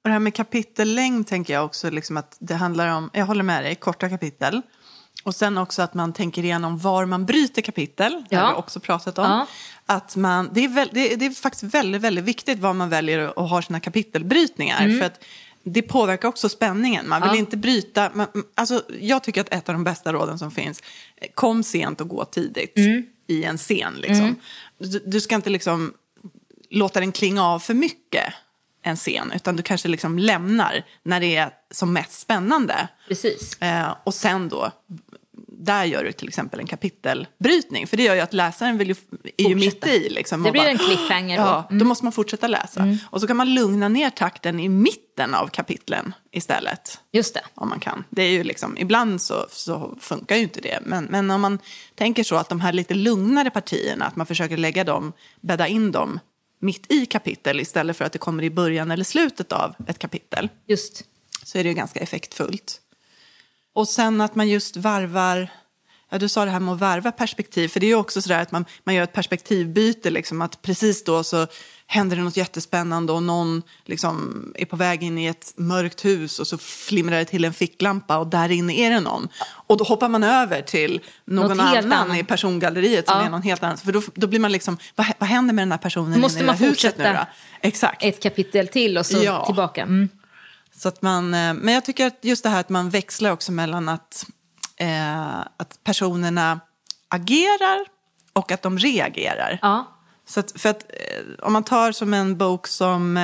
Och 0.02 0.08
det 0.08 0.12
här 0.12 0.18
med 0.18 0.34
kapitellängd 0.34 1.26
tänker 1.26 1.54
jag 1.54 1.64
också 1.64 1.90
liksom 1.90 2.16
att 2.16 2.36
det 2.40 2.54
handlar 2.54 2.96
om, 2.96 3.10
jag 3.12 3.26
håller 3.26 3.42
med 3.42 3.64
dig, 3.64 3.74
korta 3.74 4.08
kapitel. 4.08 4.62
Och 5.24 5.34
sen 5.34 5.58
också 5.58 5.82
att 5.82 5.94
man 5.94 6.12
tänker 6.12 6.44
igenom 6.44 6.78
var 6.78 7.04
man 7.06 7.26
bryter 7.26 7.62
kapitel. 7.62 8.12
Det 8.30 8.36
Ja. 8.36 8.40
har 8.40 8.52
vi 8.52 8.58
också 8.58 8.80
pratat 8.80 9.18
om. 9.18 9.24
Ja. 9.24 9.46
Att 9.86 10.16
man, 10.16 10.50
det, 10.52 10.64
är 10.64 10.68
väl, 10.68 10.88
det, 10.92 11.16
det 11.16 11.26
är 11.26 11.30
faktiskt 11.30 11.74
väldigt, 11.74 12.00
väldigt 12.02 12.24
viktigt 12.24 12.58
var 12.58 12.72
man 12.72 12.88
väljer 12.88 13.18
att 13.44 13.50
ha 13.50 13.62
sina 13.62 13.80
kapitelbrytningar. 13.80 14.84
Mm. 14.84 14.98
För 14.98 15.06
att 15.06 15.24
det 15.62 15.82
påverkar 15.82 16.28
också 16.28 16.48
spänningen. 16.48 17.08
Man 17.08 17.22
vill 17.22 17.30
Ja. 17.30 17.36
inte 17.36 17.56
bryta. 17.56 18.10
Man, 18.14 18.26
alltså, 18.54 18.82
jag 19.00 19.22
tycker 19.24 19.40
att 19.40 19.52
ett 19.54 19.68
av 19.68 19.72
de 19.72 19.84
bästa 19.84 20.12
råden 20.12 20.38
som 20.38 20.50
finns, 20.50 20.82
kom 21.34 21.62
sent 21.62 22.00
och 22.00 22.08
gå 22.08 22.24
tidigt 22.24 22.76
Mm. 22.76 23.06
i 23.26 23.44
en 23.44 23.58
scen. 23.58 23.94
Liksom. 23.98 24.36
Du, 24.78 25.02
du 25.06 25.20
ska 25.20 25.34
inte 25.34 25.50
liksom 25.50 25.92
låta 26.70 27.00
den 27.00 27.12
klinga 27.12 27.44
av 27.44 27.58
för 27.60 27.74
mycket 27.74 28.34
en 28.82 28.96
scen, 28.96 29.32
utan 29.34 29.56
du 29.56 29.62
kanske 29.62 29.88
liksom 29.88 30.18
lämnar 30.18 30.84
när 31.02 31.20
det 31.20 31.36
är 31.36 31.50
som 31.70 31.92
mest 31.92 32.20
spännande. 32.20 32.88
Precis. 33.08 33.58
Eh, 33.62 33.94
och 34.04 34.14
sen 34.14 34.48
då, 34.48 34.70
där 35.58 35.84
gör 35.84 36.04
du 36.04 36.12
till 36.12 36.28
exempel 36.28 36.60
en 36.60 36.66
kapitelbrytning. 36.66 37.86
För 37.86 37.96
det 37.96 38.02
gör 38.02 38.14
ju 38.14 38.20
att 38.20 38.32
läsaren 38.32 38.78
vill 38.78 38.88
ju, 38.88 38.94
är 39.36 39.48
ju 39.48 39.54
mitt 39.54 39.86
i. 39.86 40.08
Liksom, 40.08 40.42
Det 40.42 40.52
blir 40.52 40.66
en 40.66 40.78
cliffhanger 40.78 41.38
då. 41.38 41.44
Ja, 41.44 41.68
då 41.70 41.84
måste 41.84 42.04
man 42.04 42.12
fortsätta 42.12 42.46
läsa. 42.46 42.96
Och 43.10 43.20
så 43.20 43.26
kan 43.26 43.36
man 43.36 43.54
lugna 43.54 43.88
ner 43.88 44.10
takten 44.10 44.60
i 44.60 44.68
mitten 44.68 45.34
av 45.34 45.46
kapitlen 45.46 46.14
istället. 46.32 47.00
Just 47.12 47.34
det. 47.34 47.42
Om 47.54 47.68
man 47.68 47.80
kan. 47.80 48.04
Det 48.10 48.22
är 48.22 48.30
ju 48.30 48.44
liksom, 48.44 48.78
ibland 48.78 49.22
så, 49.22 49.46
så 49.50 49.96
funkar 50.00 50.36
ju 50.36 50.42
inte 50.42 50.60
det. 50.60 50.78
Men, 50.84 51.04
men 51.04 51.30
om 51.30 51.40
man 51.40 51.58
tänker 51.94 52.24
så 52.24 52.36
att 52.36 52.48
de 52.48 52.60
här 52.60 52.72
lite 52.72 52.94
lugnare 52.94 53.50
partierna, 53.50 54.04
att 54.04 54.16
man 54.16 54.26
försöker 54.26 54.56
lägga 54.56 54.84
dem, 54.84 55.12
bädda 55.40 55.68
in 55.68 55.92
dem 55.92 56.20
mitt 56.60 56.92
i 56.92 57.06
kapitel 57.06 57.60
istället 57.60 57.96
för 57.96 58.04
att 58.04 58.12
det 58.12 58.18
kommer 58.18 58.42
i 58.42 58.50
början 58.50 58.90
eller 58.90 59.04
slutet 59.04 59.52
av 59.52 59.74
ett 59.86 59.98
kapitel 59.98 60.48
Just. 60.66 61.04
så 61.44 61.58
är 61.58 61.62
det 61.62 61.68
ju 61.68 61.74
ganska 61.74 62.00
effektfullt. 62.00 62.80
Och 63.78 63.88
sen 63.88 64.20
att 64.20 64.34
man 64.34 64.48
just 64.48 64.76
varvar, 64.76 65.48
ja 66.10 66.18
du 66.18 66.28
sa 66.28 66.44
det 66.44 66.50
här 66.50 66.60
med 66.60 66.74
att 66.74 66.80
varva 66.80 67.12
perspektiv, 67.12 67.68
för 67.68 67.80
det 67.80 67.86
är 67.86 67.88
ju 67.88 67.94
också 67.94 68.22
sådär 68.22 68.42
att 68.42 68.52
man, 68.52 68.64
man 68.84 68.94
gör 68.94 69.02
ett 69.02 69.12
perspektivbyte, 69.12 70.10
liksom, 70.10 70.42
att 70.42 70.62
precis 70.62 71.04
då 71.04 71.24
så 71.24 71.46
händer 71.86 72.16
det 72.16 72.22
något 72.22 72.36
jättespännande 72.36 73.12
och 73.12 73.22
någon 73.22 73.62
liksom 73.84 74.44
är 74.54 74.64
på 74.64 74.76
väg 74.76 75.02
in 75.02 75.18
i 75.18 75.26
ett 75.26 75.52
mörkt 75.56 76.04
hus 76.04 76.38
och 76.38 76.46
så 76.46 76.58
flimrar 76.58 77.16
det 77.18 77.24
till 77.24 77.44
en 77.44 77.52
ficklampa 77.52 78.18
och 78.18 78.26
där 78.26 78.48
inne 78.50 78.72
är 78.74 78.90
det 78.90 79.00
någon. 79.00 79.28
Och 79.68 79.76
då 79.76 79.84
hoppar 79.84 80.08
man 80.08 80.24
över 80.24 80.62
till 80.62 81.00
någon 81.24 81.56
Något 81.56 81.60
annan 81.60 82.16
i 82.16 82.24
persongalleriet 82.24 83.08
som 83.08 83.18
Ja. 83.18 83.26
är 83.26 83.30
någon 83.30 83.42
helt 83.42 83.62
annan. 83.62 83.76
För 83.78 83.92
då, 83.92 84.02
då 84.14 84.26
blir 84.26 84.40
man 84.40 84.52
liksom, 84.52 84.78
vad, 84.94 85.06
vad 85.18 85.28
händer 85.28 85.54
med 85.54 85.62
den 85.62 85.72
här 85.72 85.78
personen 85.78 86.20
Måste 86.20 86.40
i 86.42 86.46
man 86.46 86.56
det 86.56 86.64
här 86.64 86.70
huset 86.70 86.98
nu 86.98 87.04
fortsätta? 87.04 87.12
då? 87.20 87.26
Exakt. 87.68 88.02
Ett 88.04 88.22
kapitel 88.22 88.68
till 88.68 88.98
och 88.98 89.06
så 89.06 89.22
Ja. 89.24 89.46
tillbaka. 89.46 89.82
Mm. 89.82 90.08
Så 90.78 90.88
att 90.88 91.02
man, 91.02 91.34
eh, 91.34 91.54
men 91.54 91.74
jag 91.74 91.84
tycker 91.84 92.06
att 92.06 92.18
just 92.20 92.42
det 92.42 92.48
här 92.48 92.60
att 92.60 92.68
man 92.68 92.90
växlar 92.90 93.30
också 93.30 93.52
mellan 93.52 93.88
att, 93.88 94.26
eh, 94.76 95.38
att 95.38 95.84
personerna 95.84 96.60
agerar 97.08 97.86
och 98.32 98.52
att 98.52 98.62
de 98.62 98.78
reagerar. 98.78 99.58
Ja. 99.62 99.84
Så 100.26 100.40
att, 100.40 100.60
för 100.60 100.68
att 100.68 100.82
eh, 100.82 101.46
om 101.46 101.52
man 101.52 101.64
tar 101.64 101.92
som 101.92 102.14
en 102.14 102.36
bok 102.36 102.66
som 102.66 103.16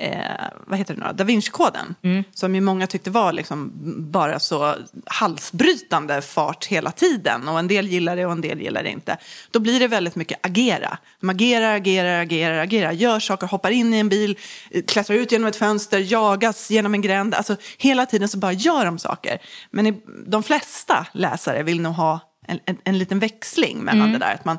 eh, 0.00 0.46
vad 0.66 0.78
heter 0.78 0.94
det 0.94 1.00
nu? 1.00 1.12
Da 1.14 1.24
Vinci-koden. 1.24 1.94
Som 2.34 2.54
ju 2.54 2.60
många 2.60 2.86
tyckte 2.86 3.10
var 3.10 3.32
liksom 3.32 3.72
bara 4.10 4.38
så 4.38 4.74
halsbrytande 5.06 6.22
fart 6.22 6.66
hela 6.66 6.90
tiden. 6.90 7.48
Och 7.48 7.58
en 7.58 7.68
del 7.68 7.86
gillar 7.88 8.16
det 8.16 8.26
och 8.26 8.32
en 8.32 8.40
del 8.40 8.60
gillar 8.60 8.82
det 8.82 8.90
inte. 8.90 9.16
Då 9.50 9.58
blir 9.60 9.80
det 9.80 9.88
väldigt 9.88 10.16
mycket 10.16 10.46
agera. 10.46 10.98
De 11.20 11.30
agerar, 11.30 11.74
agerar, 11.74 12.20
agerar, 12.22 12.58
agerar. 12.58 12.92
Gör 12.92 13.20
saker, 13.20 13.46
hoppar 13.46 13.70
in 13.70 13.94
i 13.94 13.98
en 13.98 14.08
bil, 14.08 14.38
eh, 14.70 14.82
klättrar 14.84 15.16
ut 15.16 15.32
genom 15.32 15.48
ett 15.48 15.56
fönster, 15.56 16.12
jagas 16.12 16.70
genom 16.70 16.94
en 16.94 17.02
gränd. 17.02 17.34
Alltså 17.34 17.56
hela 17.78 18.06
tiden 18.06 18.28
så 18.28 18.38
bara 18.38 18.52
gör 18.52 18.84
de 18.84 18.98
saker. 18.98 19.38
Men 19.70 19.86
i, 19.86 20.02
de 20.26 20.42
flesta 20.42 21.06
läsare 21.12 21.62
vill 21.62 21.80
nog 21.80 21.94
ha 21.94 22.20
en, 22.46 22.58
en, 22.64 22.76
en 22.84 22.98
liten 22.98 23.18
växling 23.18 23.78
mellan 23.78 24.12
det 24.12 24.18
där. 24.18 24.34
Att 24.34 24.44
man, 24.44 24.58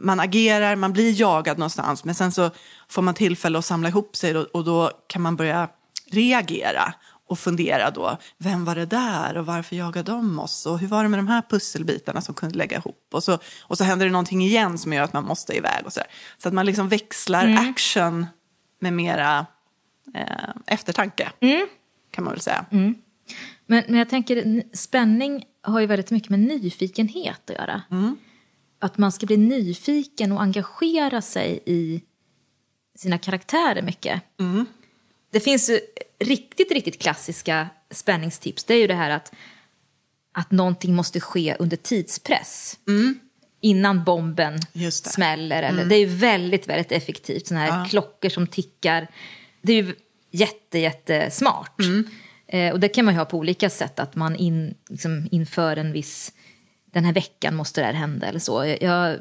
man 0.00 0.20
agerar, 0.20 0.76
man 0.76 0.92
blir 0.92 1.20
jagad 1.20 1.58
någonstans 1.58 2.04
men 2.04 2.14
sen 2.14 2.32
så 2.32 2.50
får 2.88 3.02
man 3.02 3.14
tillfälle 3.14 3.58
att 3.58 3.64
samla 3.64 3.88
ihop 3.88 4.16
sig 4.16 4.36
och, 4.36 4.44
och 4.44 4.64
då 4.64 4.90
kan 5.06 5.22
man 5.22 5.36
börja 5.36 5.68
reagera 6.10 6.94
och 7.28 7.38
fundera 7.38 7.90
då, 7.90 8.18
vem 8.38 8.64
var 8.64 8.74
det 8.74 8.86
där 8.86 9.36
och 9.36 9.46
varför 9.46 9.76
jagade 9.76 10.12
de 10.12 10.38
oss? 10.38 10.66
Och 10.66 10.78
hur 10.78 10.88
var 10.88 11.02
det 11.02 11.08
med 11.08 11.18
de 11.18 11.28
här 11.28 11.42
pusselbitarna 11.50 12.20
som 12.20 12.34
kunde 12.34 12.58
lägga 12.58 12.76
ihop? 12.76 13.08
Och 13.12 13.24
så, 13.24 13.38
och 13.62 13.78
så 13.78 13.84
händer 13.84 14.06
det 14.06 14.12
någonting 14.12 14.42
igen 14.42 14.78
som 14.78 14.92
gör 14.92 15.02
att 15.02 15.12
man 15.12 15.24
måste 15.24 15.56
iväg 15.56 15.86
och 15.86 15.92
så 15.92 16.00
där. 16.00 16.08
Så 16.38 16.48
att 16.48 16.54
man 16.54 16.66
liksom 16.66 16.88
växlar 16.88 17.46
action 17.70 18.26
med 18.80 18.92
mera 18.92 19.46
eh, 20.14 20.24
eftertanke 20.66 21.32
kan 22.10 22.24
man 22.24 22.32
väl 22.32 22.40
säga. 22.40 22.64
Men, 23.66 23.84
men 23.88 23.98
jag 23.98 24.08
tänker, 24.08 24.62
spänning 24.76 25.44
har 25.62 25.80
ju 25.80 25.86
väldigt 25.86 26.10
mycket 26.10 26.30
med 26.30 26.40
nyfikenhet 26.40 27.50
att 27.50 27.56
göra. 27.56 27.82
Att 28.82 28.98
man 28.98 29.12
ska 29.12 29.26
bli 29.26 29.36
nyfiken 29.36 30.32
och 30.32 30.42
engagera 30.42 31.22
sig 31.22 31.62
i 31.66 32.02
sina 32.98 33.18
karaktärer 33.18 33.82
mycket. 33.82 34.22
Det 35.30 35.40
finns 35.40 35.70
ju 35.70 35.80
riktigt, 36.18 36.72
riktigt 36.72 37.02
klassiska 37.02 37.68
spänningstips. 37.90 38.64
Det 38.64 38.74
är 38.74 38.78
ju 38.78 38.86
det 38.86 38.94
här 38.94 39.10
att, 39.10 39.32
att 40.32 40.50
någonting 40.50 40.94
måste 40.94 41.20
ske 41.20 41.56
under 41.58 41.76
tidspress. 41.76 42.78
Innan 43.60 44.04
bomben 44.04 44.58
smäller. 45.14 45.62
Eller, 45.62 45.84
Det 45.88 45.94
är 45.94 45.98
ju 45.98 46.06
väldigt, 46.06 46.68
väldigt 46.68 46.92
effektivt. 46.92 47.46
Såna 47.46 47.60
här 47.60 47.88
klockor 47.88 48.28
som 48.28 48.46
tickar. 48.46 49.08
Det 49.62 49.72
är 49.72 49.82
ju 49.82 49.94
jätte, 50.30 50.78
jättesmart. 50.78 51.80
Eh, 52.46 52.72
och 52.72 52.80
det 52.80 52.88
kan 52.88 53.04
man 53.04 53.14
ju 53.14 53.18
ha 53.18 53.24
på 53.24 53.38
olika 53.38 53.70
sätt. 53.70 54.00
Att 54.00 54.14
man 54.14 54.36
in, 54.36 54.74
liksom, 54.88 55.28
inför 55.30 55.76
en 55.76 55.92
viss... 55.92 56.32
Den 56.92 57.04
här 57.04 57.12
veckan 57.12 57.56
måste 57.56 57.80
det 57.80 57.86
här 57.86 57.92
hända 57.92 58.26
eller 58.26 58.38
så. 58.38 58.64
Jag, 58.64 58.82
jag 58.82 59.18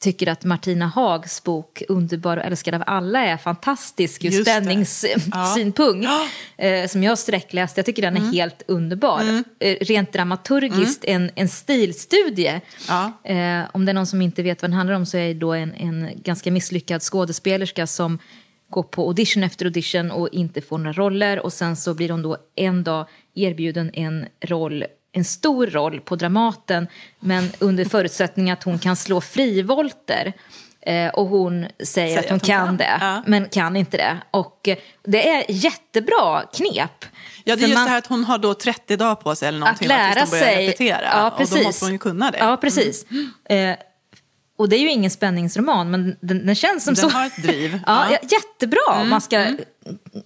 tycker 0.00 0.28
att 0.28 0.44
Martina 0.44 0.86
Hags 0.86 1.44
bok 1.44 1.82
Underbar 1.88 2.36
och 2.36 2.44
älskad 2.44 2.74
av 2.74 2.82
alla 2.86 3.24
är 3.24 3.36
fantastisk 3.36 4.24
ur 4.24 4.30
spänningssynpunkt. 4.30 6.08
Eh, 6.56 6.86
som 6.86 7.02
jag 7.02 7.18
sträckläst. 7.18 7.76
Jag 7.76 7.86
tycker 7.86 8.02
den 8.02 8.16
är 8.16 8.32
helt 8.32 8.62
underbar. 8.66 9.44
Eh, 9.58 9.76
rent 9.80 10.12
dramaturgiskt 10.12 11.04
en, 11.04 11.30
en 11.34 11.48
stilstudie. 11.48 12.60
Ja. 12.88 13.12
Eh, 13.24 13.62
om 13.72 13.84
det 13.84 13.92
är 13.92 13.94
någon 13.94 14.06
som 14.06 14.22
inte 14.22 14.42
vet 14.42 14.62
vad 14.62 14.70
den 14.70 14.76
handlar 14.76 14.96
om 14.96 15.06
så 15.06 15.16
är 15.16 15.28
det 15.28 15.34
då 15.34 15.52
en, 15.52 15.74
en 15.74 16.10
ganska 16.16 16.50
misslyckad 16.50 17.02
skådespelerska 17.02 17.86
som 17.86 18.18
går 18.70 18.82
på 18.82 19.06
audition 19.06 19.42
efter 19.42 19.66
audition 19.66 20.10
och 20.10 20.28
inte 20.32 20.60
får 20.60 20.78
några 20.78 20.92
roller 20.92 21.40
och 21.40 21.52
sen 21.52 21.76
så 21.76 21.94
blir 21.94 22.08
hon 22.08 22.22
då 22.22 22.36
en 22.54 22.84
dag 22.84 23.06
erbjuden 23.34 23.90
en 23.94 24.26
roll 24.40 24.84
en 25.12 25.24
stor 25.24 25.66
roll 25.66 26.00
på 26.00 26.16
Dramaten 26.16 26.86
men 27.20 27.50
under 27.58 27.84
förutsättning 27.84 28.50
att 28.50 28.62
hon 28.62 28.78
kan 28.78 28.96
slå 28.96 29.20
frivolter 29.20 30.32
Eh, 30.80 31.08
och 31.08 31.26
hon 31.26 31.66
säger, 31.84 32.18
att 32.18 32.30
hon 32.30 32.40
kan 32.40 32.76
det, 32.76 32.96
Ja. 33.00 33.22
men 33.26 33.48
kan 33.48 33.76
inte 33.76 33.96
det. 33.96 34.16
Och 34.30 34.68
eh, 34.68 34.76
det 35.04 35.28
är 35.28 35.44
jättebra 35.48 36.42
knep. 36.54 37.04
Ja, 37.44 37.56
det 37.56 37.62
är 37.64 37.68
just 37.68 37.74
man- 37.74 37.84
det 37.84 37.90
här 37.90 37.98
att 37.98 38.06
hon 38.06 38.24
har 38.24 38.38
då 38.38 38.54
30 38.54 38.96
dagar 38.96 39.14
på 39.14 39.34
sig 39.34 39.48
eller 39.48 39.58
att 39.58 39.60
någonting 39.60 39.88
lära 39.88 40.14
tills 40.14 40.30
de 40.30 40.38
börjar 40.38 40.54
sig. 40.54 40.66
repetera. 40.68 41.00
Ja, 41.12 41.34
precis. 41.38 41.52
Och 41.54 41.58
då 41.60 41.64
måste 41.68 41.84
hon 41.84 41.92
ju 41.92 41.98
kunna 41.98 42.30
det. 42.30 42.38
Ja, 42.38 42.56
precis. 42.56 43.06
Eh, 43.48 43.74
och 44.58 44.68
det 44.68 44.76
är 44.76 44.80
ju 44.80 44.90
ingen 44.90 45.10
spänningsroman, 45.10 45.90
men 45.90 46.16
den, 46.20 46.46
den 46.46 46.54
känns 46.54 46.84
som 46.84 46.94
Den 46.94 47.10
så. 47.10 47.16
har 47.16 47.26
ett 47.26 47.42
driv. 47.42 47.80
ja, 47.86 48.06
Ja. 48.10 48.18
jättebra. 48.30 49.04
Man 49.04 49.20
ska 49.20 49.46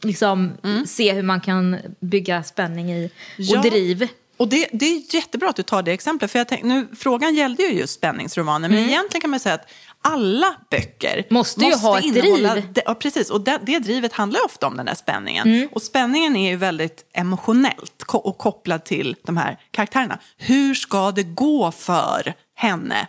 liksom 0.02 0.52
se 0.86 1.12
hur 1.12 1.22
man 1.22 1.40
kan 1.40 1.76
bygga 2.00 2.42
spänning 2.42 2.92
i 2.92 3.06
och 3.06 3.10
Ja. 3.36 3.60
driv. 3.60 4.08
Och 4.42 4.48
det, 4.48 4.68
det 4.72 4.86
är 4.86 5.14
jättebra 5.14 5.48
att 5.48 5.56
du 5.56 5.62
tar 5.62 5.82
det 5.82 5.92
exemplet. 5.92 6.30
För 6.30 6.38
jag 6.38 6.48
tänk, 6.48 6.62
nu, 6.62 6.88
frågan 6.96 7.34
gällde 7.34 7.62
ju 7.62 7.78
just 7.78 7.94
spänningsromaner. 7.94 8.68
Men 8.68 8.78
egentligen 8.78 9.20
kan 9.20 9.30
man 9.30 9.40
säga 9.40 9.54
att 9.54 9.68
alla 10.02 10.54
böcker 10.70 11.12
Mm. 11.12 11.24
Måste 11.30 11.64
ju 11.64 11.74
ha 11.74 11.98
ett 11.98 12.14
driv. 12.14 12.42
Det, 12.72 12.82
ja, 12.86 12.94
precis. 12.94 13.30
Och 13.30 13.40
det, 13.40 13.58
det 13.62 13.78
drivet 13.78 14.12
handlar 14.12 14.44
ofta 14.44 14.66
om 14.66 14.76
den 14.76 14.86
där 14.86 14.94
spänningen. 14.94 15.48
Mm. 15.48 15.68
Och 15.72 15.82
spänningen 15.82 16.36
är 16.36 16.50
ju 16.50 16.56
väldigt 16.56 17.04
emotionellt 17.14 18.02
och 18.12 18.38
kopplad 18.38 18.84
till 18.84 19.16
de 19.22 19.36
här 19.36 19.58
karaktärerna. 19.70 20.18
Hur 20.36 20.74
ska 20.74 21.12
det 21.12 21.22
gå 21.22 21.72
för 21.72 22.34
henne? 22.54 23.08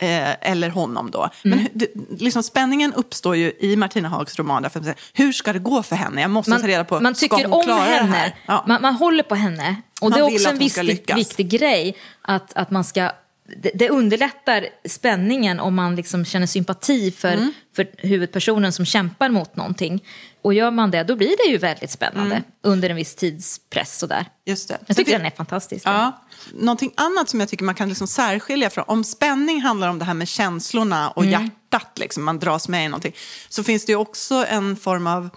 Eh, 0.00 0.50
eller 0.50 0.70
honom 0.70 1.10
då. 1.10 1.30
Men 1.42 1.52
Mm. 1.58 1.68
det, 1.74 1.86
liksom 2.18 2.42
spänningen 2.42 2.94
uppstår 2.94 3.36
ju 3.36 3.52
i 3.60 3.76
Martina 3.76 4.08
Hags 4.08 4.38
roman. 4.38 4.62
Därför 4.62 4.94
hur 5.12 5.32
ska 5.32 5.52
det 5.52 5.58
gå 5.58 5.82
för 5.82 5.96
henne? 5.96 6.20
Jag 6.20 6.30
måste 6.30 6.50
Man, 6.50 6.60
ta 6.60 6.66
reda 6.68 6.84
på, 6.84 7.00
man 7.00 7.14
ska 7.14 7.24
tycker 7.36 7.48
hon 7.48 7.52
om 7.58 7.64
klara 7.64 7.84
det 7.84 7.90
henne? 7.90 8.32
Ja. 8.46 8.64
man, 8.66 8.82
man 8.82 8.94
håller 8.94 9.22
på 9.22 9.34
henne. 9.34 9.76
Och 10.00 10.10
Man 10.10 10.18
det 10.18 10.24
är 10.26 10.34
också 10.34 10.48
en 10.48 10.58
hon 10.58 10.70
ska 10.70 10.80
viktig, 10.82 10.84
lyckas. 10.84 11.18
viktig 11.18 11.48
grej 11.48 11.96
att, 12.22 12.52
att 12.54 12.70
man 12.70 12.84
ska 12.84 13.10
det, 13.56 13.70
det 13.74 13.88
underlättar 13.90 14.66
spänningen 14.88 15.60
om 15.60 15.74
man 15.74 15.96
liksom 15.96 16.24
känner 16.24 16.46
sympati 16.46 17.10
för, 17.10 17.32
Mm. 17.32 17.52
för 17.76 17.88
huvudpersonen 17.98 18.72
som 18.72 18.84
kämpar 18.84 19.28
mot 19.28 19.56
någonting. 19.56 20.04
Och 20.42 20.54
gör 20.54 20.70
man 20.70 20.90
det, 20.90 21.02
då 21.04 21.16
blir 21.16 21.36
det 21.44 21.50
ju 21.52 21.58
väldigt 21.58 21.90
spännande 21.90 22.34
Mm. 22.36 22.44
under 22.62 22.90
en 22.90 22.96
viss 22.96 23.14
tidspress. 23.14 23.98
Sådär. 23.98 24.26
Just 24.46 24.68
det. 24.68 24.78
Jag 24.86 24.96
tycker 24.96 25.12
det- 25.12 25.18
den 25.18 25.26
är 25.26 25.30
fantastisk. 25.30 25.86
Ja. 25.86 26.24
Någonting 26.54 26.92
annat 26.96 27.28
som 27.28 27.40
jag 27.40 27.48
tycker 27.48 27.64
man 27.64 27.74
kan 27.74 27.88
liksom 27.88 28.06
särskilja 28.08 28.70
från, 28.70 28.84
om 28.88 29.04
spänning 29.04 29.60
handlar 29.60 29.88
om 29.88 29.98
det 29.98 30.04
här 30.04 30.14
med 30.14 30.28
känslorna 30.28 31.10
och 31.10 31.26
hjärtat, 31.26 31.92
liksom, 31.98 32.24
man 32.24 32.38
dras 32.38 32.68
med 32.68 32.84
i 32.84 32.88
någonting, 32.88 33.14
så 33.48 33.64
finns 33.64 33.86
det 33.86 33.92
ju 33.92 33.96
också 33.98 34.34
en 34.48 34.76
form 34.76 35.06
av, 35.06 35.28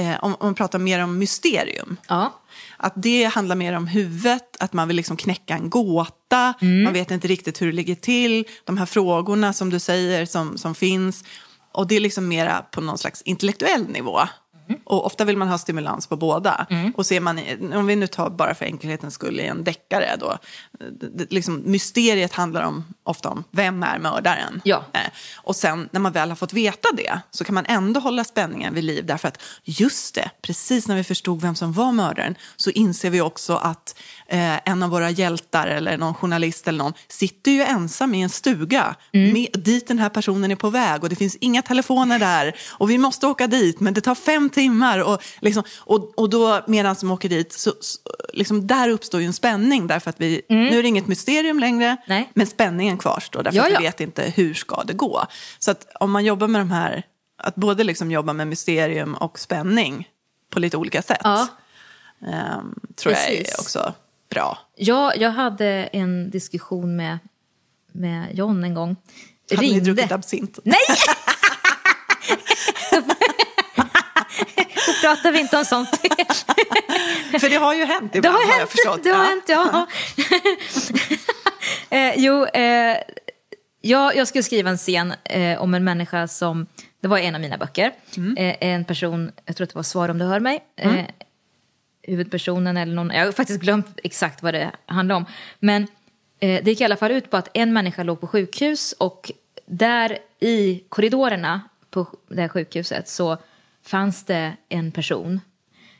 eh, 0.00 0.24
om, 0.24 0.34
om 0.34 0.46
man 0.46 0.54
pratar 0.54 0.78
mer 0.78 1.04
om 1.04 1.18
mysterium. 1.18 1.96
Ja. 2.08 2.40
Att 2.76 2.92
det 2.96 3.24
handlar 3.24 3.56
mer 3.56 3.76
om 3.76 3.86
huvudet, 3.86 4.56
att 4.60 4.72
man 4.72 4.88
vill 4.88 4.96
liksom 4.96 5.16
knäcka 5.16 5.54
en 5.54 5.70
gåta, 5.70 6.54
man 6.60 6.92
vet 6.92 7.10
inte 7.10 7.28
riktigt 7.28 7.62
hur 7.62 7.66
det 7.66 7.72
ligger 7.72 7.94
till, 7.94 8.44
de 8.64 8.78
här 8.78 8.86
frågorna 8.86 9.52
som 9.52 9.70
du 9.70 9.78
säger 9.78 10.26
som, 10.26 10.58
som 10.58 10.74
finns. 10.74 11.24
Och 11.72 11.86
det 11.86 11.96
är 11.96 12.00
liksom 12.00 12.28
mera 12.28 12.62
på 12.70 12.80
någon 12.80 12.98
slags 12.98 13.22
intellektuell 13.22 13.88
nivå. 13.88 14.20
Och 14.84 15.06
ofta 15.06 15.24
vill 15.24 15.36
man 15.36 15.48
ha 15.48 15.58
stimulans 15.58 16.06
på 16.06 16.16
båda. 16.16 16.66
Och 16.96 17.06
ser 17.06 17.20
man, 17.20 17.40
om 17.74 17.86
vi 17.86 17.96
nu 17.96 18.06
tar 18.06 18.30
bara 18.30 18.54
för 18.54 18.64
enkelhetens 18.64 19.14
skull 19.14 19.40
i 19.40 19.46
en 19.46 19.64
deckare 19.64 20.16
då, 20.20 20.38
det, 21.00 21.08
det, 21.14 21.32
liksom, 21.32 21.62
mysteriet 21.64 22.32
handlar 22.32 22.62
om, 22.62 22.84
ofta 23.04 23.28
om 23.28 23.44
vem 23.50 23.82
är 23.82 23.98
mördaren? 23.98 24.60
Ja. 24.64 24.84
Eh, 24.92 25.00
Och 25.36 25.56
sen 25.56 25.88
när 25.92 26.00
man 26.00 26.12
väl 26.12 26.28
har 26.28 26.36
fått 26.36 26.52
veta 26.52 26.88
det 26.96 27.20
så 27.30 27.44
kan 27.44 27.54
man 27.54 27.66
ändå 27.66 28.00
hålla 28.00 28.24
spänningen 28.24 28.74
vid 28.74 28.84
liv 28.84 29.06
därför 29.06 29.28
att 29.28 29.42
just 29.64 30.14
det, 30.14 30.30
precis 30.42 30.88
när 30.88 30.96
vi 30.96 31.04
förstod 31.04 31.40
vem 31.42 31.54
som 31.54 31.72
var 31.72 31.92
mördaren 31.92 32.34
så 32.56 32.70
inser 32.70 33.10
vi 33.10 33.20
också 33.20 33.56
att 33.56 33.94
eh, 34.26 34.68
en 34.68 34.82
av 34.82 34.90
våra 34.90 35.10
hjältar 35.10 35.66
eller 35.66 35.96
någon 35.98 36.14
journalist 36.14 36.68
eller 36.68 36.78
någon 36.78 36.92
sitter 37.08 37.50
ju 37.50 37.62
ensam 37.62 38.14
i 38.14 38.22
en 38.22 38.30
stuga 38.30 38.94
med, 39.32 39.48
dit 39.54 39.88
den 39.88 39.98
här 39.98 40.08
personen 40.08 40.50
är 40.50 40.56
på 40.56 40.70
väg 40.70 41.02
och 41.02 41.08
det 41.08 41.16
finns 41.16 41.36
inga 41.40 41.62
telefoner 41.62 42.18
där 42.18 42.54
och 42.70 42.90
vi 42.90 42.98
måste 42.98 43.26
åka 43.26 43.46
dit 43.46 43.80
men 43.80 43.94
det 43.94 44.00
tar 44.00 44.14
fem 44.14 44.50
timmar 44.50 44.59
och, 45.04 45.22
liksom, 45.40 45.62
och, 45.78 46.18
och 46.18 46.30
då 46.30 46.60
medan 46.66 46.96
de 47.00 47.10
åker 47.10 47.28
dit 47.28 47.52
så, 47.52 47.72
så 47.80 47.98
liksom, 48.32 48.66
där 48.66 48.88
uppstår 48.88 49.20
ju 49.20 49.26
en 49.26 49.32
spänning 49.32 49.86
därför 49.86 50.10
att 50.10 50.20
vi, 50.20 50.42
nu 50.48 50.78
är 50.78 50.82
det 50.82 50.88
inget 50.88 51.06
mysterium 51.06 51.58
längre 51.58 51.96
Nej. 52.06 52.30
men 52.34 52.46
spänningen 52.46 52.98
kvarstår 52.98 53.42
därför 53.42 53.56
Ja, 53.56 53.62
att 53.64 53.70
vi 53.70 53.74
ja. 53.74 53.80
vet 53.80 54.00
inte 54.00 54.22
hur 54.22 54.54
ska 54.54 54.82
det 54.84 54.92
gå. 54.92 55.26
Så 55.58 55.70
att 55.70 55.86
om 56.00 56.10
man 56.10 56.24
jobbar 56.24 56.48
med 56.48 56.60
de 56.60 56.70
här, 56.70 57.02
att 57.42 57.54
både 57.54 57.84
liksom 57.84 58.10
jobba 58.10 58.32
med 58.32 58.48
mysterium 58.48 59.14
och 59.14 59.38
spänning 59.38 60.08
på 60.50 60.60
lite 60.60 60.76
olika 60.76 61.02
sätt. 61.02 61.20
Ja. 61.24 61.48
ehm, 62.26 62.74
tror 62.96 63.14
jag 63.14 63.26
Precis. 63.26 63.54
är 63.54 63.60
också 63.60 63.94
bra. 64.30 64.58
Jag, 64.76 65.16
jag 65.18 65.30
hade 65.30 65.66
en 65.92 66.30
diskussion 66.30 66.96
med, 66.96 67.18
med 67.92 68.34
John 68.34 68.64
en 68.64 68.74
gång. 68.74 68.96
Hade 69.50 69.62
ni 69.62 69.80
druckit 69.80 70.12
absint? 70.12 70.58
Nej! 70.64 70.78
Då 74.86 74.99
pratar 75.14 75.32
vi 75.32 75.40
inte 75.40 75.56
om 75.58 75.64
sånt. 75.64 75.88
För 77.40 77.50
det 77.50 77.56
har 77.56 77.74
ju 77.74 77.84
hänt 77.84 78.12
Det 78.12 78.18
ibland 78.18 78.36
har 78.36 78.42
har 78.44 78.50
jag 78.52 78.58
hänt, 78.58 78.70
förstått. 78.70 79.02
det 79.04 79.10
har 79.10 79.24
Ja. 79.24 79.28
hänt, 79.28 79.44
ja. 79.48 79.86
eh, 81.96 82.14
jo, 82.16 82.44
eh, 82.46 82.96
jag, 83.80 84.16
jag 84.16 84.28
skulle 84.28 84.42
skriva 84.44 84.70
en 84.70 84.76
scen 84.76 85.14
eh, 85.24 85.62
om 85.62 85.74
en 85.74 85.84
människa 85.84 86.28
som, 86.28 86.66
det 87.00 87.08
var 87.08 87.18
en 87.18 87.34
av 87.34 87.40
mina 87.40 87.56
böcker, 87.56 87.92
Mm. 88.16 88.36
eh, 88.36 88.56
en 88.60 88.84
person, 88.84 89.32
jag 89.44 89.56
tror 89.56 89.64
att 89.64 89.70
det 89.70 89.76
var 89.76 89.82
Svar 89.82 90.08
om 90.08 90.18
du 90.18 90.24
hör 90.24 90.40
mig, 90.40 90.60
eh, 90.76 91.04
huvudpersonen 92.02 92.76
eller 92.76 92.94
någon, 92.94 93.10
jag 93.10 93.24
har 93.24 93.32
faktiskt 93.32 93.60
glömt 93.60 93.98
exakt 94.04 94.42
vad 94.42 94.54
det 94.54 94.70
handlar 94.86 95.14
om. 95.16 95.24
Men 95.58 95.82
eh, 96.40 96.64
det 96.64 96.70
gick 96.70 96.80
i 96.80 96.84
alla 96.84 96.96
fall 96.96 97.10
ut 97.10 97.30
på 97.30 97.36
att 97.36 97.48
en 97.54 97.72
människa 97.72 98.02
låg 98.02 98.20
på 98.20 98.26
sjukhus 98.26 98.92
och 98.92 99.32
där 99.66 100.18
i 100.40 100.82
korridorerna 100.88 101.60
på 101.90 102.06
det 102.28 102.40
här 102.40 102.48
sjukhuset 102.48 103.08
så 103.08 103.38
fanns 103.90 104.24
det 104.24 104.56
en 104.68 104.92
person. 104.92 105.40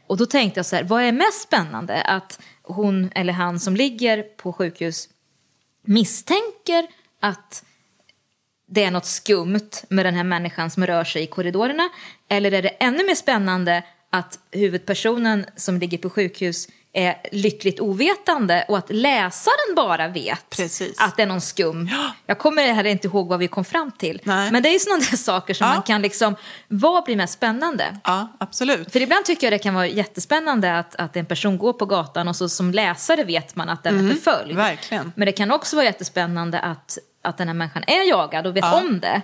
Och 0.07 0.16
då 0.16 0.26
tänkte 0.26 0.59
jag 0.59 0.66
så 0.66 0.76
här, 0.76 0.84
vad 0.84 1.03
är 1.03 1.12
mest 1.12 1.43
spännande? 1.43 2.03
Att 2.03 2.41
hon 2.62 3.11
eller 3.14 3.32
han 3.32 3.61
som 3.61 3.76
ligger 3.76 4.22
på 4.22 4.53
sjukhus 4.53 5.09
misstänker 5.82 6.86
att 7.20 7.64
det 8.66 8.84
är 8.84 8.91
något 8.91 9.07
skumt 9.07 9.70
med 9.88 10.07
den 10.07 10.14
här 10.14 10.24
människan 10.24 10.70
som 10.70 10.86
rör 10.86 11.05
sig 11.05 11.22
i 11.22 11.26
korridorerna? 11.26 11.88
Eller 12.28 12.53
är 12.53 12.62
det 12.62 12.68
ännu 12.68 13.07
mer 13.07 13.14
spännande 13.14 13.84
att 14.11 14.38
huvudpersonen 14.51 15.47
som 15.57 15.78
ligger 15.78 15.99
på 15.99 16.11
sjukhus 16.11 16.68
är 16.93 17.16
lyckligt 17.32 17.80
ovetande 17.80 18.64
och 18.68 18.78
att 18.78 18.91
läsaren 18.91 19.74
bara 19.76 20.09
vet 20.09 20.51
Precis. 20.51 21.01
att 21.01 21.16
det 21.16 21.22
är 21.22 21.26
någon 21.26 21.41
skum. 21.41 21.91
Jag 22.26 22.38
kommer 22.38 22.72
heller 22.72 22.91
inte 22.91 23.07
ihåg 23.07 23.28
vad 23.28 23.38
vi 23.38 23.49
kom 23.49 23.64
fram 23.64 23.91
till. 23.91 24.20
Nej. 24.24 24.51
Men 24.53 24.62
det 24.62 24.68
är 24.68 24.72
ju 24.72 24.78
sådana 24.78 25.03
där 25.11 25.16
saker 25.16 25.55
som 25.55 25.66
Ja. 25.66 25.74
man 25.74 25.82
kan 25.82 26.03
liksom, 26.03 26.36
vad 26.68 27.05
blir 27.05 27.16
mest 27.16 27.32
spännande? 27.32 27.97
ja, 28.05 28.28
absolut. 28.38 28.93
För 28.93 29.01
ibland 29.03 29.24
tycker 29.24 29.47
jag 29.47 29.53
det 29.53 29.59
kan 29.59 29.74
vara 29.74 29.86
jättespännande 29.86 30.78
att, 30.78 30.95
att 30.97 31.16
en 31.16 31.26
person 31.26 31.59
går 31.59 31.72
på 31.72 31.86
gatan 31.86 32.28
och 32.28 32.36
så 32.36 32.49
som 32.49 32.70
läsare 32.72 33.24
vet 33.24 33.57
man 33.57 33.68
att 33.68 33.82
den 33.82 34.11
är 34.11 34.14
förföljd. 34.14 34.57
verkligen. 34.57 35.12
Men 35.16 35.26
det 35.26 35.32
kan 35.32 35.51
också 35.51 35.76
vara 35.76 35.86
jättespännande 35.86 36.61
att, 36.61 36.99
att 37.22 37.38
den 37.38 37.49
här 37.49 37.55
människan 37.55 37.84
är 37.86 38.09
jagad 38.09 38.47
och 38.47 38.57
vet 38.57 38.64
Ja, 38.64 38.80
om 38.80 39.01
det. 39.01 39.20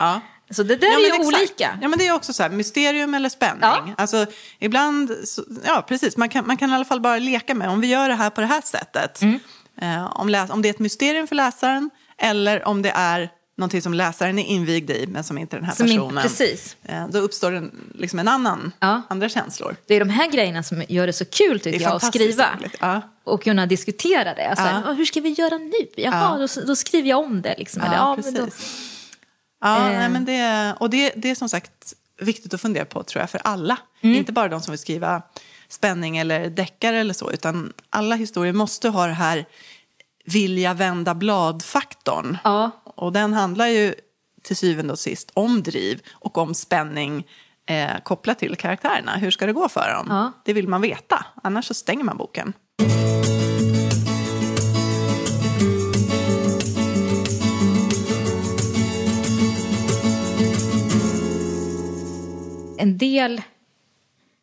Ja. 0.49 0.55
Så 0.55 0.63
det 0.63 0.77
där 0.77 0.87
Ja, 0.89 0.95
är 0.95 1.01
ju 1.01 1.07
exakt. 1.07 1.27
olika. 1.27 1.79
Ja, 1.83 1.89
men 1.89 1.99
det 1.99 2.07
är 2.07 2.13
också 2.15 2.33
så 2.33 2.43
här, 2.43 2.51
mysterium 2.51 3.15
eller 3.15 3.29
spänning. 3.29 3.61
Ja. 3.63 3.85
Alltså, 3.97 4.27
ibland, 4.59 5.11
så, 5.25 5.45
ja 5.65 5.85
precis, 5.89 6.17
man 6.17 6.29
kan, 6.29 6.47
man 6.47 6.57
kan 6.57 6.71
i 6.71 6.75
alla 6.75 6.85
fall 6.85 7.01
bara 7.01 7.19
leka 7.19 7.55
med, 7.55 7.69
om 7.69 7.81
vi 7.81 7.87
gör 7.87 8.09
det 8.09 8.15
här 8.15 8.31
på 8.31 8.41
det 8.41 8.47
här 8.47 8.61
sättet. 8.61 9.23
Mm. 9.23 9.41
Eh, 9.81 10.17
om, 10.21 10.29
läs, 10.29 10.51
om 10.51 10.63
det 10.63 10.69
är 10.69 10.71
ett 10.71 10.79
mysterium 10.79 11.27
för 11.27 11.35
läsaren 11.35 11.91
eller 12.19 12.69
om 12.69 12.83
det 12.83 12.91
är 12.91 13.31
någonting 13.59 13.83
som 13.83 13.95
läsaren 13.95 14.39
är 14.39 14.45
invigd 14.45 14.91
i 14.91 15.07
men 15.07 15.25
som 15.25 15.39
inte 15.39 15.57
den 15.57 15.65
här 15.65 15.75
Som 15.75 15.87
personen. 15.87 16.23
precis. 16.23 16.77
Eh, 16.85 17.09
då 17.09 17.19
uppstår 17.19 17.53
en, 17.53 17.91
liksom 17.95 18.19
en 18.19 18.29
annan, 18.29 18.73
Ja. 18.81 19.03
andra 19.09 19.29
känslor. 19.29 19.77
Det 19.87 19.95
är 19.95 20.01
de 20.01 20.09
här 20.09 20.31
grejerna 20.31 20.63
som 20.63 20.83
gör 20.89 21.07
det 21.07 21.13
så 21.13 21.25
kul 21.25 21.61
tycker 21.61 21.81
jag 21.81 21.93
att 21.95 22.05
skriva. 22.15 22.47
ja. 22.81 23.01
Och 23.25 23.43
kunna 23.43 23.67
diskutera 23.67 24.35
det. 24.35 24.49
Alltså, 24.49 24.65
Ja. 24.65 24.83
"Åh, 24.87 24.93
Hur 24.93 25.05
ska 25.05 25.21
vi 25.21 25.29
göra 25.29 25.59
nu? 25.59 25.73
Jaha, 25.97 26.39
då, 26.39 26.61
då 26.67 26.77
skriver 26.77 27.09
jag 27.09 27.19
om 27.25 27.43
det. 27.43 27.55
Liksom. 27.59 27.83
Eller, 27.83 27.95
ja, 27.97 28.17
precis. 28.17 28.77
Ja, 29.61 29.91
Eh. 29.91 29.99
nej, 29.99 30.09
men 30.09 30.25
det, 30.25 30.75
och 30.81 30.91
det, 30.91 31.13
det 31.17 31.31
är 31.31 31.35
som 31.35 31.49
sagt 31.49 31.93
viktigt 32.21 32.55
att 32.55 32.61
fundera 32.61 32.85
på 32.85 33.03
tror 33.03 33.21
jag 33.23 33.31
för 33.31 33.41
alla. 33.45 33.79
Mm. 34.01 34.17
Inte 34.17 34.33
bara 34.33 34.49
de 34.49 34.61
som 34.61 34.73
vill 34.73 34.79
skriva 34.79 35.23
spänning 35.69 36.17
eller 36.19 36.51
deckare 36.51 36.97
eller 36.99 37.15
så, 37.15 37.31
utan 37.31 37.73
alla 37.91 38.15
historier 38.15 38.53
måste 38.53 38.89
ha 38.89 39.07
det 39.07 39.13
här 39.13 39.47
vilja 40.25 40.75
vända 40.75 41.15
blad-faktorn. 41.15 42.39
Ja. 42.45 42.71
Och 42.85 43.13
den 43.13 43.33
handlar 43.33 43.67
ju 43.67 43.95
till 44.43 44.57
syvende 44.57 44.93
och 44.93 44.99
sist 44.99 45.31
om 45.35 45.63
driv 45.63 46.01
och 46.13 46.39
om 46.39 46.55
spänning 46.55 47.27
eh, 47.69 47.91
kopplat 48.03 48.39
till 48.39 48.57
karaktärerna. 48.57 49.17
Hur 49.17 49.31
ska 49.31 49.47
det 49.47 49.53
gå 49.53 49.69
för 49.69 49.93
dem? 49.95 50.07
Ja. 50.11 50.33
Det 50.45 50.53
vill 50.53 50.69
man 50.69 50.81
veta, 50.81 51.27
annars 51.43 51.65
så 51.67 51.75
stänger 51.75 52.05
man 52.05 52.17
boken. 52.17 52.53
En 62.87 62.99
del 62.99 63.43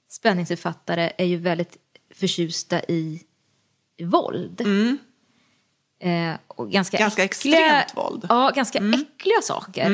spänningsförfattare 0.09 1.11
är 1.17 1.25
ju 1.25 1.37
väldigt 1.37 1.77
förtjusta 2.15 2.81
i 2.83 3.23
våld. 4.03 4.61
Eh, 5.99 6.33
och 6.47 6.71
ganska 6.71 6.97
Mm. 6.97 7.05
Ganska 7.05 7.23
äckliga, 7.23 7.79
extremt 7.79 7.97
våld. 7.97 8.23
Mm. 8.23 8.37
Ja, 8.37 8.51
ganska 8.55 8.79
äckliga 8.79 9.41
saker. 9.43 9.85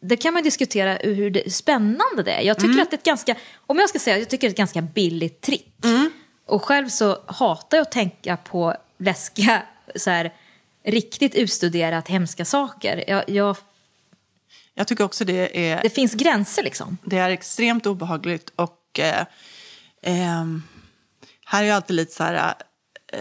det 0.00 0.16
kan 0.16 0.34
man 0.34 0.42
diskutera 0.42 0.94
hur 0.94 1.30
det, 1.30 1.52
spännande 1.52 2.22
det 2.24 2.32
är. 2.32 2.40
Jag 2.40 2.58
tycker 2.58 2.82
att 2.82 2.90
det 2.90 2.94
är 2.94 2.98
ett 2.98 3.04
ganska, 3.04 3.34
om 3.66 3.78
jag 3.78 3.88
ska 3.88 3.98
säga, 3.98 4.18
jag 4.18 4.28
tycker 4.28 4.46
det 4.46 4.48
är 4.48 4.52
ett 4.52 4.56
ganska 4.56 4.82
billigt 4.82 5.40
trick. 5.40 5.76
Och 6.46 6.64
själv 6.64 6.88
så 6.88 7.18
hatar 7.26 7.76
jag 7.76 7.82
att 7.82 7.92
tänka 7.92 8.36
på 8.36 8.74
läskiga, 8.98 9.62
så 9.96 10.10
här, 10.10 10.34
riktigt 10.84 11.34
utstuderat 11.34 12.08
hemska 12.08 12.44
saker. 12.44 13.04
Jag, 13.08 13.30
jag, 13.30 13.56
Jag 14.80 14.86
tycker 14.86 15.04
också 15.04 15.24
det 15.24 15.70
är, 15.70 15.82
det 15.82 15.90
finns 15.90 16.14
gränser 16.14 16.62
liksom. 16.62 16.98
det 17.04 17.18
är 17.18 17.30
extremt 17.30 17.86
obehagligt 17.86 18.52
och 18.56 18.98
eh, 18.98 19.24
ehm, 20.02 20.62
här 21.46 21.62
är 21.62 21.66
ju 21.66 21.72
alltid 21.72 21.96
lite 21.96 22.12
så 22.14 22.22
här, 22.24 22.54
eh, 23.12 23.20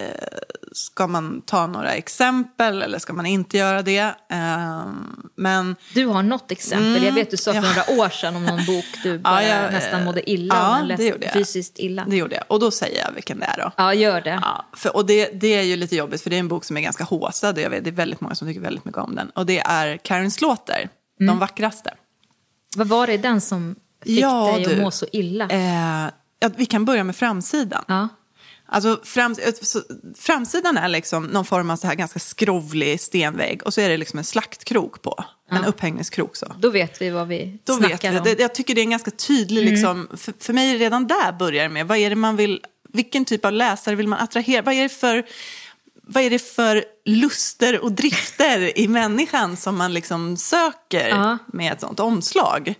ska 0.72 1.07
man 1.07 1.41
ta 1.41 1.68
några 1.68 1.91
exempel 1.93 2.82
eller 2.82 2.99
ska 2.99 3.14
man 3.14 3.26
inte 3.26 3.57
göra 3.57 3.82
det? 3.82 4.16
Ehm, 4.30 5.30
men 5.36 5.76
Du 5.93 6.05
har 6.05 6.24
något 6.24 6.51
exempel. 6.51 7.03
Jag 7.03 7.12
vet 7.12 7.32
du 7.32 7.38
sa 7.38 7.51
för 7.53 7.57
Mm, 7.60 7.72
ja. 7.78 7.84
några 7.88 8.03
år 8.05 8.10
sedan 8.10 8.36
om 8.36 8.45
någon 8.45 8.66
bok 8.66 8.86
du 9.03 9.20
bara 9.20 9.43
jag, 9.43 9.72
nästan 9.74 9.99
eh, 9.99 10.05
mådde 10.05 10.30
illa 10.30 10.55
ja, 10.55 10.86
men 10.88 10.97
det 10.97 11.03
gjorde 11.05 11.26
jag. 11.26 11.34
fysiskt 11.34 11.80
illa. 11.80 12.05
det 12.10 12.16
gjorde 12.18 12.36
jag, 12.36 12.43
och 12.47 12.60
då 12.60 12.72
säger 12.72 13.05
jag 13.05 13.12
vilken 13.12 13.39
det 13.39 13.45
är 13.45 13.57
då. 13.57 13.72
Ja, 13.78 13.93
gör 13.93 14.22
det. 14.22 14.39
Ja, 14.41 14.66
för, 14.74 14.95
och 14.95 15.05
det, 15.05 15.30
det 15.41 15.47
är 15.55 15.64
ju 15.64 15.76
lite 15.76 15.95
jobbigt 15.95 16.22
för 16.22 16.30
det 16.30 16.36
är 16.36 16.39
en 16.39 16.47
bok 16.47 16.66
som 16.66 16.78
är 16.78 16.82
ganska 16.82 17.03
håsad 17.03 17.57
och 17.57 17.62
jag 17.64 17.70
vet, 17.70 17.84
det 17.84 17.89
är 17.89 17.91
väldigt 17.91 18.22
många 18.22 18.36
som 18.36 18.47
tycker 18.47 18.62
väldigt 18.62 18.86
mycket 18.86 19.01
om 19.01 19.16
den. 19.16 19.30
Och 19.30 19.45
det 19.45 19.60
är 19.60 19.97
Karen 19.97 20.32
Slaughter, 20.32 20.89
Mm. 21.20 21.28
De 21.28 21.39
vackraste. 21.39 21.93
Vad 22.76 22.88
var 22.88 23.07
det 23.07 23.17
den 23.17 23.41
som 23.41 23.76
fick 24.03 24.20
Ja, 24.20 24.51
dig 24.55 24.63
att 24.65 24.70
du. 24.70 24.82
må 24.82 24.91
så 24.91 25.05
illa? 25.11 25.47
Eh, 25.49 26.11
ja, 26.39 26.49
vi 26.57 26.65
kan 26.65 26.86
börja 26.86 27.03
med 27.03 27.15
framsidan. 27.15 27.84
Ja. 27.88 28.07
Alltså 28.72 28.99
fram, 29.03 29.36
så, 29.61 29.82
framsidan 30.17 30.78
är 30.78 30.88
liksom 30.88 31.24
någon 31.26 31.45
form 31.45 31.70
av 31.70 31.76
så 31.76 31.88
här 31.88 31.95
ganska 31.95 32.20
skrovlig 32.20 33.01
stenvägg 33.01 33.63
och 33.63 33.74
så 33.74 33.82
är 33.82 33.89
det 33.89 33.97
liksom 33.97 34.20
en 34.20 34.26
slaktkrok 34.26 35.01
på. 35.01 35.24
En 35.51 35.65
upphängningskrok 35.65 36.36
så. 36.36 36.45
Då 36.59 36.70
vet 36.70 37.01
vi 37.01 37.09
vad 37.09 37.28
vi 37.28 37.59
Då 37.63 37.76
vet 37.76 37.89
snackar 37.89 38.11
vi. 38.11 38.17
om. 38.17 38.24
Mm. 38.26 38.36
Det, 38.38 38.41
jag 38.41 38.55
tycker 38.55 38.76
det 38.76 38.82
är 38.82 38.84
en 38.84 38.89
ganska 38.89 39.11
tydlig, 39.11 39.65
liksom, 39.65 40.07
för, 40.17 40.34
för 40.39 40.53
mig 40.53 40.78
redan 40.78 41.07
där 41.07 41.32
börjar 41.32 41.63
det 41.63 41.70
med, 41.70 41.88
vad 41.88 41.97
är 41.97 42.09
det 42.09 42.15
man 42.15 42.36
vill, 42.36 42.61
vilken 42.93 43.26
typ 43.26 43.45
av 43.45 43.51
läsare 43.53 43.95
vill 43.95 44.07
man 44.07 44.20
attrahera? 44.20 44.61
Vad 44.61 44.74
är 44.74 44.84
det 44.84 44.89
för, 44.89 45.26
vad 46.12 46.24
är 46.24 46.30
det 46.30 46.39
för 46.39 46.84
luster 47.05 47.80
och 47.84 47.91
drifter 47.91 48.78
i 48.80 48.88
människan 48.88 49.57
som 49.57 49.78
man 49.78 49.93
liksom 49.93 50.38
söker 50.38 51.07
Ja. 51.10 51.38
med 51.53 51.74
ett 51.74 51.82
sånt 51.82 51.99
omslag? 51.99 52.74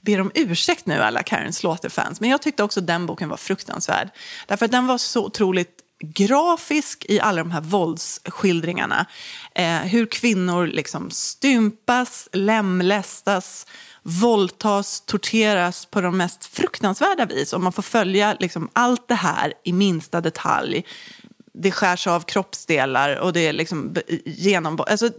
Ber 0.00 0.20
om 0.20 0.30
ursäkt 0.34 0.86
nu 0.86 1.02
alla 1.02 1.22
Karen 1.22 1.52
Slaughter-fans, 1.52 2.20
men 2.20 2.30
jag 2.30 2.42
tyckte 2.42 2.62
också 2.62 2.80
den 2.80 3.06
boken 3.06 3.28
var 3.28 3.36
fruktansvärd. 3.36 4.08
Därför 4.46 4.64
att 4.64 4.72
den 4.72 4.86
var 4.86 4.98
så 4.98 5.24
otroligt 5.24 5.82
grafisk 6.00 7.06
i 7.08 7.20
alla 7.20 7.38
de 7.38 7.50
här 7.50 7.60
våldsskildringarna. 7.60 9.06
Eh, 9.54 9.76
hur 9.78 10.06
kvinnor 10.06 10.66
liksom 10.66 11.10
stympas, 11.10 12.28
lemlästas, 12.32 13.66
våldtas, 14.02 15.00
torteras 15.06 15.86
på 15.86 16.00
de 16.00 16.16
mest 16.16 16.44
fruktansvärda 16.44 17.26
vis. 17.26 17.52
Och 17.52 17.60
man 17.60 17.72
får 17.72 17.82
följa 17.82 18.36
liksom 18.40 18.68
allt 18.72 19.08
det 19.08 19.14
här 19.14 19.52
i 19.64 19.72
minsta 19.72 20.20
detalj. 20.20 20.84
Det 21.58 21.70
skärs 21.70 22.06
av 22.06 22.20
kroppsdelar 22.20 23.16
och 23.16 23.32
det 23.32 23.40
är 23.40 23.52
liksom 23.52 23.96
genom... 24.24 24.80
Alltså, 24.86 25.10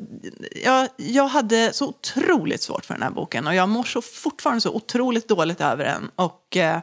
jag, 0.64 0.88
jag 0.96 1.28
hade 1.28 1.74
så 1.74 1.88
otroligt 1.88 2.62
svårt 2.62 2.86
för 2.86 2.94
den 2.94 3.04
här 3.04 3.12
boken 3.12 3.48
och 3.48 3.56
jag 3.56 3.70
mår 3.70 3.84
så 3.84 4.02
fortfarande 4.02 4.62
så 4.62 4.74
otroligt 4.74 5.28
dåligt 5.28 5.62
över 5.62 5.86
den. 5.86 6.12
Och 6.16 6.58
eh, 6.58 6.80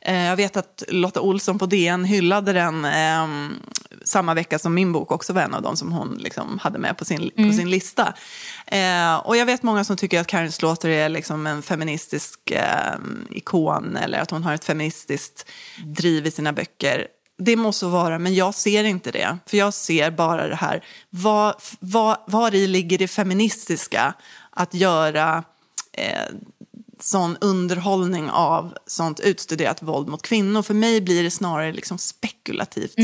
eh, 0.00 0.24
jag 0.24 0.36
vet 0.36 0.56
att 0.56 0.82
Lotta 0.88 1.20
Olsson 1.20 1.58
på 1.58 1.66
DN 1.66 2.04
hyllade 2.04 2.52
den 2.52 2.84
eh, 2.84 3.26
samma 4.04 4.34
vecka 4.34 4.58
som 4.58 4.74
min 4.74 4.92
bok 4.92 5.12
också 5.12 5.32
var 5.32 5.42
en 5.42 5.54
av 5.54 5.62
dem 5.62 5.76
som 5.76 5.92
hon 5.92 6.14
liksom 6.14 6.58
hade 6.58 6.78
med 6.78 6.98
på 6.98 7.04
sin, 7.04 7.30
på 7.36 7.52
sin 7.52 7.70
lista. 7.70 8.14
Eh, 8.66 9.16
och 9.16 9.36
jag 9.36 9.46
vet 9.46 9.62
många 9.62 9.84
som 9.84 9.96
tycker 9.96 10.20
att 10.20 10.26
Karen 10.26 10.52
Slaughter 10.52 10.88
är 10.88 11.08
liksom 11.08 11.46
en 11.46 11.62
feministisk 11.62 12.50
eh, 12.50 12.94
ikon 13.30 13.96
eller 13.96 14.18
att 14.18 14.30
hon 14.30 14.44
har 14.44 14.54
ett 14.54 14.64
feministiskt 14.64 15.46
driv 15.86 16.26
i 16.26 16.30
sina 16.30 16.52
böcker. 16.52 17.06
Det 17.44 17.56
må 17.56 17.72
så 17.72 17.88
vara, 17.88 18.18
men 18.18 18.34
jag 18.34 18.54
ser 18.54 18.84
inte 18.84 19.10
det. 19.10 19.38
För 19.46 19.56
jag 19.56 19.74
ser 19.74 20.10
bara 20.10 20.48
det 20.48 20.56
här, 20.56 20.84
vad, 21.10 21.54
vad, 21.80 22.16
var 22.26 22.54
i 22.54 22.66
ligger 22.66 22.98
det 22.98 23.08
feministiska 23.08 24.14
att 24.50 24.74
göra 24.74 25.44
eh, 25.92 26.34
sån 27.00 27.36
underhållning 27.40 28.30
av 28.30 28.74
sånt 28.86 29.20
utstuderat 29.20 29.82
våld 29.82 30.08
mot 30.08 30.22
kvinnor. 30.22 30.62
För 30.62 30.74
mig 30.74 31.00
blir 31.00 31.22
det 31.22 31.30
snarare 31.30 31.72
liksom 31.72 31.98
spekulativt. 31.98 32.94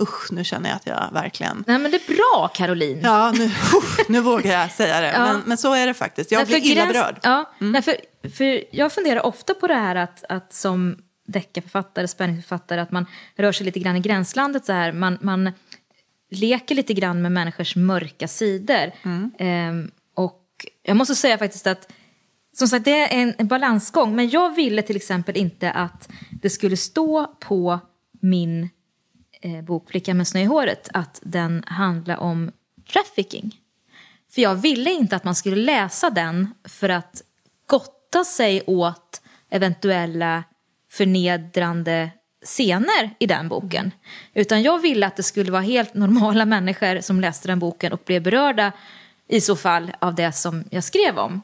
Usch, 0.00 0.32
nu 0.32 0.44
känner 0.44 0.68
jag 0.68 0.76
att 0.76 0.86
jag 0.86 1.08
verkligen... 1.12 1.64
Nej, 1.66 1.78
men 1.78 1.90
det 1.90 1.96
är 2.08 2.14
bra, 2.16 2.48
Caroline. 2.54 3.00
Ja, 3.02 3.32
nu, 3.32 3.44
usch, 3.46 4.00
nu 4.08 4.20
vågar 4.20 4.60
jag 4.60 4.70
säga 4.70 5.00
det. 5.00 5.12
Men, 5.18 5.42
men 5.46 5.58
så 5.58 5.74
är 5.74 5.86
det 5.86 5.94
faktiskt. 5.94 6.32
Jag 6.32 6.40
Därför 6.40 6.60
blir 6.60 6.70
illa 6.72 6.84
gräns- 6.84 6.92
berörd. 6.92 7.18
Ja, 7.22 7.50
därför, 7.58 7.96
för 8.36 8.64
jag 8.76 8.92
funderar 8.92 9.26
ofta 9.26 9.54
på 9.54 9.66
det 9.66 9.74
här 9.74 9.96
att, 9.96 10.24
att 10.28 10.54
som 10.54 10.96
deckarförfattare, 11.28 12.08
spänningsförfattare, 12.08 12.80
att 12.80 12.90
man 12.90 13.06
rör 13.36 13.52
sig 13.52 13.66
lite 13.66 13.80
grann 13.80 13.96
i 13.96 14.00
gränslandet 14.00 14.64
så 14.64 14.72
här. 14.72 14.92
Man, 14.92 15.18
man 15.20 15.52
leker 16.30 16.74
lite 16.74 16.94
grann 16.94 17.22
med 17.22 17.32
människors 17.32 17.76
mörka 17.76 18.28
sidor. 18.28 18.92
Ehm, 19.38 19.90
och 20.14 20.66
jag 20.82 20.96
måste 20.96 21.14
säga 21.14 21.38
faktiskt 21.38 21.66
att 21.66 21.92
som 22.52 22.68
sagt, 22.68 22.84
det 22.84 22.98
är 22.98 23.22
en, 23.22 23.34
en 23.38 23.46
balansgång. 23.46 24.16
Men 24.16 24.30
jag 24.30 24.54
ville 24.54 24.82
till 24.82 24.96
exempel 24.96 25.36
inte 25.36 25.70
att 25.70 26.08
det 26.42 26.50
skulle 26.50 26.76
stå 26.76 27.26
på 27.40 27.80
min 28.20 28.68
eh, 29.40 29.64
bok 29.64 29.90
Flickan 29.90 30.16
med 30.16 30.28
snö 30.28 30.40
i 30.40 30.44
håret 30.44 30.88
att 30.92 31.20
den 31.22 31.64
handlar 31.66 32.16
om 32.16 32.52
trafficking. 32.92 33.56
För 34.30 34.42
jag 34.42 34.54
ville 34.54 34.90
inte 34.90 35.16
att 35.16 35.24
man 35.24 35.34
skulle 35.34 35.56
läsa 35.56 36.10
den 36.10 36.54
för 36.64 36.88
att 36.88 37.22
gotta 37.66 38.24
sig 38.24 38.62
åt 38.66 39.22
eventuella 39.50 40.44
förnedrande 40.98 42.10
scener 42.44 43.10
i 43.18 43.26
den 43.26 43.48
boken. 43.48 43.90
Utan 44.34 44.62
jag 44.62 44.78
ville 44.78 45.06
att 45.06 45.16
det 45.16 45.22
skulle 45.22 45.52
vara 45.52 45.62
helt 45.62 45.94
normala 45.94 46.44
människor 46.44 47.00
som 47.00 47.20
läste 47.20 47.48
den 47.48 47.58
boken 47.58 47.92
och 47.92 48.02
blev 48.04 48.22
berörda 48.22 48.72
i 49.28 49.40
så 49.40 49.56
fall 49.56 49.92
av 49.98 50.14
det 50.14 50.32
som 50.32 50.64
jag 50.70 50.84
skrev 50.84 51.18
om. 51.18 51.42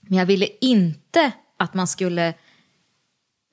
Men 0.00 0.18
jag 0.18 0.26
ville 0.26 0.48
inte 0.60 1.32
att 1.56 1.74
man 1.74 1.86
skulle... 1.86 2.34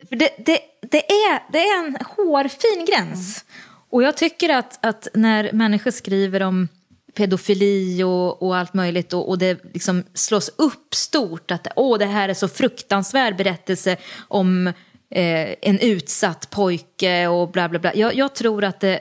För 0.10 0.16
det, 0.16 0.30
det, 0.46 0.60
det, 0.92 1.12
är, 1.12 1.52
det 1.52 1.60
är 1.60 1.86
en 1.86 1.98
hårfin 2.16 2.86
gräns. 2.86 3.46
Och 3.90 4.04
jag 4.04 4.18
tycker 4.18 4.50
att, 4.50 4.86
att 4.86 5.08
när 5.14 5.52
människor 5.52 5.92
skriver 5.92 6.44
om 6.44 6.68
pedofili 7.14 8.04
och, 8.04 8.42
och 8.42 8.58
allt 8.58 8.74
möjligt 8.74 9.14
och, 9.14 9.30
och 9.30 9.38
det 9.38 9.74
liksom 9.74 10.04
slås 10.14 10.50
upp 10.58 10.96
stort 10.96 11.52
att 11.52 11.68
åh, 11.76 11.98
det 11.98 12.06
här 12.06 12.30
är 12.30 12.34
så 12.34 12.48
fruktansvärd 12.48 13.38
berättelse 13.38 13.98
om 14.28 14.74
eh, 15.16 15.55
en 15.61 15.80
utsatt 15.80 16.49
pojke 16.49 17.28
och 17.28 17.51
bla 17.51 17.70
bla 17.70 17.80
bla. 17.80 17.95
Jag, 17.95 18.16
jag 18.16 18.36
tror 18.36 18.63
att 18.63 18.80
det, 18.80 18.99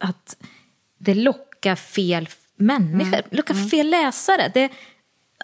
att 0.00 0.36
det 0.98 1.14
lockar 1.14 1.74
fel 1.76 2.28
människor, 2.56 3.22
lockar 3.30 3.68
fel 3.70 3.90
läsare. 3.90 4.50
Det, 4.54 4.68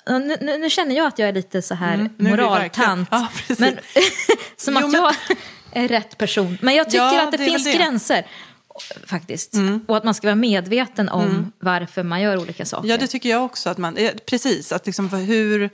Nu, 0.07 0.37
nu, 0.41 0.59
nu 0.59 0.71
känner 0.71 0.97
jag 0.97 1.07
att 1.07 1.19
jag 1.19 1.29
är 1.29 1.33
lite 1.33 1.63
så 1.63 1.75
här 1.75 1.95
Mm, 1.95 2.11
moraltant. 2.19 3.09
Ja, 3.11 3.29
men, 3.59 3.79
som 4.57 4.75
Jo, 4.81 4.87
att 4.87 4.93
men- 4.93 5.03
jag 5.03 5.15
är 5.85 5.89
rätt 5.89 6.19
person. 6.19 6.59
Men 6.63 6.75
jag 6.75 6.87
tycker 6.91 7.05
Ja, 7.05 7.23
att 7.23 7.33
det, 7.33 7.37
det 7.39 7.45
finns 7.45 7.65
det. 7.65 7.73
gränser. 7.73 8.27
Faktiskt. 9.07 9.55
Mm. 9.55 9.85
Och 9.89 9.97
att 9.97 10.05
man 10.05 10.15
ska 10.15 10.27
vara 10.27 10.35
medveten 10.35 11.09
om 11.09 11.53
varför 11.59 12.03
man 12.03 12.21
gör 12.21 12.37
olika 12.39 12.65
saker. 12.65 12.89
Ja, 12.89 12.97
det 12.97 13.07
tycker 13.07 13.29
jag 13.29 13.45
också. 13.45 13.71
Att 13.71 13.79
man, 13.79 13.97
eh, 13.97 14.11
precis, 14.27 14.73
att 14.73 14.87
liksom 14.87 15.09
hur, 15.09 15.71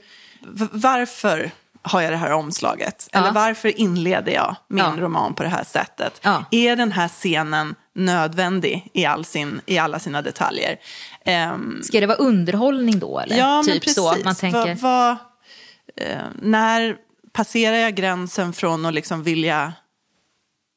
varför 0.71 1.51
har 1.81 2.01
jag 2.01 2.11
det 2.13 2.17
här 2.17 2.31
omslaget? 2.31 3.09
Ja. 3.11 3.19
Eller 3.19 3.31
varför 3.31 3.79
inleder 3.79 4.31
jag 4.31 4.55
min 4.67 4.77
Ja. 4.85 4.93
roman 4.97 5.33
på 5.33 5.43
det 5.43 5.49
här 5.49 5.63
sättet? 5.63 6.19
Ja. 6.23 6.45
Är 6.51 6.75
den 6.75 6.91
här 6.91 7.07
scenen 7.07 7.75
nödvändig 7.95 8.89
i, 8.93 9.05
all 9.05 9.25
sin, 9.25 9.61
i 9.65 9.77
alla 9.77 9.99
sina 9.99 10.21
detaljer? 10.21 10.75
Ehm, 11.25 11.79
Ska 11.83 11.99
det 11.99 12.05
vara 12.07 12.17
underhållning 12.17 12.99
då? 12.99 13.19
Eller? 13.19 13.37
Ja, 13.37 13.61
typ 13.65 13.73
men 13.73 13.79
precis. 13.79 13.95
så 13.95 14.09
att 14.09 14.23
man 14.23 14.35
tänker... 14.35 14.75
Vad- 14.75 14.77
vad, 14.81 15.11
eh, 16.07 16.17
när 16.41 16.95
passerar 17.33 17.75
jag 17.75 17.95
gränsen 17.95 18.53
från 18.53 18.85
att 18.85 18.93
liksom 18.93 19.23
vilja 19.23 19.73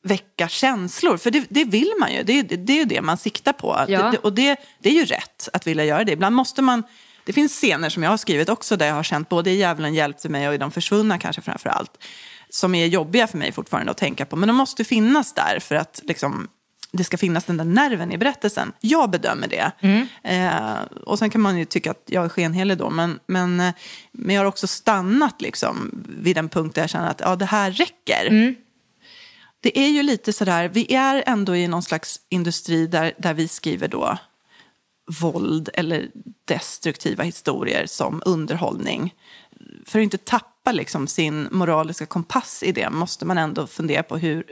väcka 0.05 0.48
känslor? 0.48 1.16
För 1.16 1.30
det, 1.30 1.44
det 1.48 1.64
vill 1.64 1.92
man 2.00 2.12
ju. 2.14 2.22
Det, 2.22 2.32
är- 2.38 2.57
det 2.57 2.72
är 2.72 2.76
ju 2.76 2.84
det 2.84 3.00
man 3.03 3.16
siktar 3.18 3.53
på. 3.53 3.84
Ja. 3.88 4.11
Det, 4.11 4.18
och 4.18 4.32
det, 4.32 4.57
det 4.78 4.88
är 4.88 4.92
ju 4.94 5.05
rätt 5.05 5.48
att 5.53 5.66
vilja 5.66 5.84
göra 5.84 6.05
det. 6.05 6.12
Ibland 6.12 6.36
måste 6.36 6.62
man... 6.62 6.82
Det 7.24 7.32
finns 7.32 7.52
scener 7.52 7.88
som 7.88 8.02
jag 8.02 8.10
har 8.10 8.16
skrivit 8.16 8.48
också 8.48 8.76
där 8.76 8.86
jag 8.86 8.94
har 8.94 9.02
känt 9.02 9.28
både 9.28 9.50
i 9.50 9.56
Djävulen 9.56 9.94
hjälpte 9.94 10.28
mig 10.28 10.48
och 10.48 10.54
i 10.54 10.58
De 10.58 10.70
försvunna 10.70 11.18
kanske 11.18 11.42
framför 11.42 11.68
allt. 11.68 12.04
Som 12.48 12.74
är 12.74 12.86
jobbiga 12.86 13.26
för 13.26 13.38
mig 13.38 13.52
fortfarande 13.52 13.90
att 13.90 13.98
tänka 13.98 14.26
på. 14.26 14.36
Men 14.36 14.46
de 14.46 14.56
måste 14.56 14.84
finnas 14.84 15.34
där 15.34 15.58
för 15.60 15.74
att 15.74 16.00
liksom, 16.02 16.48
det 16.92 17.04
ska 17.04 17.16
finnas 17.16 17.44
den 17.44 17.56
där 17.56 17.64
nerven 17.64 18.12
i 18.12 18.18
berättelsen. 18.18 18.72
Jag 18.80 19.10
bedömer 19.10 19.48
det. 19.48 19.72
Eh, 20.24 20.82
och 21.06 21.18
sen 21.18 21.30
kan 21.30 21.40
man 21.40 21.58
ju 21.58 21.64
tycka 21.64 21.90
att 21.90 22.02
jag 22.06 22.24
är 22.24 22.28
skenhelig 22.28 22.78
då. 22.78 22.90
Men, 22.90 23.18
men, 23.26 23.60
eh, 23.60 23.74
men 24.12 24.34
jag 24.34 24.42
har 24.42 24.46
också 24.46 24.66
stannat 24.66 25.40
liksom, 25.42 26.04
vid 26.08 26.38
en 26.38 26.48
punkt 26.48 26.74
där 26.74 26.82
jag 26.82 26.90
känner 26.90 27.10
att 27.10 27.20
ja, 27.20 27.36
det 27.36 27.44
här 27.44 27.70
räcker. 27.70 28.30
Det 29.60 29.78
är 29.78 29.88
ju 29.88 30.02
lite 30.02 30.32
sådär, 30.32 30.68
vi 30.68 30.94
är 30.94 31.24
ändå 31.26 31.56
i 31.56 31.68
någon 31.68 31.82
slags 31.82 32.20
industri 32.28 32.86
där, 32.86 33.12
där 33.18 33.34
vi 33.34 33.48
skriver 33.48 33.88
då 33.88 34.18
våld 35.20 35.68
eller 35.74 36.10
destruktiva 36.44 37.24
historier 37.24 37.86
som 37.86 38.22
underhållning. 38.26 39.14
för 39.86 39.98
att 39.98 40.02
inte 40.02 40.18
tappa 40.18 40.72
liksom 40.72 41.06
sin 41.06 41.48
moraliska 41.50 42.06
kompass 42.06 42.62
i 42.62 42.72
det 42.72 42.90
måste 42.90 43.24
man 43.24 43.38
ändå 43.38 43.66
fundera 43.66 44.02
på 44.02 44.16
hur, 44.18 44.44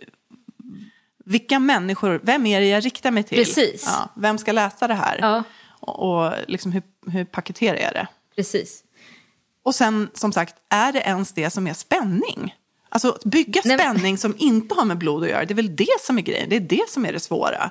vilka 1.24 1.58
människor, 1.58 2.20
vem 2.22 2.46
är 2.46 2.61
det 2.61 2.66
jag 2.68 2.84
riktar 2.84 3.11
mig 3.11 3.22
till? 3.22 3.38
Precis. 3.38 3.84
Ja, 3.86 4.08
vem 4.16 4.38
ska 4.38 4.52
läsa 4.52 4.88
det 4.88 4.94
här? 4.94 5.18
Ja. 5.20 5.42
Och, 5.80 6.24
och 6.26 6.32
liksom 6.48 6.72
hur, 6.72 6.82
hur 7.06 7.24
paketerar 7.24 7.76
jag 7.78 7.92
det? 7.92 8.06
Precis. 8.36 8.84
Och 9.62 9.74
sen 9.74 10.11
som 10.14 10.32
sagt, 10.32 10.54
är 10.68 10.92
det 10.92 11.00
ens 11.00 11.32
det 11.32 11.50
som 11.50 11.66
är 11.66 11.74
spänning? 11.74 12.54
Alltså 12.88 13.11
att 13.11 13.24
bygga 13.24 13.61
Nej, 13.64 13.76
men- 13.76 13.94
spänning 13.96 14.18
som 14.18 14.34
inte 14.38 14.74
har 14.74 14.84
med 14.84 14.98
blod 14.98 15.22
att 15.22 15.28
göra, 15.28 15.44
det 15.44 15.52
är 15.54 15.56
väl 15.56 15.76
det 15.76 16.00
som 16.00 16.18
är 16.18 16.22
grejen. 16.22 16.48
Det 16.48 16.56
är 16.56 16.61
det 16.61 16.88
som 16.88 17.06
är 17.06 17.12
det 17.12 17.20
svåra. 17.20 17.70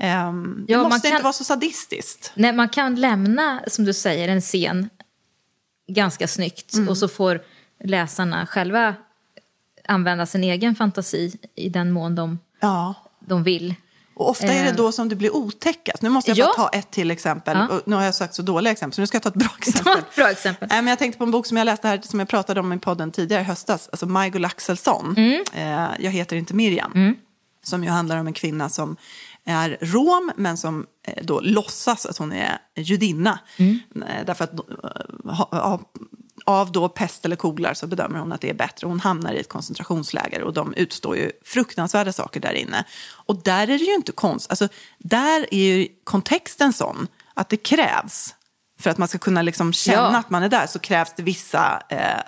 Ehm, 0.00 0.64
det 0.66 0.72
Ja, 0.72 0.78
man 0.82 0.88
måste 0.90 1.08
kan- 1.08 1.16
inte 1.16 1.22
vara 1.24 1.32
så 1.32 1.44
sadistiskt. 1.44 2.32
Nej, 2.34 2.52
man 2.52 2.68
kan 2.68 2.94
lämna, 2.94 3.60
som 3.66 3.84
du 3.84 3.94
säger, 3.94 4.28
en 4.28 4.40
scen 4.40 4.90
ganska 5.88 6.28
snyggt 6.28 6.74
Mm. 6.74 6.88
och 6.88 6.98
så 6.98 7.08
får 7.08 7.40
läsarna 7.84 8.46
själva 8.46 8.94
använda 9.88 10.26
sin 10.26 10.44
egen 10.44 10.74
fantasi 10.74 11.36
i 11.54 11.68
den 11.68 11.92
mån 11.92 12.14
de, 12.14 12.38
Ja. 12.60 12.94
de 13.20 13.42
vill. 13.42 13.74
Och 14.14 14.28
ofta 14.30 14.46
är 14.46 14.64
det 14.64 14.72
då 14.72 14.92
som 14.92 15.08
det 15.08 15.16
blir 15.16 15.36
otäckast. 15.36 16.02
Nu 16.02 16.08
måste 16.08 16.30
jag 16.30 16.38
Ja. 16.38 16.54
bara 16.56 16.68
ta 16.68 16.78
ett 16.78 16.90
till 16.90 17.10
exempel. 17.10 17.56
Ja. 17.70 17.80
Nu 17.86 17.96
har 17.96 18.02
jag 18.02 18.14
sagt 18.14 18.34
så 18.34 18.42
dåliga 18.42 18.72
exempel, 18.72 18.94
så 18.94 19.00
nu 19.00 19.06
ska 19.06 19.14
jag 19.16 19.22
ta 19.22 19.28
ett 19.28 19.34
bra 19.34 19.48
Ta 19.60 19.68
exempel. 19.68 19.98
ett 19.98 20.14
bra 20.16 20.30
exempel. 20.30 20.68
Nej, 20.70 20.82
men 20.82 20.88
jag 20.88 20.98
tänkte 20.98 21.18
på 21.18 21.24
en 21.24 21.30
bok 21.30 21.46
som 21.46 21.56
jag 21.56 21.64
läste 21.64 21.88
här, 21.88 22.00
som 22.02 22.18
jag 22.18 22.28
pratade 22.28 22.60
om 22.60 22.72
i 22.72 22.78
podden 22.78 23.10
tidigare 23.10 23.42
i 23.42 23.44
höstas. 23.44 23.88
Alltså 23.92 24.06
Majgull 24.06 24.44
Axelsson. 24.44 25.14
Mm. 25.16 25.44
Eh, 25.54 25.90
jag 25.98 26.10
heter 26.10 26.36
inte 26.36 26.54
Miriam. 26.54 27.14
Som 27.62 27.84
ju 27.84 27.90
handlar 27.90 28.16
om 28.16 28.26
en 28.26 28.32
kvinna 28.32 28.68
som 28.68 28.96
är 29.48 29.78
rom, 29.80 30.32
men 30.36 30.56
som 30.56 30.86
eh, 31.06 31.24
då 31.24 31.40
låtsas 31.40 32.06
att 32.06 32.18
hon 32.18 32.32
är 32.32 32.58
judinna. 32.76 33.38
Mm. 33.56 33.78
Eh, 34.08 34.24
därför 34.26 34.44
att 34.44 34.52
eh, 35.52 35.78
av 36.46 36.72
då 36.72 36.88
pest 36.88 37.24
eller 37.24 37.36
kolera 37.36 37.74
så 37.74 37.86
bedömer 37.86 38.18
hon 38.18 38.32
att 38.32 38.40
det 38.40 38.50
är 38.50 38.54
bättre. 38.54 38.86
Hon 38.86 39.00
hamnar 39.00 39.32
i 39.32 39.38
ett 39.38 39.48
koncentrationsläger 39.48 40.42
och 40.42 40.52
de 40.52 40.74
utstår 40.74 41.16
ju 41.16 41.30
fruktansvärda 41.44 42.12
saker 42.12 42.40
där 42.40 42.52
inne. 42.52 42.84
Och 43.10 43.42
där 43.42 43.62
är 43.62 43.78
det 43.78 43.84
ju 43.84 43.94
inte 43.94 44.12
konst. 44.12 44.50
Alltså, 44.50 44.68
där 44.98 45.46
är 45.54 45.76
ju 45.76 45.88
kontexten 46.04 46.72
sån 46.72 47.06
att 47.34 47.48
det 47.48 47.56
krävs 47.56 48.34
för 48.80 48.90
att 48.90 48.98
man 48.98 49.08
ska 49.08 49.18
kunna 49.18 49.42
liksom 49.42 49.72
känna 49.72 50.12
Ja. 50.12 50.18
att 50.18 50.30
man 50.30 50.42
är 50.42 50.48
där 50.48 50.66
så 50.66 50.78
krävs 50.78 51.12
det 51.16 51.22
vissa, 51.22 51.82
eh, 51.88 52.20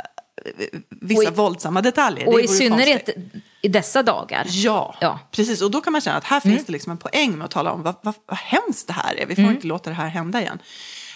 vissa 0.88 1.30
i- 1.30 1.34
våldsamma 1.34 1.82
detaljer. 1.82 2.28
Och 2.28 2.40
i 2.40 2.48
synnerhet 2.48 3.04
konstigt. 3.14 3.42
i 3.62 3.68
dessa 3.68 4.02
dagar. 4.02 4.44
Ja, 4.48 4.94
Ja. 5.00 5.08
Mm. 5.08 5.18
precis. 5.30 5.62
Och 5.62 5.70
då 5.70 5.80
kan 5.80 5.92
man 5.92 6.00
känna 6.02 6.16
att 6.16 6.24
här 6.24 6.40
finns 6.40 6.66
det 6.66 6.72
liksom 6.72 6.90
en 6.92 6.98
poäng 6.98 7.38
med 7.38 7.44
att 7.44 7.50
tala 7.50 7.72
om 7.72 7.82
vad, 7.82 7.94
vad, 8.02 8.14
vad 8.26 8.38
hemskt 8.38 8.86
det 8.86 8.92
här 8.92 9.14
är. 9.14 9.26
Vi 9.26 9.34
får 9.34 9.42
Mm. 9.42 9.54
inte 9.54 9.66
låta 9.66 9.90
det 9.90 9.96
här 9.96 10.08
hända 10.08 10.40
igen. 10.40 10.58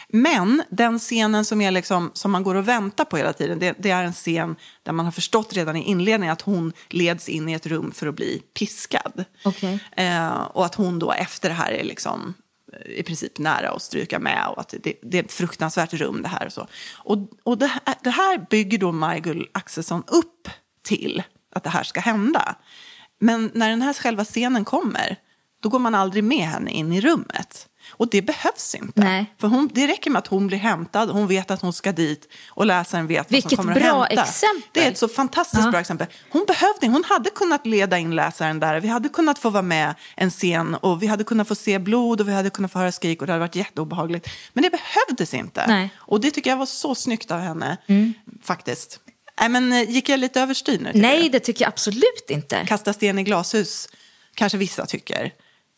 Men 0.09 0.63
den 0.71 0.99
scenen 0.99 1.45
som, 1.45 1.61
är 1.61 1.71
liksom, 1.71 2.11
som 2.15 2.31
man 2.31 2.43
går 2.43 2.55
och 2.55 2.69
väntar 2.69 3.05
på 3.05 3.17
hela 3.17 3.33
tiden, 3.33 3.59
det, 3.59 3.75
det 3.79 3.91
är 3.91 4.05
en 4.05 4.13
scen 4.13 4.57
där 4.83 4.93
man 4.93 5.05
har 5.05 5.13
förstått 5.13 5.53
redan 5.53 5.77
i 5.77 5.83
inledningen 5.83 6.33
att 6.33 6.43
hon 6.43 6.73
leds 6.89 7.29
in 7.29 7.49
i 7.49 7.53
ett 7.53 7.67
rum 7.67 7.93
för 7.95 8.07
att 8.07 8.15
bli 8.15 8.43
piskad. 8.59 9.25
Okej. 9.45 9.79
Eh, 9.97 10.29
och 10.53 10.65
att 10.65 10.75
hon 10.75 10.99
då 10.99 11.13
efter 11.13 11.49
det 11.49 11.55
här 11.55 11.73
är 11.73 11.85
liksom 11.85 12.35
i 12.85 13.03
princip 13.03 13.39
nära 13.39 13.71
att 13.71 13.83
stryka 13.83 14.19
med 14.19 14.47
och 14.49 14.61
att 14.61 14.75
det, 14.83 14.95
det 15.03 15.19
är 15.19 15.23
ett 15.23 15.33
fruktansvärt 15.33 15.95
rum 15.95 16.23
det 16.23 16.29
här 16.29 16.47
och 16.47 16.53
så. 16.53 16.69
Och, 16.95 17.19
och 17.43 17.59
det, 17.59 17.73
det 18.03 18.11
här 18.11 18.47
bygger 18.51 18.79
då 18.79 18.93
Majgull 18.93 19.49
Axelsson 19.53 20.03
upp 20.07 20.49
till 20.83 21.23
att 21.55 21.65
det 21.65 21.71
här 21.71 21.83
ska 21.83 22.01
hända. 22.01 22.55
Men 23.21 23.51
när 23.55 23.71
den 23.71 23.83
här 23.83 23.93
själva 23.93 24.25
scenen 24.25 24.65
kommer, 24.65 25.17
då 25.63 25.69
går 25.69 25.79
man 25.79 25.95
aldrig 25.95 26.25
med 26.25 26.47
henne 26.47 26.71
in 26.71 26.93
i 26.93 27.01
rummet. 27.01 27.69
Och 27.91 28.11
det 28.11 28.23
behövs 28.23 28.75
inte. 28.75 29.01
Nej. 29.01 29.27
För 29.41 29.49
hon, 29.49 29.71
det 29.75 29.87
räcker 29.87 30.11
med 30.11 30.19
att 30.19 30.27
hon 30.27 30.47
blir 30.47 30.59
hämtad, 30.59 31.11
hon 31.11 31.27
vet 31.27 31.51
att 31.51 31.61
hon 31.63 31.73
ska 31.73 31.93
dit 31.93 32.29
och 32.49 32.67
läsaren 32.67 33.07
vet 33.07 33.19
vad 33.19 33.31
Vilket 33.33 33.51
som 33.51 33.57
kommer 33.57 33.81
bra 33.81 34.03
att 34.03 34.09
hända. 34.09 34.23
exempel. 34.23 34.63
Det 34.73 34.85
är 34.87 34.91
ett 34.91 34.99
så 34.99 35.09
fantastiskt 35.09 35.65
Ja. 35.65 35.71
bra 35.71 35.81
exempel. 35.81 36.07
Hon 36.31 36.45
behövde, 36.47 36.87
hon 36.87 37.05
hade 37.05 37.31
kunnat 37.31 37.67
leda 37.67 37.99
in 37.99 38.15
läsaren 38.17 38.61
där. 38.61 38.81
Vi 38.81 38.89
hade 38.89 39.09
kunnat 39.09 39.39
få 39.39 39.51
vara 39.51 39.63
med 39.63 39.95
en 40.17 40.31
scen 40.31 40.75
och 40.75 41.03
vi 41.03 41.07
hade 41.07 41.25
kunnat 41.25 41.49
få 41.49 41.55
se 41.55 41.79
blod 41.79 42.21
och 42.21 42.29
vi 42.29 42.33
hade 42.33 42.51
kunnat 42.51 42.73
få 42.73 42.79
höra 42.79 42.93
skrik 42.93 43.21
och 43.21 43.27
det 43.27 43.33
hade 43.33 43.41
varit 43.41 43.57
jätteobehagligt. 43.57 44.29
Men 44.53 44.63
det 44.63 44.71
behövdes 44.71 45.35
inte. 45.35 45.67
Nej. 45.67 45.91
Och 45.97 46.21
det 46.21 46.31
tycker 46.31 46.51
jag 46.51 46.57
var 46.57 46.67
så 46.67 46.95
snyggt 46.95 47.31
av 47.31 47.41
henne, 47.41 47.77
faktiskt. 48.43 49.01
Nej, 49.41 49.49
men 49.49 49.73
eh, 49.73 49.91
gick 49.91 50.09
jag 50.09 50.21
lite 50.21 50.41
överstyr 50.41 50.79
nu? 50.79 50.91
Nej, 50.95 51.29
det 51.29 51.41
tycker 51.41 51.65
jag 51.65 51.69
absolut 51.69 52.25
inte. 52.29 52.65
Kasta 52.67 52.93
sten 52.93 53.19
i 53.19 53.23
glashus, 53.23 53.89
kanske 54.35 54.59
vissa 54.59 54.87
tycker. 54.87 55.33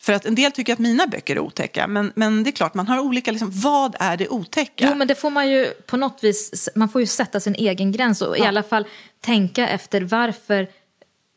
För 0.07 0.13
att 0.13 0.25
en 0.27 0.35
del 0.35 0.53
tycker 0.53 0.73
att 0.73 0.79
mina 0.79 1.07
böcker 1.07 1.37
är 1.37 1.41
otäcka, 1.41 1.87
men, 1.87 2.13
men 2.15 2.43
det 2.45 2.51
är 2.51 2.53
klart, 2.53 2.75
man 2.75 2.89
har 2.89 2.99
olika, 2.99 3.31
liksom, 3.31 3.51
vad 3.53 3.97
är 4.01 4.17
det 4.17 4.29
otäcka? 4.29 4.87
Jo, 4.91 4.95
men 4.95 5.09
det 5.09 5.15
får 5.15 5.31
man 5.31 5.51
ju 5.51 5.67
på 5.87 5.97
något 5.97 6.25
vis, 6.25 6.69
man 6.75 6.89
får 6.89 7.01
ju 7.01 7.07
sätta 7.07 7.41
sin 7.41 7.55
egen 7.55 7.93
gräns 7.93 8.23
och 8.23 8.39
i 8.39 8.43
alla 8.43 8.63
fall 8.63 8.87
tänka 9.21 9.69
efter 9.69 10.01
varför, 10.01 10.69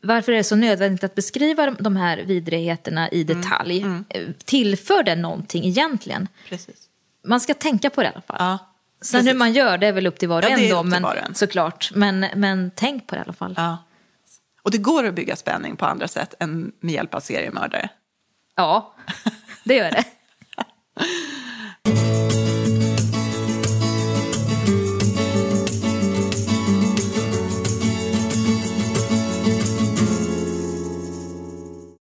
varför 0.02 0.32
är 0.32 0.36
det 0.36 0.44
så 0.44 0.56
nödvändigt 0.56 1.04
att 1.04 1.14
beskriva 1.14 1.70
de 1.70 1.96
här 1.96 2.18
vidrigheterna 2.18 3.10
i 3.10 3.22
Mm, 3.22 3.40
detalj. 3.42 3.84
Eh, 4.08 4.22
Tillför 4.44 5.02
det 5.02 5.16
någonting 5.16 5.64
egentligen? 5.64 6.28
Precis. 6.48 6.76
Man 7.26 7.40
ska 7.40 7.54
tänka 7.54 7.90
på 7.90 8.00
det 8.02 8.06
i 8.08 8.10
alla 8.12 8.22
fall. 8.22 8.36
Ja, 8.40 8.58
Sen 9.02 9.20
hur 9.20 9.26
precis. 9.26 9.38
man 9.38 9.52
gör 9.52 9.78
det 9.78 9.86
är 9.86 9.92
väl 9.92 10.06
upp 10.06 10.18
till 10.18 10.28
var 10.28 10.44
och 10.44 10.50
Ja, 10.50 10.58
en 10.58 10.70
då, 10.70 10.82
men, 10.82 11.04
en. 11.04 11.34
såklart. 11.34 11.90
Men, 11.94 12.26
men 12.36 12.70
tänk 12.74 13.06
på 13.06 13.14
det 13.14 13.18
i 13.18 13.22
alla 13.24 13.32
fall. 13.32 13.54
Ja. 13.56 13.78
Och 14.62 14.70
det 14.70 14.78
går 14.78 15.04
att 15.06 15.14
bygga 15.14 15.36
spänning 15.36 15.76
på 15.76 15.86
andra 15.86 16.08
sätt 16.08 16.34
än 16.40 16.72
med 16.80 16.94
hjälp 16.94 17.14
av 17.14 17.20
seriemördare. 17.20 17.88
Ja, 18.60 18.94
det 19.64 19.74
gör 19.74 19.90
det. 19.90 20.04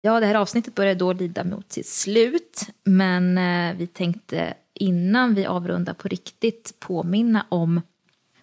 Ja, 0.00 0.20
det 0.20 0.26
här 0.26 0.34
avsnittet 0.34 0.74
börjar 0.74 0.94
då 0.94 1.12
lida 1.12 1.44
mot 1.44 1.72
sitt 1.72 1.86
slut. 1.88 2.61
Men 2.84 3.38
eh, 3.38 3.76
vi 3.76 3.86
tänkte 3.86 4.55
innan 4.74 5.34
vi 5.34 5.46
avrundar 5.46 5.94
på 5.94 6.09
riktigt 6.09 6.74
påminna 6.78 7.46
om 7.48 7.80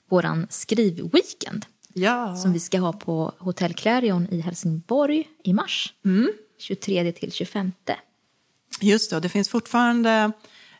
våran 0.09 0.47
skrivweekend 0.49 1.65
Ja. 1.93 2.35
som 2.35 2.53
vi 2.53 2.59
ska 2.59 2.79
ha 2.79 2.93
på 2.93 3.31
Hotell 3.37 3.73
Clarion 3.73 4.27
i 4.31 4.41
Helsingborg 4.41 5.27
i 5.43 5.53
mars. 5.53 5.93
23 6.61 7.11
till 7.11 7.31
25. 7.31 7.71
Just 8.81 9.09
det, 9.09 9.15
och 9.15 9.21
det 9.21 9.29
finns 9.29 9.49
fortfarande 9.49 10.31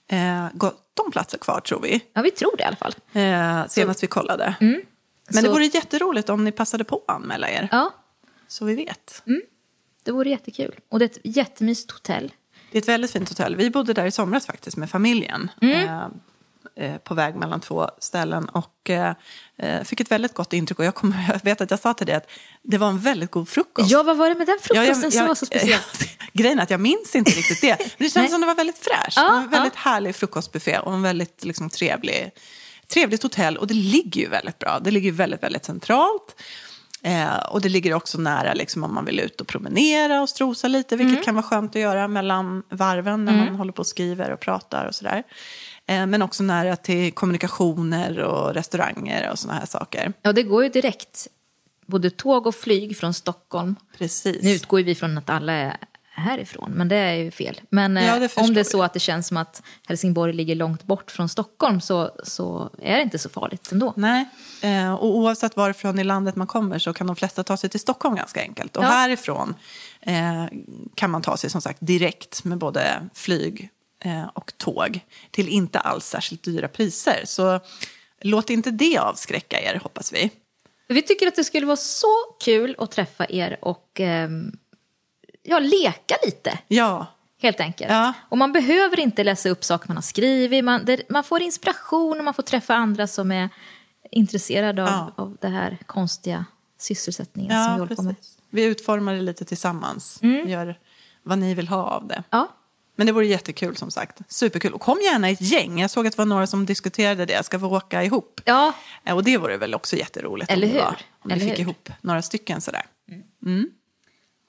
eh, 0.08 0.48
gott 0.54 1.00
om 1.06 1.12
platser 1.12 1.38
kvar 1.38 1.60
tror 1.60 1.82
vi. 1.82 2.02
Ja, 2.14 2.22
vi 2.22 2.32
tror 2.32 2.58
det 2.58 2.64
i 2.64 2.66
alla 2.66 2.76
fall. 2.76 2.94
Eh, 3.14 3.68
senast 3.68 4.04
vi 4.04 4.08
kollade. 4.08 4.56
Men 4.60 4.82
det 5.30 5.42
Så- 5.42 5.52
vore 5.52 5.66
jätteroligt 5.66 6.30
om 6.30 6.44
ni 6.44 6.52
passade 6.52 6.84
på 6.84 6.96
att 7.08 7.16
anmäla 7.16 7.50
er. 7.50 7.68
Ja, 7.72 7.94
Så 8.48 8.66
vi 8.66 8.76
vet. 8.76 9.24
det 10.04 10.12
vore 10.12 10.30
jättekul. 10.30 10.76
Och 10.90 11.00
det 11.00 11.06
är 11.06 11.10
ett 11.10 11.36
jättemysigt 11.36 11.92
hotell. 11.92 12.32
Det 12.72 12.78
är 12.78 12.82
ett 12.82 12.88
väldigt 12.88 13.12
fint 13.12 13.30
hotell. 13.30 13.56
Vi 13.56 13.70
bodde 13.70 13.94
där 13.94 14.06
i 14.06 14.12
somras 14.12 14.46
faktiskt 14.46 14.78
med 14.78 14.90
familjen. 14.90 15.52
Eh, 15.62 15.84
eh, 15.84 16.08
på 17.04 17.14
väg 17.14 17.36
mellan 17.36 17.62
två 17.62 17.90
ställen. 18.00 18.50
Och 18.50 18.90
eh, 18.90 19.14
eh, 19.58 19.84
fick 19.84 20.00
ett 20.00 20.12
väldigt 20.12 20.34
gott 20.34 20.54
intryck. 20.54 20.80
Och 20.80 20.86
jag, 20.86 20.96
kommer, 20.96 21.26
jag 21.34 21.44
vet 21.44 21.62
att 21.62 21.72
jag 21.72 21.80
sa 21.80 21.94
till 21.94 22.08
dig 22.08 22.16
att 22.16 22.30
det 22.64 22.78
var 22.78 22.88
en 22.88 23.00
väldigt 23.00 23.32
god 23.32 23.50
frukost. 23.50 23.92
Ja, 23.92 24.04
vad 24.04 24.18
var 24.18 24.30
det 24.30 24.36
med 24.36 24.48
den 24.48 24.58
Ja, 24.70 24.82
frukosten 24.84 25.12
som 25.12 25.28
var 25.28 25.36
så 25.36 25.46
speciell? 25.46 25.80
grejen 26.34 26.60
är 26.60 26.64
att 26.64 26.70
jag 26.70 26.80
minns 26.80 27.16
inte 27.16 27.32
riktigt 27.32 27.62
det. 27.62 27.78
Men 27.80 27.88
det 27.98 28.04
känns 28.04 28.16
Nej. 28.16 28.30
som 28.30 28.42
det 28.42 28.48
var 28.48 28.56
väldigt 28.56 28.78
fräscht. 28.78 29.18
Ja, 29.18 29.38
en 29.42 29.50
väldigt 29.50 29.74
ja. 29.76 29.90
härlig 29.92 30.16
frukostbuffé 30.16 30.80
och 30.80 30.94
en 30.94 31.02
väldigt 31.02 31.44
liksom, 31.46 31.70
trevlig, 31.70 32.32
trevligt 32.88 33.24
hotell. 33.24 33.58
Och 33.58 33.68
det 33.68 33.74
ligger 33.74 34.22
ju 34.22 34.30
väldigt 34.30 34.60
bra. 34.60 34.80
Det 34.80 34.92
ligger 34.92 35.12
väldigt, 35.12 35.44
väldigt 35.44 35.66
centralt. 35.66 36.36
Eh, 37.04 37.36
och 37.38 37.62
det 37.62 37.70
ligger 37.70 37.94
också 37.94 38.18
nära 38.18 38.54
liksom, 38.54 38.84
om 38.84 38.94
man 38.96 39.06
vill 39.06 39.20
ut 39.20 39.42
och 39.42 39.48
promenera 39.48 40.22
och 40.22 40.30
strosa 40.30 40.68
lite. 40.68 40.96
Vilket 40.96 41.14
Mm. 41.14 41.24
kan 41.24 41.36
vara 41.36 41.44
skönt 41.44 41.76
att 41.76 41.82
göra 41.82 42.08
mellan 42.08 42.64
varven 42.70 43.26
när 43.26 43.34
man 43.34 43.56
håller 43.56 43.72
på 43.72 43.80
och 43.80 43.88
skriver 43.88 44.32
och 44.32 44.40
pratar 44.40 44.86
och 44.86 44.96
sådär. 44.96 45.24
Eh, 45.88 46.06
men 46.06 46.22
också 46.22 46.44
nära 46.44 46.76
till 46.76 47.12
kommunikationer 47.14 48.20
och 48.20 48.54
restauranger 48.54 49.30
och 49.32 49.40
sådana 49.40 49.60
här 49.60 49.66
saker. 49.66 50.14
Ja, 50.22 50.34
det 50.34 50.44
går 50.44 50.64
ju 50.64 50.70
direkt. 50.70 51.28
Både 51.86 52.10
tåg 52.10 52.48
och 52.48 52.56
flyg 52.56 52.98
från 52.98 53.14
Stockholm. 53.14 53.76
Precis. 53.98 54.44
Nu 54.44 54.52
utgår 54.52 54.80
vi 54.82 54.96
från 54.96 55.18
att 55.18 55.30
alla 55.30 55.54
är 55.54 55.78
härifrån, 56.14 56.72
men 56.72 56.88
det 56.88 56.96
är 56.96 57.14
ju 57.14 57.32
fel. 57.32 57.62
Men 57.70 57.96
Ja, 57.96 58.02
eh, 58.16 58.20
det 58.20 58.28
förstår 58.30 58.44
om 58.44 58.54
det 58.54 58.60
är 58.60 58.64
så 58.64 58.84
att 58.84 58.94
det 58.94 59.00
känns 59.00 59.28
som 59.28 59.38
att 59.38 59.64
Helsingborg 59.88 60.34
ligger 60.34 60.56
långt 60.56 60.84
bort 60.84 61.12
från 61.12 61.30
Stockholm 61.30 61.82
så, 61.82 62.12
så 62.24 62.70
är 62.82 62.96
det 62.96 63.02
inte 63.02 63.20
så 63.20 63.30
farligt 63.30 63.72
ändå. 63.72 63.94
Nej, 63.98 64.26
eh, 64.62 64.94
och 64.94 65.18
oavsett 65.18 65.56
varifrån 65.56 66.00
i 66.00 66.04
landet 66.04 66.36
man 66.36 66.48
kommer 66.48 66.80
så 66.80 66.94
kan 66.94 67.08
de 67.08 67.16
flesta 67.16 67.44
ta 67.44 67.58
sig 67.58 67.70
till 67.70 67.80
Stockholm 67.80 68.16
ganska 68.16 68.42
enkelt. 68.42 68.78
Och 68.78 68.84
Ja. 68.84 68.88
härifrån 68.88 69.56
eh, 70.02 70.46
kan 70.96 71.12
man 71.12 71.22
ta 71.22 71.38
sig 71.38 71.50
som 71.50 71.62
sagt 71.62 71.78
direkt 71.82 72.44
med 72.44 72.58
både 72.58 73.10
flyg 73.14 73.62
eh, 73.62 73.68
och 74.34 74.58
tåg 74.58 75.00
till 75.32 75.50
inte 75.50 75.80
alls 75.80 76.06
särskilt 76.06 76.44
dyra 76.44 76.68
priser. 76.68 77.22
Så 77.26 77.60
låt 78.22 78.50
inte 78.50 78.72
det 78.72 78.98
avskräcka 78.98 79.62
er, 79.62 79.80
hoppas 79.84 80.14
vi. 80.14 80.30
Vi 80.88 81.02
tycker 81.02 81.28
att 81.28 81.36
det 81.36 81.44
skulle 81.44 81.66
vara 81.66 81.78
så 81.78 82.16
kul 82.44 82.76
att 82.78 82.92
träffa 82.92 83.26
er 83.30 83.58
och 83.62 84.00
ehm, 84.00 84.52
ja, 85.44 85.60
leka 85.60 86.16
lite. 86.26 86.60
Ja, 86.68 87.06
Helt 87.42 87.60
enkelt. 87.60 87.92
Ja. 87.92 88.14
Och 88.30 88.38
man 88.38 88.52
behöver 88.54 89.00
inte 89.00 89.24
läsa 89.24 89.50
upp 89.50 89.64
saker 89.64 89.88
man 89.88 89.98
har 89.98 90.02
skrivit. 90.02 90.64
Man, 90.64 90.86
det, 90.86 91.10
man 91.10 91.24
får 91.24 91.42
inspiration 91.42 92.18
och 92.18 92.24
man 92.26 92.34
får 92.34 92.44
träffa 92.44 92.76
andra 92.76 93.08
som 93.08 93.32
är 93.32 93.50
intresserad 94.12 94.80
av, 94.80 94.88
Ja. 94.88 95.12
av 95.16 95.38
det 95.42 95.48
här 95.48 95.78
konstiga 95.86 96.46
sysselsättningen 96.80 97.52
som 97.52 97.58
vi 97.74 97.80
Ja, 97.80 97.84
håller 97.84 97.96
på 97.96 98.02
med. 98.02 98.16
Vi 98.50 98.64
utformar 98.64 99.14
det 99.14 99.22
lite 99.22 99.46
tillsammans. 99.46 100.20
Mm. 100.22 100.50
Gör 100.50 100.80
vad 101.24 101.38
ni 101.38 101.54
vill 101.54 101.68
ha 101.68 101.84
av 101.84 102.08
det. 102.08 102.24
Ja, 102.30 102.48
Men 103.02 103.06
det 103.06 103.12
vore 103.12 103.28
jättekul 103.28 103.78
som 103.78 103.92
sagt. 103.92 104.20
Superkul. 104.28 104.74
Och 104.74 104.82
kom 104.82 105.00
gärna 105.02 105.30
i 105.30 105.34
ett 105.34 105.42
gäng. 105.42 105.80
Jag 105.82 105.90
såg 105.92 106.08
att 106.08 106.14
det 106.14 106.18
var 106.18 106.26
några 106.26 106.48
som 106.48 106.66
diskuterade 106.66 107.26
det. 107.26 107.44
Ska 107.46 107.58
vi 107.58 107.66
åka 107.66 108.04
ihop? 108.04 108.42
ja 108.46 108.74
Eh, 109.04 109.16
Och 109.16 109.24
det 109.24 109.38
vore 109.38 109.58
väl 109.58 109.76
också 109.76 109.96
jätteroligt. 109.96 110.52
Eller 110.52 110.68
om 110.68 110.74
det 110.74 110.80
hur? 110.80 110.86
Var, 110.86 110.98
om 111.20 111.30
vi 111.34 111.40
fick 111.40 111.50
hur? 111.50 111.60
ihop 111.60 111.90
några 112.02 112.22
stycken 112.22 112.62
sådär. 112.62 112.86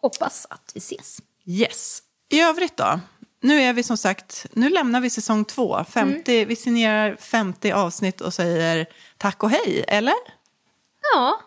hoppas 0.03 0.47
att 0.51 0.71
vi 0.75 0.79
ses. 0.79 1.19
Yes. 1.47 2.03
I 2.29 2.41
övrigt 2.41 2.77
då? 2.77 3.01
Nu 3.41 3.61
är 3.61 3.73
vi 3.73 3.83
som 3.83 3.97
sagt, 3.97 4.47
nu 4.53 4.69
lämnar 4.71 5.01
vi 5.01 5.11
säsong 5.11 5.45
två. 5.45 5.85
50, 5.91 6.33
Mm. 6.37 6.49
Vi 6.49 6.57
signerar 6.57 7.17
50 7.17 7.73
avsnitt 7.73 8.21
och 8.21 8.35
säger 8.35 8.87
tack 9.17 9.43
och 9.43 9.51
hej, 9.51 9.85
eller? 9.89 10.15
Ja. 11.15 11.41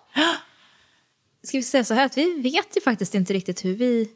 Ska 1.44 1.58
vi 1.58 1.64
säga 1.64 1.84
så 1.84 1.94
här 1.94 2.06
att 2.06 2.18
vi 2.18 2.42
vet 2.42 2.78
ju 2.78 2.82
faktiskt 2.82 3.16
inte 3.16 3.34
riktigt 3.34 3.66
hur 3.66 3.76
vi 3.76 4.10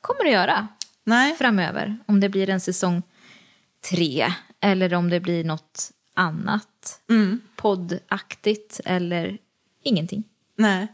kommer 0.00 0.24
att 0.24 0.32
göra 0.32 0.68
Nej, 1.08 1.34
framöver. 1.34 1.98
Om 2.06 2.20
det 2.20 2.28
blir 2.28 2.50
en 2.50 2.60
säsong 2.60 3.02
tre 3.90 4.32
eller 4.60 4.94
om 4.94 5.10
det 5.10 5.20
blir 5.20 5.44
något 5.44 5.90
annat 6.14 7.00
poddaktigt 7.56 8.80
eller 8.84 9.38
ingenting. 9.82 10.24
nej. 10.56 10.86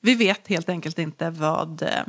Vi 0.00 0.14
vet 0.14 0.48
helt 0.48 0.68
enkelt 0.68 0.98
inte 0.98 1.30
vad, 1.30 1.82
eh, 1.82 2.04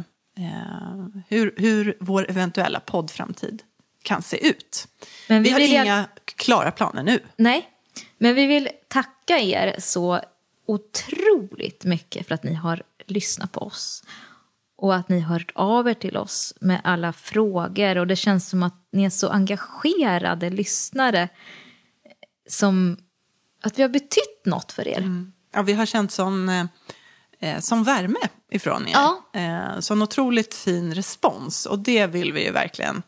hur, 1.27 1.53
hur 1.57 1.97
vår 1.99 2.29
eventuella 2.29 2.79
poddframtid 2.79 3.63
kan 4.03 4.21
se 4.21 4.47
ut. 4.47 4.87
Men 5.29 5.43
vi 5.43 5.49
vi 5.49 5.53
har 5.53 5.59
vill 5.59 5.73
inga 5.73 6.07
klara 6.25 6.71
planer 6.71 7.03
nu. 7.03 7.19
Nej, 7.37 7.69
men 8.17 8.35
vi 8.35 8.45
vill 8.45 8.69
tacka 8.87 9.39
er 9.39 9.75
så 9.79 10.21
otroligt 10.65 11.83
mycket 11.83 12.27
för 12.27 12.35
att 12.35 12.43
ni 12.43 12.53
har 12.53 12.83
lyssnat 13.05 13.51
på 13.51 13.59
oss. 13.59 14.03
Och 14.79 14.95
att 14.95 15.09
ni 15.09 15.19
har 15.19 15.33
hört 15.33 15.51
av 15.55 15.87
er 15.89 15.93
till 15.93 16.17
oss 16.17 16.53
med 16.61 16.81
alla 16.83 17.13
frågor. 17.13 17.97
Och 17.97 18.07
det 18.07 18.15
känns 18.15 18.49
som 18.49 18.63
att 18.63 18.75
ni 18.91 19.03
är 19.03 19.09
så 19.09 19.29
engagerade 19.29 20.49
lyssnare. 20.49 21.29
Som 22.49 22.97
att 23.63 23.77
vi 23.79 23.81
har 23.81 23.89
betytt 23.89 24.45
något 24.45 24.71
för 24.71 24.87
er. 24.87 25.25
Ja, 25.53 25.61
vi 25.61 25.73
har 25.73 25.85
känt 25.85 26.11
sån, 26.11 26.49
eh, 26.49 26.65
eh, 27.39 27.59
sån 27.59 27.83
värme 27.83 28.19
ifrån 28.51 28.87
er. 28.87 28.91
Ja. 28.93 29.21
Eh, 29.33 29.79
sån 29.79 30.01
otroligt 30.01 30.53
fin 30.53 30.93
respons. 30.93 31.65
Och 31.65 31.79
det 31.79 32.07
vill 32.07 32.33
vi 32.33 32.45
ju 32.45 32.51
verkligen, 32.51 33.01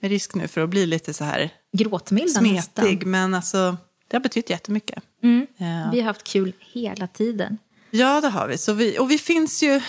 med 0.00 0.10
risk 0.10 0.34
nu 0.34 0.48
för 0.48 0.60
att 0.60 0.68
bli 0.70 0.86
lite 0.86 1.14
så 1.14 1.24
här 1.24 1.50
Gråtmilda 1.72 2.40
smetig, 2.40 2.54
nästan. 2.54 3.10
men 3.10 3.34
alltså 3.34 3.76
det 4.08 4.16
har 4.16 4.22
betytt 4.22 4.50
jättemycket. 4.50 5.02
Mm. 5.22 5.46
Eh, 5.58 5.90
Vi 5.92 6.00
har 6.00 6.06
haft 6.06 6.24
kul 6.24 6.52
hela 6.60 7.06
tiden. 7.06 7.58
Ja, 7.90 8.20
det 8.20 8.28
har 8.28 8.48
vi. 8.48 8.58
Så 8.58 8.72
vi 8.72 8.98
och 8.98 9.10
vi 9.10 9.18
finns 9.18 9.62
ju 9.62 9.80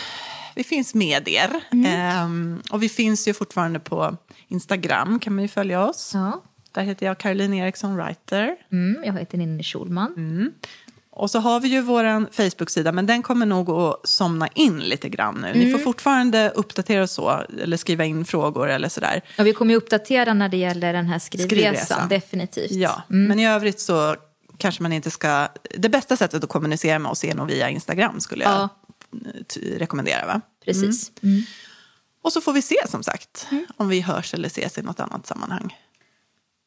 vi 0.55 0.63
finns 0.63 0.93
med 0.93 1.27
er. 1.27 1.49
Mm. 1.71 1.85
Ehm, 1.85 2.61
och 2.71 2.83
vi 2.83 2.89
finns 2.89 3.27
ju 3.27 3.33
fortfarande 3.33 3.79
på 3.79 4.17
Instagram, 4.47 5.19
kan 5.19 5.35
man 5.35 5.41
ju 5.41 5.47
följa 5.47 5.85
oss. 5.85 6.11
Ja. 6.13 6.41
Där 6.71 6.81
heter 6.81 7.05
jag 7.05 7.17
Caroline 7.17 7.53
Eriksson 7.53 7.95
Writer. 7.97 8.55
Mm, 8.71 9.03
jag 9.05 9.13
heter 9.13 9.37
Ninni 9.37 9.63
Schulman. 9.63 10.51
Och 11.15 11.31
så 11.31 11.39
har 11.39 11.59
vi 11.59 11.67
ju 11.67 11.81
vår 11.81 12.31
Facebook-sida, 12.33 12.91
men 12.91 13.05
den 13.05 13.23
kommer 13.23 13.45
nog 13.45 13.69
att 13.69 14.07
somna 14.09 14.47
in 14.47 14.79
lite 14.79 15.09
grann 15.09 15.35
nu. 15.41 15.47
Ni 15.53 15.59
får 15.65 15.69
Mm. 15.69 15.79
fortfarande 15.83 16.49
uppdatera 16.55 17.03
oss 17.03 17.11
så, 17.11 17.43
eller 17.63 17.77
skriva 17.77 18.05
in 18.05 18.25
frågor 18.25 18.69
eller 18.69 18.89
sådär. 18.89 19.21
Och 19.39 19.45
vi 19.47 19.53
kommer 19.53 19.71
ju 19.71 19.77
uppdatera 19.77 20.33
när 20.33 20.49
det 20.49 20.57
gäller 20.57 20.93
den 20.93 21.05
här 21.05 21.19
skrivresan, 21.19 21.49
Skrivresan. 21.49 22.09
definitivt. 22.09 22.71
Ja, 22.71 23.01
Mm. 23.09 23.27
men 23.27 23.39
i 23.39 23.47
övrigt 23.47 23.79
så 23.79 24.15
kanske 24.57 24.83
man 24.83 24.93
inte 24.93 25.11
ska... 25.11 25.47
Det 25.77 25.89
bästa 25.89 26.17
sättet 26.17 26.43
att 26.43 26.49
kommunicera 26.49 26.99
med 26.99 27.11
oss 27.11 27.23
är 27.23 27.35
nog 27.35 27.47
via 27.47 27.69
Instagram, 27.69 28.19
skulle 28.19 28.43
jag 28.43 28.53
Ja. 28.53 28.69
Rekommendera. 29.61 30.25
Va? 30.25 30.41
Precis. 30.65 31.11
Mm. 31.21 31.41
Och 32.21 32.33
så 32.33 32.41
får 32.41 32.53
vi 32.53 32.61
se, 32.61 32.75
som 32.89 33.03
sagt, 33.03 33.47
om 33.77 33.87
vi 33.89 34.01
hörs 34.01 34.33
eller 34.33 34.47
ses 34.47 34.77
i 34.77 34.81
något 34.81 34.99
annat 34.99 35.27
sammanhang. 35.27 35.77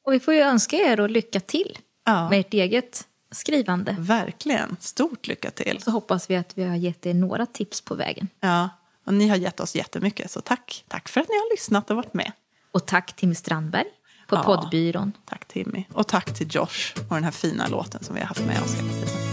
Och 0.05 0.12
vi 0.12 0.20
får 0.20 0.34
ju 0.34 0.40
önska 0.40 0.76
er 0.76 0.97
då 0.97 1.07
lycka 1.07 1.40
till 1.40 1.78
Ja. 2.05 2.30
med 2.30 2.40
ert 2.40 2.55
eget 2.55 3.07
skrivande. 3.32 3.97
Verkligen. 3.99 4.76
Stort 4.80 5.26
lycka 5.26 5.51
till. 5.51 5.80
Så 5.82 5.90
hoppas 5.90 6.30
vi 6.30 6.36
att 6.36 6.53
vi 6.59 6.64
har 6.64 6.76
gett 6.76 7.07
er 7.07 7.14
några 7.14 7.47
tips 7.47 7.80
på 7.80 7.94
vägen. 7.94 8.28
Ja, 8.40 8.68
och 9.07 9.14
ni 9.14 9.28
har 9.28 9.36
gett 9.36 9.61
oss 9.61 9.74
jättemycket, 9.76 10.30
så 10.30 10.40
tack. 10.40 10.84
Tack 10.88 11.09
för 11.09 11.20
att 11.20 11.28
ni 11.28 11.34
har 11.34 11.51
lyssnat 11.51 11.90
och 11.90 11.97
varit 11.97 12.14
med. 12.14 12.32
Och 12.72 12.86
tack 12.86 13.16
Tim 13.16 13.34
Strandberg 13.34 13.86
på 14.28 14.36
Ja. 14.36 14.42
poddbyrån. 14.42 15.12
Tack 15.24 15.49
Timmy. 15.49 15.84
Och 15.92 16.07
tack 16.09 16.34
till 16.34 16.49
Josh 16.51 16.94
och 17.09 17.14
den 17.14 17.24
här 17.24 17.30
fina 17.30 17.66
låten 17.68 18.05
som 18.05 18.14
vi 18.14 18.20
har 18.20 18.28
haft 18.28 18.44
med 18.47 18.62
oss 18.62 18.74
hela 18.74 18.88
tiden. 18.92 19.25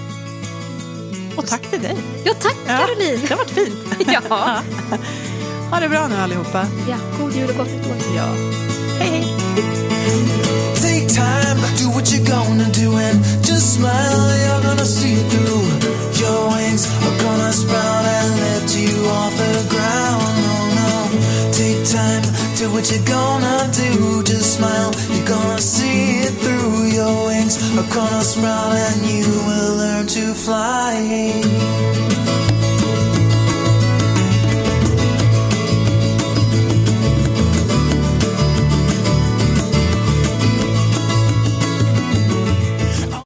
Och 1.35 1.47
tack 1.47 1.61
till 1.71 1.81
dig. 1.81 1.95
Ja, 2.23 2.33
tack 2.33 2.55
Ja, 2.67 2.77
Caroline! 2.77 3.19
Det 3.21 3.29
har 3.29 3.37
varit 3.37 3.51
fint. 3.51 3.75
Ja. 4.13 4.21
Ha 5.71 5.79
det 5.79 5.89
bra 5.89 6.07
nu 6.07 6.15
allihopa. 6.15 6.65
ja, 6.89 6.95
god 7.19 7.35
jul 7.35 7.49
och 7.49 7.55
gott 7.55 7.67
nytt 7.67 7.87
år. 7.87 8.15
Ja. 8.15 8.25
Hej 8.99 9.09
hej. 9.09 9.33
Take 10.81 11.07
time, 11.09 11.59
do 11.79 11.89
what 11.95 12.05
you're 12.11 12.29
gonna 12.29 12.65
do 12.81 12.97
and 12.97 13.25
just 13.49 13.73
smile. 13.75 14.29
You're 14.45 14.61
gonna 14.69 14.85
see 14.85 15.13
it 15.13 15.31
through. 15.31 15.65
Your 16.21 16.49
wings 16.55 16.87
are 16.87 17.23
gonna 17.23 17.53
sprout 17.53 18.05
and 18.05 18.35
lift 18.35 18.75
you 18.75 19.09
off 19.09 19.33
the 19.37 19.75
ground. 19.75 20.37
Oh 20.53 20.65
no. 20.79 21.19
Take 21.51 21.83
time, 21.97 22.23
do 22.59 22.69
what 22.73 22.91
you're 22.91 23.07
gonna 23.07 23.69
do. 23.73 24.23
Just 24.23 24.57
smile. 24.57 24.91
You're 25.09 25.27
gonna 25.27 25.61
see 25.61 26.19
it 26.27 26.33
through. 26.41 26.52
Your 26.93 27.25
wings 27.25 27.57
are 27.75 27.91
gonna 27.91 28.21
sprout 28.21 28.75
and 28.75 29.09
you 29.09 29.25
will 29.47 29.77
learn 29.77 30.05
to 30.05 30.35
fly. 30.35 32.52